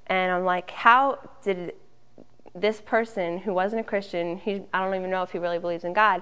And 0.07 0.31
I'm 0.31 0.45
like, 0.45 0.71
how 0.71 1.19
did 1.43 1.73
this 2.53 2.81
person 2.81 3.39
who 3.39 3.53
wasn't 3.53 3.81
a 3.81 3.83
Christian, 3.83 4.37
he, 4.37 4.63
I 4.73 4.83
don't 4.83 4.95
even 4.95 5.09
know 5.09 5.23
if 5.23 5.31
he 5.31 5.37
really 5.37 5.59
believes 5.59 5.83
in 5.83 5.93
God, 5.93 6.21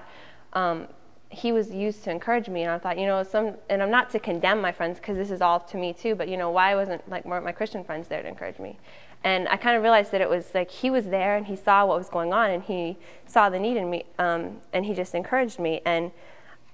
um, 0.52 0.86
he 1.28 1.52
was 1.52 1.70
used 1.70 2.02
to 2.04 2.10
encourage 2.10 2.48
me. 2.48 2.62
And 2.62 2.72
I 2.72 2.78
thought, 2.78 2.98
you 2.98 3.06
know, 3.06 3.22
some, 3.22 3.54
and 3.68 3.82
I'm 3.82 3.90
not 3.90 4.10
to 4.10 4.18
condemn 4.18 4.60
my 4.60 4.72
friends 4.72 4.98
because 4.98 5.16
this 5.16 5.30
is 5.30 5.40
all 5.40 5.60
to 5.60 5.76
me 5.76 5.92
too, 5.92 6.14
but 6.14 6.28
you 6.28 6.36
know, 6.36 6.50
why 6.50 6.74
wasn't 6.74 7.08
like 7.08 7.24
weren't 7.24 7.44
my 7.44 7.52
Christian 7.52 7.84
friends 7.84 8.08
there 8.08 8.22
to 8.22 8.28
encourage 8.28 8.58
me? 8.58 8.78
And 9.22 9.48
I 9.48 9.56
kind 9.56 9.76
of 9.76 9.82
realized 9.82 10.12
that 10.12 10.20
it 10.20 10.30
was 10.30 10.54
like 10.54 10.70
he 10.70 10.90
was 10.90 11.06
there 11.06 11.36
and 11.36 11.46
he 11.46 11.54
saw 11.54 11.86
what 11.86 11.98
was 11.98 12.08
going 12.08 12.32
on 12.32 12.50
and 12.50 12.62
he 12.62 12.96
saw 13.26 13.50
the 13.50 13.58
need 13.58 13.76
in 13.76 13.90
me 13.90 14.04
um, 14.18 14.60
and 14.72 14.86
he 14.86 14.94
just 14.94 15.14
encouraged 15.14 15.58
me. 15.58 15.82
And 15.84 16.10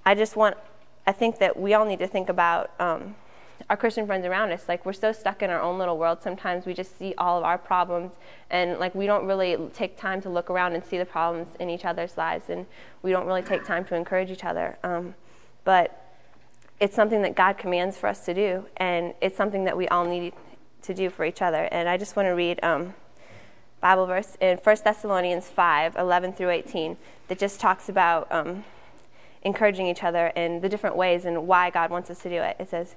I 0.05 0.15
just 0.15 0.37
want, 0.37 0.57
I 1.07 1.13
think 1.13 1.39
that 1.39 1.59
we 1.59 1.75
all 1.75 1.85
need 1.85 1.99
to 1.99 2.07
think 2.07 2.29
about. 2.29 2.71
Um, 2.81 3.17
our 3.69 3.77
Christian 3.77 4.07
friends 4.07 4.25
around 4.27 4.53
us. 4.53 4.69
Like 4.69 4.85
we're 4.87 4.93
so 4.93 5.13
stuck 5.13 5.43
in 5.43 5.51
our 5.51 5.61
own 5.61 5.79
little 5.79 5.99
world. 5.99 6.23
Sometimes 6.23 6.67
we 6.67 6.75
just 6.75 6.99
see 6.99 7.15
all 7.19 7.39
of 7.39 7.45
our 7.45 7.59
problems, 7.59 8.13
and 8.51 8.79
like 8.79 8.95
we 8.95 9.07
don't 9.07 9.27
really 9.27 9.57
take 9.75 9.97
time 9.97 10.21
to 10.23 10.29
look 10.29 10.51
around 10.51 10.75
and 10.75 10.85
see 10.85 10.99
the 10.99 11.05
problems 11.05 11.49
in 11.59 11.71
each 11.71 11.85
other's 11.85 12.17
lives, 12.17 12.49
and 12.49 12.67
we 13.03 13.11
don't 13.11 13.27
really 13.27 13.43
take 13.43 13.65
time 13.65 13.85
to 13.87 13.95
encourage 13.95 14.31
each 14.31 14.45
other. 14.45 14.79
Um, 14.83 15.15
but 15.65 16.03
it's 16.79 16.95
something 16.95 17.23
that 17.23 17.35
God 17.35 17.59
commands 17.59 17.97
for 17.97 18.09
us 18.09 18.25
to 18.27 18.35
do, 18.35 18.67
and 18.77 19.15
it's 19.21 19.37
something 19.37 19.65
that 19.65 19.77
we 19.77 19.89
all 19.89 20.05
need 20.05 20.35
to 20.83 20.95
do 20.95 21.11
for 21.11 21.25
each 21.25 21.43
other. 21.43 21.65
And 21.73 21.89
I 21.89 21.97
just 21.97 22.17
want 22.17 22.27
to 22.27 22.33
read 22.33 22.61
um, 22.63 22.95
Bible 23.81 24.07
verse 24.07 24.37
in 24.41 24.59
1 24.59 24.77
Thessalonians 24.85 25.49
5, 25.49 25.97
11 25.97 26.33
through 26.35 26.51
18, 26.51 26.97
that 27.29 27.39
just 27.39 27.61
talks 27.61 27.89
about 27.89 28.31
um, 28.31 28.65
encouraging 29.43 29.87
each 29.87 30.03
other 30.03 30.29
in 30.29 30.61
the 30.61 30.69
different 30.69 30.97
ways 30.97 31.25
and 31.25 31.47
why 31.47 31.71
God 31.71 31.91
wants 31.91 32.11
us 32.11 32.21
to 32.23 32.29
do 32.29 32.37
it. 32.37 32.57
It 32.59 32.69
says, 32.69 32.97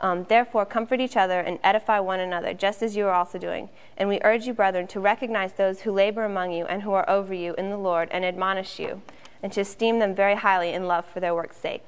um, 0.00 0.24
Therefore, 0.28 0.66
comfort 0.66 1.00
each 1.00 1.16
other 1.16 1.40
and 1.40 1.58
edify 1.64 1.98
one 2.00 2.20
another, 2.20 2.52
just 2.52 2.82
as 2.82 2.96
you 2.96 3.06
are 3.06 3.14
also 3.14 3.38
doing. 3.38 3.70
And 3.96 4.08
we 4.08 4.20
urge 4.22 4.46
you, 4.46 4.52
brethren, 4.52 4.86
to 4.88 5.00
recognize 5.00 5.54
those 5.54 5.82
who 5.82 5.92
labor 5.92 6.24
among 6.24 6.52
you 6.52 6.66
and 6.66 6.82
who 6.82 6.92
are 6.92 7.08
over 7.08 7.32
you 7.32 7.54
in 7.56 7.70
the 7.70 7.78
Lord 7.78 8.08
and 8.10 8.24
admonish 8.24 8.78
you, 8.78 9.02
and 9.42 9.52
to 9.52 9.62
esteem 9.62 9.98
them 9.98 10.14
very 10.14 10.36
highly 10.36 10.72
in 10.72 10.86
love 10.86 11.06
for 11.06 11.20
their 11.20 11.34
work's 11.34 11.56
sake. 11.56 11.82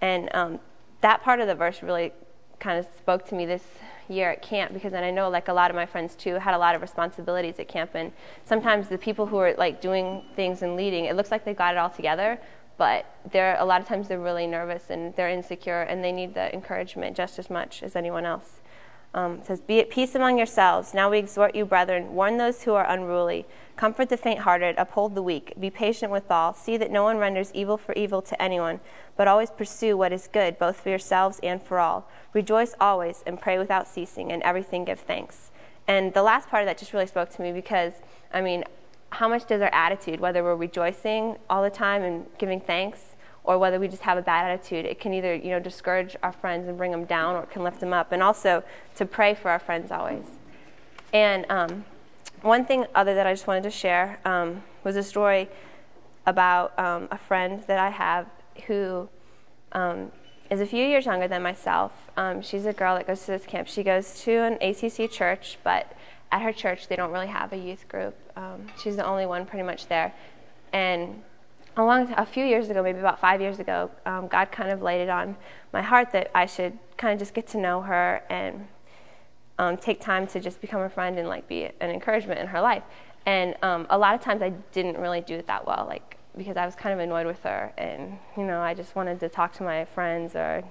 And 0.00 0.28
um, 0.34 0.60
that 1.00 1.22
part 1.22 1.40
of 1.40 1.46
the 1.46 1.54
verse 1.54 1.82
really 1.82 2.12
kind 2.58 2.78
of 2.78 2.86
spoke 2.96 3.26
to 3.28 3.34
me 3.34 3.46
this 3.46 3.62
year 4.08 4.30
at 4.30 4.42
camp 4.42 4.72
because 4.72 4.92
then 4.92 5.04
I 5.04 5.10
know 5.10 5.28
like 5.28 5.48
a 5.48 5.52
lot 5.52 5.70
of 5.70 5.76
my 5.76 5.86
friends 5.86 6.14
too 6.14 6.34
had 6.34 6.54
a 6.54 6.58
lot 6.58 6.74
of 6.74 6.82
responsibilities 6.82 7.58
at 7.58 7.68
camp 7.68 7.90
and 7.94 8.12
sometimes 8.44 8.88
the 8.88 8.98
people 8.98 9.26
who 9.26 9.38
are 9.38 9.54
like 9.54 9.80
doing 9.80 10.22
things 10.36 10.62
and 10.62 10.76
leading 10.76 11.06
it 11.06 11.16
looks 11.16 11.30
like 11.30 11.44
they've 11.44 11.56
got 11.56 11.74
it 11.74 11.78
all 11.78 11.90
together 11.90 12.38
but 12.76 13.06
they're 13.30 13.56
a 13.58 13.64
lot 13.64 13.80
of 13.80 13.86
times 13.86 14.08
they're 14.08 14.18
really 14.18 14.46
nervous 14.46 14.90
and 14.90 15.14
they're 15.16 15.28
insecure 15.28 15.82
and 15.82 16.02
they 16.02 16.12
need 16.12 16.34
the 16.34 16.52
encouragement 16.52 17.16
just 17.16 17.38
as 17.38 17.48
much 17.50 17.82
as 17.82 17.94
anyone 17.94 18.24
else. 18.24 18.60
Um, 19.14 19.42
says, 19.44 19.60
Be 19.60 19.78
at 19.78 19.90
peace 19.90 20.16
among 20.16 20.38
yourselves. 20.38 20.92
Now 20.92 21.08
we 21.08 21.18
exhort 21.18 21.54
you, 21.54 21.64
brethren, 21.64 22.14
warn 22.14 22.36
those 22.36 22.64
who 22.64 22.74
are 22.74 22.84
unruly, 22.90 23.46
comfort 23.76 24.08
the 24.08 24.16
faint 24.16 24.40
hearted, 24.40 24.74
uphold 24.76 25.14
the 25.14 25.22
weak, 25.22 25.54
be 25.58 25.70
patient 25.70 26.10
with 26.10 26.28
all, 26.32 26.52
see 26.52 26.76
that 26.76 26.90
no 26.90 27.04
one 27.04 27.18
renders 27.18 27.52
evil 27.54 27.76
for 27.76 27.92
evil 27.92 28.20
to 28.22 28.42
anyone, 28.42 28.80
but 29.16 29.28
always 29.28 29.52
pursue 29.52 29.96
what 29.96 30.12
is 30.12 30.26
good, 30.26 30.58
both 30.58 30.80
for 30.80 30.88
yourselves 30.88 31.38
and 31.44 31.62
for 31.62 31.78
all. 31.78 32.08
Rejoice 32.32 32.74
always 32.80 33.22
and 33.24 33.40
pray 33.40 33.56
without 33.56 33.86
ceasing, 33.86 34.32
and 34.32 34.42
everything 34.42 34.84
give 34.84 34.98
thanks. 34.98 35.52
And 35.86 36.12
the 36.12 36.22
last 36.22 36.48
part 36.48 36.62
of 36.62 36.66
that 36.66 36.78
just 36.78 36.92
really 36.92 37.06
spoke 37.06 37.30
to 37.30 37.42
me 37.42 37.52
because, 37.52 37.92
I 38.32 38.40
mean, 38.40 38.64
how 39.14 39.28
much 39.28 39.46
does 39.46 39.62
our 39.62 39.72
attitude, 39.72 40.18
whether 40.18 40.42
we're 40.42 40.56
rejoicing 40.56 41.36
all 41.48 41.62
the 41.62 41.70
time 41.70 42.02
and 42.02 42.26
giving 42.36 42.60
thanks, 42.60 43.14
or 43.44 43.58
whether 43.58 43.78
we 43.78 43.86
just 43.86 44.02
have 44.02 44.18
a 44.18 44.22
bad 44.22 44.50
attitude, 44.50 44.84
it 44.84 44.98
can 44.98 45.14
either 45.14 45.34
you 45.34 45.50
know 45.50 45.60
discourage 45.60 46.16
our 46.22 46.32
friends 46.32 46.66
and 46.66 46.76
bring 46.76 46.90
them 46.90 47.04
down, 47.04 47.36
or 47.36 47.44
it 47.44 47.50
can 47.50 47.62
lift 47.62 47.78
them 47.80 47.92
up. 47.92 48.10
And 48.10 48.22
also 48.22 48.64
to 48.96 49.06
pray 49.06 49.34
for 49.34 49.50
our 49.50 49.58
friends 49.58 49.92
always. 49.92 50.24
And 51.12 51.46
um, 51.48 51.84
one 52.42 52.64
thing 52.64 52.86
other 52.94 53.14
that 53.14 53.26
I 53.26 53.32
just 53.32 53.46
wanted 53.46 53.62
to 53.64 53.70
share 53.70 54.18
um, 54.24 54.62
was 54.82 54.96
a 54.96 55.02
story 55.02 55.48
about 56.26 56.76
um, 56.78 57.06
a 57.10 57.18
friend 57.18 57.62
that 57.68 57.78
I 57.78 57.90
have 57.90 58.26
who 58.66 59.08
um, 59.72 60.10
is 60.50 60.60
a 60.60 60.66
few 60.66 60.84
years 60.84 61.06
younger 61.06 61.28
than 61.28 61.42
myself. 61.42 62.10
Um, 62.16 62.42
she's 62.42 62.66
a 62.66 62.72
girl 62.72 62.96
that 62.96 63.06
goes 63.06 63.20
to 63.20 63.26
this 63.28 63.46
camp. 63.46 63.68
She 63.68 63.82
goes 63.82 64.20
to 64.22 64.32
an 64.32 64.54
ACC 64.60 65.10
church, 65.10 65.58
but 65.62 65.92
at 66.32 66.42
her 66.42 66.52
church, 66.52 66.88
they 66.88 66.96
don't 66.96 67.12
really 67.12 67.28
have 67.28 67.52
a 67.52 67.56
youth 67.56 67.86
group. 67.88 68.16
Um, 68.36 68.66
she's 68.80 68.96
the 68.96 69.04
only 69.04 69.26
one 69.26 69.46
pretty 69.46 69.64
much 69.64 69.86
there. 69.86 70.12
And 70.72 71.22
a, 71.76 71.84
long, 71.84 72.12
a 72.16 72.26
few 72.26 72.44
years 72.44 72.70
ago, 72.70 72.82
maybe 72.82 72.98
about 72.98 73.20
five 73.20 73.40
years 73.40 73.58
ago, 73.58 73.90
um, 74.06 74.28
God 74.28 74.50
kind 74.50 74.70
of 74.70 74.82
laid 74.82 75.02
it 75.02 75.08
on 75.08 75.36
my 75.72 75.82
heart 75.82 76.12
that 76.12 76.30
I 76.34 76.46
should 76.46 76.78
kind 76.96 77.12
of 77.12 77.18
just 77.18 77.34
get 77.34 77.46
to 77.48 77.58
know 77.58 77.80
her 77.82 78.22
and 78.28 78.68
um, 79.58 79.76
take 79.76 80.00
time 80.00 80.26
to 80.28 80.40
just 80.40 80.60
become 80.60 80.82
a 80.82 80.88
friend 80.88 81.18
and 81.18 81.28
like 81.28 81.46
be 81.48 81.64
an 81.80 81.90
encouragement 81.90 82.40
in 82.40 82.48
her 82.48 82.60
life. 82.60 82.82
And 83.26 83.54
um, 83.62 83.86
a 83.90 83.98
lot 83.98 84.14
of 84.14 84.20
times 84.20 84.42
I 84.42 84.50
didn't 84.72 84.98
really 84.98 85.20
do 85.20 85.34
it 85.36 85.46
that 85.46 85.66
well, 85.66 85.86
like 85.88 86.18
because 86.36 86.56
I 86.56 86.66
was 86.66 86.74
kind 86.74 86.92
of 86.92 86.98
annoyed 86.98 87.26
with 87.26 87.42
her, 87.44 87.72
and 87.78 88.18
you 88.36 88.44
know 88.44 88.60
I 88.60 88.74
just 88.74 88.96
wanted 88.96 89.20
to 89.20 89.28
talk 89.28 89.52
to 89.54 89.62
my 89.62 89.84
friends 89.84 90.34
or 90.34 90.64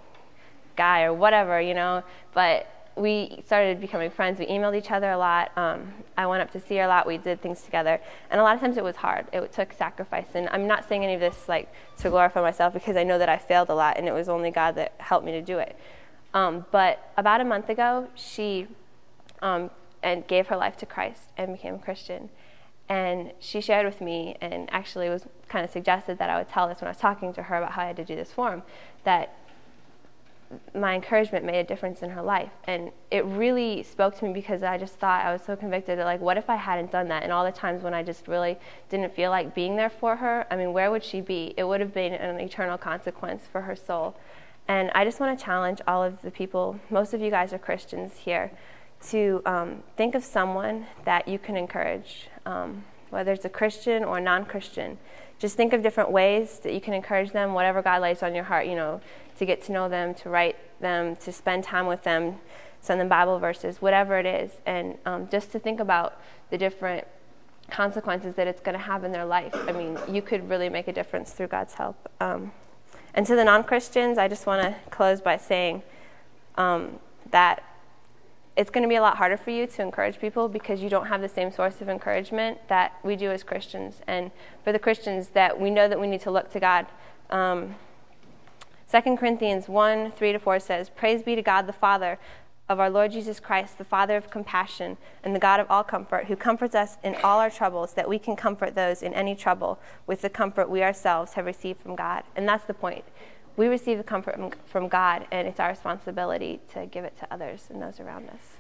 guy 0.76 1.04
or 1.04 1.14
whatever, 1.14 1.60
you 1.60 1.74
know. 1.74 2.04
But 2.34 2.68
we 2.96 3.42
started 3.46 3.82
becoming 3.82 4.12
friends. 4.12 4.40
We 4.40 4.46
emailed 4.46 4.78
each 4.78 4.92
other 4.92 5.12
a 5.12 5.18
lot, 5.18 5.52
um, 5.58 5.94
I 6.18 6.28
went 6.28 6.42
up 6.42 6.52
to 6.52 6.60
see 6.60 6.78
her 6.78 6.84
a 6.84 6.88
lot. 6.88 7.08
We 7.08 7.18
did 7.18 7.42
things 7.42 7.62
together, 7.62 8.00
and 8.30 8.40
a 8.40 8.44
lot 8.44 8.56
of 8.56 8.62
times 8.62 8.78
it 8.78 8.84
was 8.84 8.98
hard. 8.98 9.28
It 9.34 9.52
took 9.52 9.74
sacrifice, 9.74 10.28
and 10.36 10.48
I'm 10.50 10.68
not 10.68 10.88
saying 10.88 11.04
any 11.04 11.16
of 11.16 11.20
this 11.20 11.50
like 11.50 11.72
to 11.98 12.10
glorify 12.10 12.42
myself 12.42 12.74
because 12.74 12.96
I 12.96 13.04
know 13.04 13.18
that 13.18 13.30
I 13.30 13.38
failed 13.38 13.70
a 13.70 13.76
lot, 13.76 13.98
and 13.98 14.08
it 14.08 14.14
was 14.14 14.30
only 14.30 14.52
God 14.52 14.76
that 14.76 14.94
helped 15.00 15.26
me 15.26 15.32
to 15.32 15.42
do 15.42 15.58
it. 15.58 15.76
Um, 16.34 16.66
but 16.72 17.12
about 17.18 17.42
a 17.42 17.46
month 17.46 17.70
ago, 17.70 18.10
she 18.16 18.68
um, 19.42 19.70
and 20.04 20.28
gave 20.28 20.48
her 20.48 20.58
life 20.58 20.78
to 20.78 20.86
Christ 20.86 21.32
and 21.38 21.54
became 21.54 21.76
a 21.76 21.80
Christian. 21.80 22.30
And 22.90 23.32
she 23.40 23.62
shared 23.62 23.86
with 23.86 24.02
me, 24.02 24.36
and 24.42 24.70
actually 24.72 25.10
was 25.10 25.26
kind 25.48 25.64
of 25.64 25.72
suggested 25.72 26.18
that 26.20 26.30
I 26.30 26.38
would 26.38 26.50
tell 26.50 26.68
this 26.68 26.82
when 26.82 26.88
I 26.88 26.92
was 26.92 26.98
talking 26.98 27.34
to 27.34 27.44
her 27.44 27.58
about 27.58 27.72
how 27.72 27.84
I 27.84 27.88
had 27.88 27.96
to 27.96 28.06
do 28.06 28.16
this 28.16 28.32
form, 28.32 28.64
that 29.04 29.38
my 30.76 30.96
encouragement 30.96 31.46
made 31.46 31.60
a 31.60 31.64
difference 31.64 32.02
in 32.02 32.10
her 32.12 32.22
life. 32.22 32.52
And 32.66 32.92
it 33.12 33.26
really 33.26 33.84
spoke 33.84 34.18
to 34.20 34.26
me 34.26 34.34
because 34.34 34.64
I 34.64 34.78
just 34.78 34.96
thought 34.96 35.26
I 35.26 35.32
was 35.34 35.42
so 35.42 35.56
convicted 35.56 35.98
that, 36.00 36.06
like, 36.06 36.22
what 36.22 36.38
if 36.38 36.50
I 36.50 36.56
hadn't 36.56 36.92
done 36.92 37.08
that? 37.10 37.24
And 37.24 37.32
all 37.32 37.44
the 37.44 37.52
times 37.52 37.84
when 37.84 37.94
I 37.94 38.04
just 38.04 38.28
really 38.28 38.58
didn't 38.90 39.16
feel 39.16 39.30
like 39.32 39.56
being 39.56 39.76
there 39.76 39.90
for 39.90 40.16
her, 40.18 40.46
I 40.52 40.56
mean, 40.56 40.74
where 40.74 40.92
would 40.92 41.04
she 41.04 41.22
be? 41.22 41.54
It 41.58 41.64
would 41.64 41.80
have 41.80 41.94
been 41.94 42.14
an 42.14 42.40
eternal 42.40 42.78
consequence 42.78 43.44
for 43.52 43.62
her 43.62 43.76
soul. 43.76 44.16
And 44.68 44.92
I 44.96 45.04
just 45.04 45.20
want 45.20 45.38
to 45.38 45.44
challenge 45.44 45.82
all 45.88 46.04
of 46.04 46.22
the 46.22 46.32
people, 46.32 46.80
most 46.90 47.14
of 47.14 47.22
you 47.22 47.30
guys 47.30 47.52
are 47.52 47.60
Christians 47.60 48.14
here, 48.18 48.52
to 49.10 49.42
um, 49.46 49.84
think 49.98 50.16
of 50.16 50.24
someone 50.24 50.86
that 51.06 51.28
you 51.28 51.38
can 51.38 51.58
encourage, 51.58 52.30
um, 52.46 52.86
whether 53.14 53.32
it's 53.32 53.46
a 53.46 53.50
Christian 53.50 54.04
or 54.04 54.20
non 54.20 54.46
Christian. 54.46 54.98
Just 55.40 55.56
think 55.56 55.74
of 55.74 55.82
different 55.82 56.12
ways 56.12 56.60
that 56.60 56.74
you 56.74 56.82
can 56.82 56.94
encourage 56.94 57.32
them, 57.32 57.54
whatever 57.54 57.82
God 57.82 58.02
lays 58.02 58.24
on 58.24 58.36
your 58.36 58.46
heart, 58.46 58.68
you 58.68 58.76
know, 58.76 59.02
to 59.38 59.46
get 59.46 59.62
to 59.64 59.72
know 59.72 59.90
them, 59.90 60.14
to 60.16 60.30
write 60.30 60.58
them, 60.80 61.16
to 61.18 61.32
spend 61.32 61.64
time 61.64 61.88
with 61.88 62.04
them, 62.04 62.36
send 62.82 63.00
them 63.00 63.08
Bible 63.08 63.40
verses, 63.40 63.82
whatever 63.82 64.18
it 64.20 64.26
is. 64.26 64.52
And 64.66 64.98
um, 65.06 65.28
just 65.30 65.52
to 65.54 65.60
think 65.60 65.80
about 65.80 66.20
the 66.50 66.58
different 66.58 67.08
consequences 67.70 68.36
that 68.36 68.48
it's 68.48 68.62
going 68.62 68.78
to 68.78 68.84
have 68.84 69.04
in 69.04 69.12
their 69.12 69.26
life. 69.26 69.54
I 69.56 69.72
mean, 69.72 69.98
you 70.10 70.22
could 70.22 70.50
really 70.50 70.70
make 70.70 70.88
a 70.88 70.94
difference 70.94 71.32
through 71.32 71.48
God's 71.48 71.74
help. 71.74 72.10
Um, 72.20 72.52
and 73.14 73.26
to 73.26 73.36
the 73.36 73.44
non 73.44 73.64
Christians, 73.64 74.18
I 74.18 74.28
just 74.28 74.46
want 74.46 74.62
to 74.62 74.76
close 74.90 75.22
by 75.22 75.38
saying 75.38 75.84
um, 76.56 77.00
that 77.32 77.64
it's 78.56 78.70
going 78.70 78.84
to 78.84 78.88
be 78.88 78.96
a 78.96 79.02
lot 79.02 79.18
harder 79.18 79.38
for 79.38 79.50
you 79.50 79.66
to 79.66 79.82
encourage 79.82 80.20
people 80.20 80.48
because 80.48 80.82
you 80.82 80.90
don't 80.90 81.08
have 81.08 81.22
the 81.22 81.30
same 81.30 81.52
source 81.52 81.82
of 81.82 81.90
encouragement 81.90 82.60
that 82.68 82.94
we 83.04 83.16
do 83.16 83.32
as 83.32 83.44
Christians. 83.44 84.02
And 84.08 84.32
for 84.64 84.72
the 84.72 84.80
Christians, 84.80 85.30
that 85.30 85.60
we 85.60 85.70
know 85.70 85.88
that 85.88 86.00
we 86.00 86.08
need 86.08 86.22
to 86.22 86.32
look 86.32 86.52
to 86.52 86.60
God. 86.60 86.86
Um, 87.30 87.76
2 88.92 89.18
Corinthians 89.18 89.68
1 89.68 90.12
3 90.12 90.32
to 90.34 90.40
4 90.40 90.60
says, 90.60 90.90
Praise 90.90 91.24
be 91.24 91.36
to 91.36 91.42
God 91.42 91.66
the 91.66 91.74
Father 91.74 92.20
of 92.70 92.80
our 92.80 92.90
Lord 92.90 93.12
Jesus 93.12 93.40
Christ, 93.40 93.78
the 93.78 93.84
Father 93.84 94.16
of 94.16 94.30
compassion 94.30 94.98
and 95.24 95.36
the 95.36 95.40
God 95.40 95.60
of 95.60 95.70
all 95.70 95.84
comfort, 95.84 96.28
who 96.28 96.36
comforts 96.36 96.76
us 96.76 96.98
in 97.04 97.16
all 97.24 97.40
our 97.40 97.50
troubles, 97.50 97.94
that 97.94 98.08
we 98.08 98.20
can 98.20 98.36
comfort 98.36 98.76
those 98.76 99.02
in 99.02 99.14
any 99.14 99.36
trouble 99.36 99.80
with 100.08 100.22
the 100.22 100.30
comfort 100.30 100.70
we 100.70 100.84
ourselves 100.84 101.34
have 101.34 101.46
received 101.46 101.82
from 101.82 101.96
God. 101.96 102.24
And 102.36 102.48
that's 102.48 102.66
the 102.66 102.74
point. 102.74 103.04
We 103.56 103.68
receive 103.68 103.98
the 103.98 104.04
comfort 104.04 104.40
from 104.66 104.88
God, 104.88 105.28
and 105.32 105.48
it's 105.48 105.60
our 105.60 105.70
responsibility 105.70 106.60
to 106.74 106.86
give 106.88 107.06
it 107.06 107.18
to 107.20 107.32
others 107.32 107.68
and 107.70 107.82
those 107.82 108.00
around 108.00 108.30
us. 108.30 108.58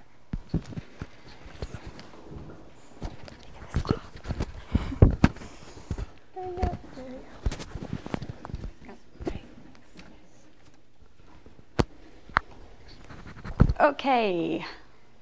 Okay. 13.79 14.65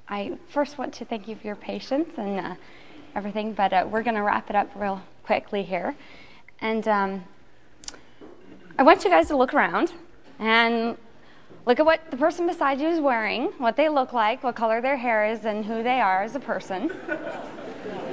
I 0.08 0.38
first 0.50 0.78
want 0.78 0.94
to 0.96 1.06
thank 1.06 1.28
you 1.28 1.36
for 1.36 1.48
your 1.48 1.56
patience 1.56 2.14
and 2.18 2.40
uh, 2.40 2.56
everything, 3.16 3.54
but 3.54 3.74
uh, 3.74 3.88
we're 3.90 4.04
going 4.04 4.16
to 4.16 4.22
wrap 4.22 4.50
it 4.50 4.56
up 4.56 4.70
real 4.76 5.02
quickly 5.24 5.64
here. 5.64 5.96
And 6.60 6.88
um, 6.88 7.24
I 8.82 8.84
want 8.84 9.04
you 9.04 9.12
guys 9.12 9.28
to 9.28 9.38
look 9.38 9.54
around 9.54 9.94
and 10.40 10.98
look 11.68 11.80
at 11.80 11.86
what 11.86 12.10
the 12.10 12.18
person 12.18 12.48
beside 12.48 12.82
you 12.82 12.88
is 12.88 13.00
wearing, 13.00 13.52
what 13.60 13.76
they 13.76 13.90
look 13.90 14.12
like, 14.12 14.44
what 14.44 14.56
color 14.56 14.82
their 14.82 14.98
hair 14.98 15.24
is, 15.24 15.46
and 15.46 15.64
who 15.64 15.84
they 15.84 16.02
are 16.02 16.24
as 16.24 16.34
a 16.34 16.40
person. 16.40 16.92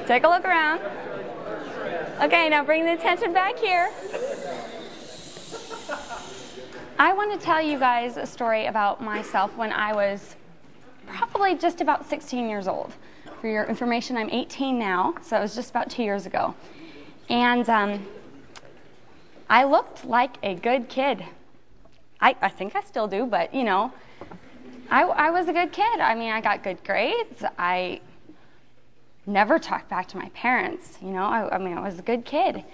Take 0.06 0.24
a 0.24 0.28
look 0.28 0.44
around. 0.44 0.82
Okay, 2.20 2.50
now 2.50 2.62
bring 2.62 2.84
the 2.84 2.92
attention 2.92 3.32
back 3.32 3.58
here. 3.58 3.90
I 6.98 7.14
want 7.14 7.32
to 7.32 7.42
tell 7.42 7.62
you 7.62 7.78
guys 7.78 8.18
a 8.18 8.26
story 8.26 8.66
about 8.66 9.02
myself 9.02 9.56
when 9.56 9.72
I 9.72 9.94
was 9.94 10.36
probably 11.06 11.54
just 11.54 11.80
about 11.80 12.06
16 12.06 12.46
years 12.46 12.68
old. 12.68 12.92
For 13.40 13.48
your 13.48 13.64
information, 13.64 14.18
I'm 14.18 14.28
18 14.28 14.78
now, 14.78 15.14
so 15.22 15.38
it 15.38 15.40
was 15.40 15.54
just 15.54 15.70
about 15.70 15.88
two 15.88 16.02
years 16.02 16.26
ago. 16.26 16.54
And 17.30 17.66
um, 17.70 18.06
I 19.50 19.64
looked 19.64 20.04
like 20.04 20.36
a 20.42 20.54
good 20.54 20.88
kid. 20.88 21.24
I, 22.20 22.36
I 22.40 22.48
think 22.48 22.76
I 22.76 22.82
still 22.82 23.08
do, 23.08 23.26
but 23.26 23.54
you 23.54 23.64
know, 23.64 23.92
I, 24.90 25.02
I 25.02 25.30
was 25.30 25.48
a 25.48 25.52
good 25.52 25.72
kid. 25.72 26.00
I 26.00 26.14
mean, 26.14 26.30
I 26.30 26.40
got 26.40 26.62
good 26.62 26.82
grades. 26.84 27.44
I 27.58 28.00
never 29.26 29.58
talked 29.58 29.88
back 29.88 30.08
to 30.08 30.16
my 30.16 30.28
parents. 30.30 30.98
You 31.00 31.10
know, 31.10 31.24
I, 31.24 31.54
I 31.54 31.58
mean, 31.58 31.76
I 31.76 31.80
was 31.80 31.98
a 31.98 32.02
good 32.02 32.24
kid. 32.24 32.64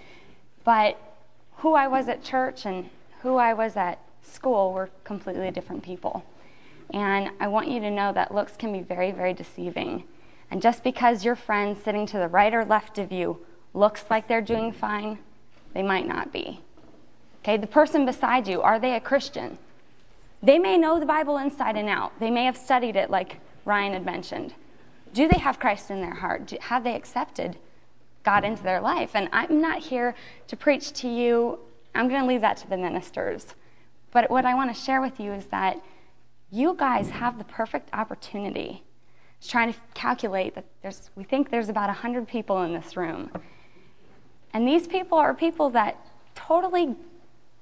But 0.64 0.98
who 1.58 1.74
I 1.74 1.88
was 1.88 2.08
at 2.08 2.22
church 2.24 2.66
and 2.66 2.88
who 3.20 3.36
I 3.36 3.54
was 3.54 3.76
at 3.76 3.98
school 4.22 4.72
were 4.72 4.90
completely 5.04 5.50
different 5.50 5.82
people. 5.82 6.24
And 6.90 7.30
I 7.40 7.48
want 7.48 7.68
you 7.68 7.80
to 7.80 7.90
know 7.90 8.12
that 8.12 8.34
looks 8.34 8.56
can 8.56 8.72
be 8.72 8.80
very, 8.80 9.12
very 9.12 9.32
deceiving. 9.32 10.04
And 10.50 10.62
just 10.62 10.84
because 10.84 11.24
your 11.24 11.36
friend 11.36 11.76
sitting 11.76 12.06
to 12.06 12.18
the 12.18 12.28
right 12.28 12.54
or 12.54 12.64
left 12.64 12.98
of 12.98 13.12
you 13.12 13.44
looks 13.72 14.04
like 14.10 14.28
they're 14.28 14.40
doing 14.40 14.72
fine, 14.72 15.18
they 15.72 15.82
might 15.82 16.06
not 16.06 16.32
be. 16.32 16.60
Okay, 17.44 17.58
the 17.58 17.66
person 17.66 18.06
beside 18.06 18.48
you, 18.48 18.62
are 18.62 18.80
they 18.80 18.94
a 18.94 19.00
Christian? 19.00 19.58
They 20.42 20.58
may 20.58 20.78
know 20.78 20.98
the 20.98 21.04
Bible 21.04 21.36
inside 21.36 21.76
and 21.76 21.90
out. 21.90 22.18
They 22.18 22.30
may 22.30 22.46
have 22.46 22.56
studied 22.56 22.96
it, 22.96 23.10
like 23.10 23.38
Ryan 23.66 23.92
had 23.92 24.06
mentioned. 24.06 24.54
Do 25.12 25.28
they 25.28 25.38
have 25.38 25.60
Christ 25.60 25.90
in 25.90 26.00
their 26.00 26.14
heart? 26.14 26.46
Do, 26.46 26.56
have 26.58 26.84
they 26.84 26.94
accepted 26.94 27.58
God 28.22 28.44
into 28.44 28.62
their 28.62 28.80
life? 28.80 29.10
And 29.12 29.28
I'm 29.30 29.60
not 29.60 29.80
here 29.80 30.14
to 30.46 30.56
preach 30.56 30.94
to 30.94 31.08
you. 31.08 31.58
I'm 31.94 32.08
going 32.08 32.22
to 32.22 32.26
leave 32.26 32.40
that 32.40 32.56
to 32.58 32.68
the 32.70 32.78
ministers. 32.78 33.54
But 34.10 34.30
what 34.30 34.46
I 34.46 34.54
want 34.54 34.74
to 34.74 34.80
share 34.80 35.02
with 35.02 35.20
you 35.20 35.32
is 35.34 35.44
that 35.46 35.78
you 36.50 36.74
guys 36.74 37.10
have 37.10 37.36
the 37.36 37.44
perfect 37.44 37.90
opportunity. 37.92 38.82
It's 39.38 39.48
trying 39.48 39.70
to 39.70 39.78
calculate 39.92 40.54
that 40.54 40.64
there's, 40.80 41.10
we 41.14 41.24
think 41.24 41.50
there's 41.50 41.68
about 41.68 41.88
100 41.88 42.26
people 42.26 42.62
in 42.62 42.72
this 42.72 42.96
room. 42.96 43.30
And 44.54 44.66
these 44.66 44.86
people 44.86 45.18
are 45.18 45.34
people 45.34 45.68
that 45.70 45.98
totally 46.34 46.96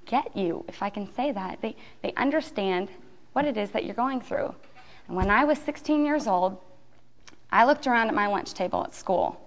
get 0.07 0.36
you, 0.36 0.64
if 0.68 0.82
I 0.82 0.90
can 0.90 1.12
say 1.12 1.32
that. 1.32 1.61
They, 1.61 1.76
they 2.03 2.12
understand 2.14 2.88
what 3.32 3.44
it 3.44 3.57
is 3.57 3.70
that 3.70 3.84
you're 3.84 3.94
going 3.94 4.20
through. 4.20 4.55
And 5.09 5.16
when 5.16 5.30
I 5.30 5.44
was 5.44 5.59
16 5.59 6.05
years 6.05 6.26
old, 6.26 6.59
I 7.50 7.64
looked 7.64 7.86
around 7.86 8.09
at 8.09 8.14
my 8.14 8.26
lunch 8.26 8.55
table 8.55 8.82
at 8.84 8.94
school. 8.94 9.40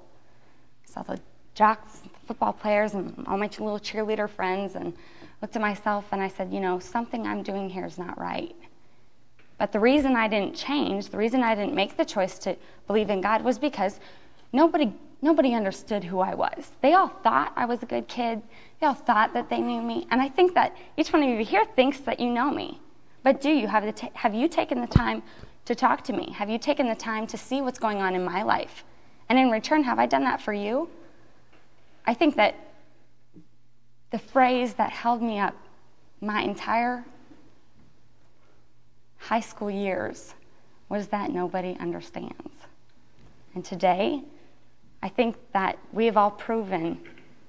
saw 0.85 1.03
the 1.03 1.19
jocks, 1.55 2.01
football 2.27 2.53
players, 2.53 2.93
and 2.93 3.25
all 3.27 3.37
my 3.37 3.47
little 3.47 3.79
cheerleader 3.79 4.29
friends, 4.29 4.75
and 4.75 4.93
looked 5.41 5.55
at 5.55 5.61
myself 5.61 6.05
and 6.11 6.21
I 6.21 6.27
said, 6.27 6.51
you 6.51 6.59
know, 6.59 6.79
something 6.79 7.25
I'm 7.25 7.43
doing 7.43 7.69
here 7.69 7.85
is 7.85 7.97
not 7.97 8.19
right. 8.19 8.55
But 9.57 9.71
the 9.71 9.79
reason 9.79 10.15
I 10.15 10.27
didn't 10.27 10.55
change, 10.55 11.09
the 11.09 11.17
reason 11.17 11.41
I 11.43 11.55
didn't 11.55 11.73
make 11.73 11.97
the 11.97 12.05
choice 12.05 12.37
to 12.39 12.57
believe 12.87 13.09
in 13.09 13.21
God 13.21 13.43
was 13.43 13.57
because 13.57 13.99
nobody 14.51 14.93
nobody 15.26 15.55
understood 15.55 16.03
who 16.03 16.19
I 16.19 16.36
was. 16.36 16.69
They 16.82 16.93
all 16.93 17.07
thought 17.07 17.51
I 17.55 17.65
was 17.65 17.82
a 17.82 17.88
good 17.88 18.07
kid. 18.07 18.43
They 18.80 18.86
all 18.86 18.93
thought 18.93 19.34
that 19.34 19.49
they 19.49 19.59
knew 19.59 19.82
me. 19.82 20.05
And 20.11 20.21
I 20.21 20.30
think 20.30 20.53
that 20.53 20.78
each 20.97 21.11
one 21.11 21.23
of 21.23 21.30
you 21.30 21.43
here 21.43 21.65
thinks 21.65 21.99
that 22.01 22.19
you 22.19 22.30
know 22.30 22.51
me. 22.51 22.80
But 23.23 23.41
do 23.41 23.49
you 23.49 23.67
have 23.67 23.84
the 23.84 23.91
t- 23.91 24.11
have 24.13 24.36
you 24.36 24.47
taken 24.47 24.82
the 24.82 24.88
time 24.88 25.23
to 25.65 25.73
talk 25.73 26.03
to 26.03 26.13
me? 26.13 26.32
Have 26.34 26.47
you 26.47 26.59
taken 26.59 26.88
the 26.88 26.95
time 26.95 27.26
to 27.26 27.39
see 27.39 27.59
what's 27.63 27.80
going 27.80 28.03
on 28.03 28.13
in 28.13 28.23
my 28.23 28.43
life? 28.43 28.84
And 29.28 29.39
in 29.39 29.49
return, 29.49 29.84
have 29.84 29.97
I 29.97 30.05
done 30.05 30.23
that 30.26 30.41
for 30.41 30.53
you? 30.53 30.89
I 32.05 32.13
think 32.13 32.36
that 32.36 32.53
the 34.11 34.19
phrase 34.19 34.76
that 34.76 34.91
held 34.91 35.23
me 35.23 35.39
up 35.39 35.55
my 36.21 36.43
entire 36.43 37.03
high 39.17 39.39
school 39.39 39.71
years 39.71 40.36
was 40.88 41.07
that 41.07 41.32
nobody 41.32 41.76
understands. 41.80 42.53
And 43.55 43.65
today, 43.65 44.21
I 45.05 45.09
think 45.09 45.35
that 45.53 45.77
we 45.93 46.07
have 46.07 46.17
all 46.17 46.31
proven 46.31 46.99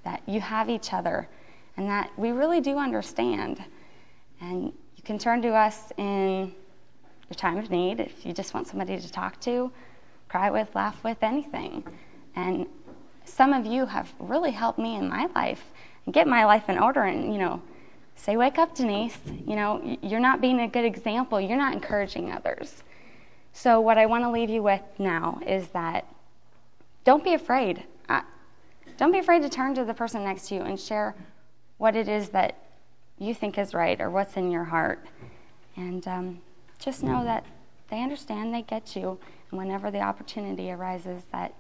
that 0.05 0.21
you 0.27 0.43
have 0.43 0.69
each 0.69 0.93
other 0.93 1.27
and 1.79 1.89
that 1.89 2.11
we 2.19 2.31
really 2.31 2.61
do 2.61 2.77
understand. 2.77 3.65
And 4.43 4.65
you 4.65 5.03
can 5.03 5.19
turn 5.19 5.41
to 5.41 5.55
us 5.55 5.91
in 5.97 6.53
your 7.31 7.35
time 7.35 7.57
of 7.57 7.71
need 7.71 7.99
if 7.99 8.27
you 8.27 8.35
just 8.35 8.53
want 8.53 8.69
somebody 8.69 9.01
to 9.01 9.11
talk 9.11 9.41
to, 9.41 9.73
cry 10.29 10.51
with, 10.51 10.75
laugh 10.75 11.03
with, 11.03 11.17
anything. 11.23 11.83
And 12.35 12.67
some 13.25 13.55
of 13.55 13.65
you 13.65 13.87
have 13.87 14.13
really 14.19 14.51
helped 14.51 14.79
me 14.79 14.95
in 14.97 15.09
my 15.09 15.27
life 15.35 15.65
and 16.05 16.13
get 16.13 16.29
my 16.29 16.45
life 16.45 16.69
in 16.69 16.79
order 16.79 17.05
and, 17.05 17.33
you 17.33 17.39
know, 17.39 17.63
say, 18.17 18.37
wake 18.37 18.59
up, 18.59 18.75
Denise. 18.75 19.19
You 19.47 19.57
know, 19.57 19.97
you're 20.03 20.21
not 20.21 20.43
being 20.43 20.61
a 20.61 20.69
good 20.69 20.85
example. 20.85 21.41
You're 21.41 21.57
not 21.57 21.73
encouraging 21.73 22.31
others. 22.31 22.83
So, 23.55 23.81
what 23.81 23.97
I 23.97 24.05
want 24.05 24.25
to 24.25 24.31
leave 24.31 24.51
you 24.51 24.63
with 24.63 24.83
now 24.99 25.41
is 25.47 25.69
that 25.69 26.07
don't 27.07 27.25
be 27.25 27.33
afraid. 27.33 27.85
Don't 28.97 29.13
be 29.13 29.19
afraid 29.19 29.43
to 29.43 29.49
turn 29.49 29.75
to 29.75 29.85
the 29.85 29.95
person 29.95 30.25
next 30.25 30.49
to 30.49 30.55
you 30.55 30.63
and 30.63 30.79
share 30.79 31.15
what 31.77 31.95
it 31.95 32.09
is 32.09 32.31
that 32.31 32.57
you 33.19 33.35
think 33.35 33.59
is 33.59 33.75
right 33.75 34.01
or 34.01 34.11
what's 34.11 34.37
in 34.37 34.51
your 34.51 34.65
heart. 34.65 35.07
And 35.77 36.07
um, 36.09 36.41
just 36.79 37.03
know 37.03 37.23
that 37.25 37.45
they 37.91 38.03
understand, 38.03 38.55
they 38.55 38.63
get 38.63 38.97
you, 38.97 39.19
and 39.51 39.59
whenever 39.59 39.91
the 39.91 40.01
opportunity 40.01 40.71
arises, 40.71 41.25
that 41.31 41.55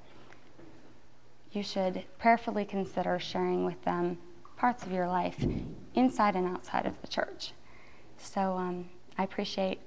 you 1.52 1.62
should 1.62 2.04
prayerfully 2.18 2.64
consider 2.64 3.18
sharing 3.18 3.64
with 3.64 3.82
them 3.84 4.18
parts 4.56 4.84
of 4.84 4.90
your 4.90 5.06
life 5.06 5.44
inside 5.94 6.34
and 6.34 6.46
outside 6.46 6.86
of 6.86 7.00
the 7.02 7.06
church. 7.06 7.52
So 8.18 8.56
um, 8.56 8.88
I 9.18 9.24
appreciate 9.24 9.78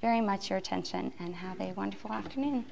very 0.00 0.20
much 0.20 0.48
your 0.48 0.58
attention 0.58 1.12
and 1.18 1.34
have 1.34 1.60
a 1.60 1.72
wonderful 1.72 2.12
afternoon. 2.12 2.64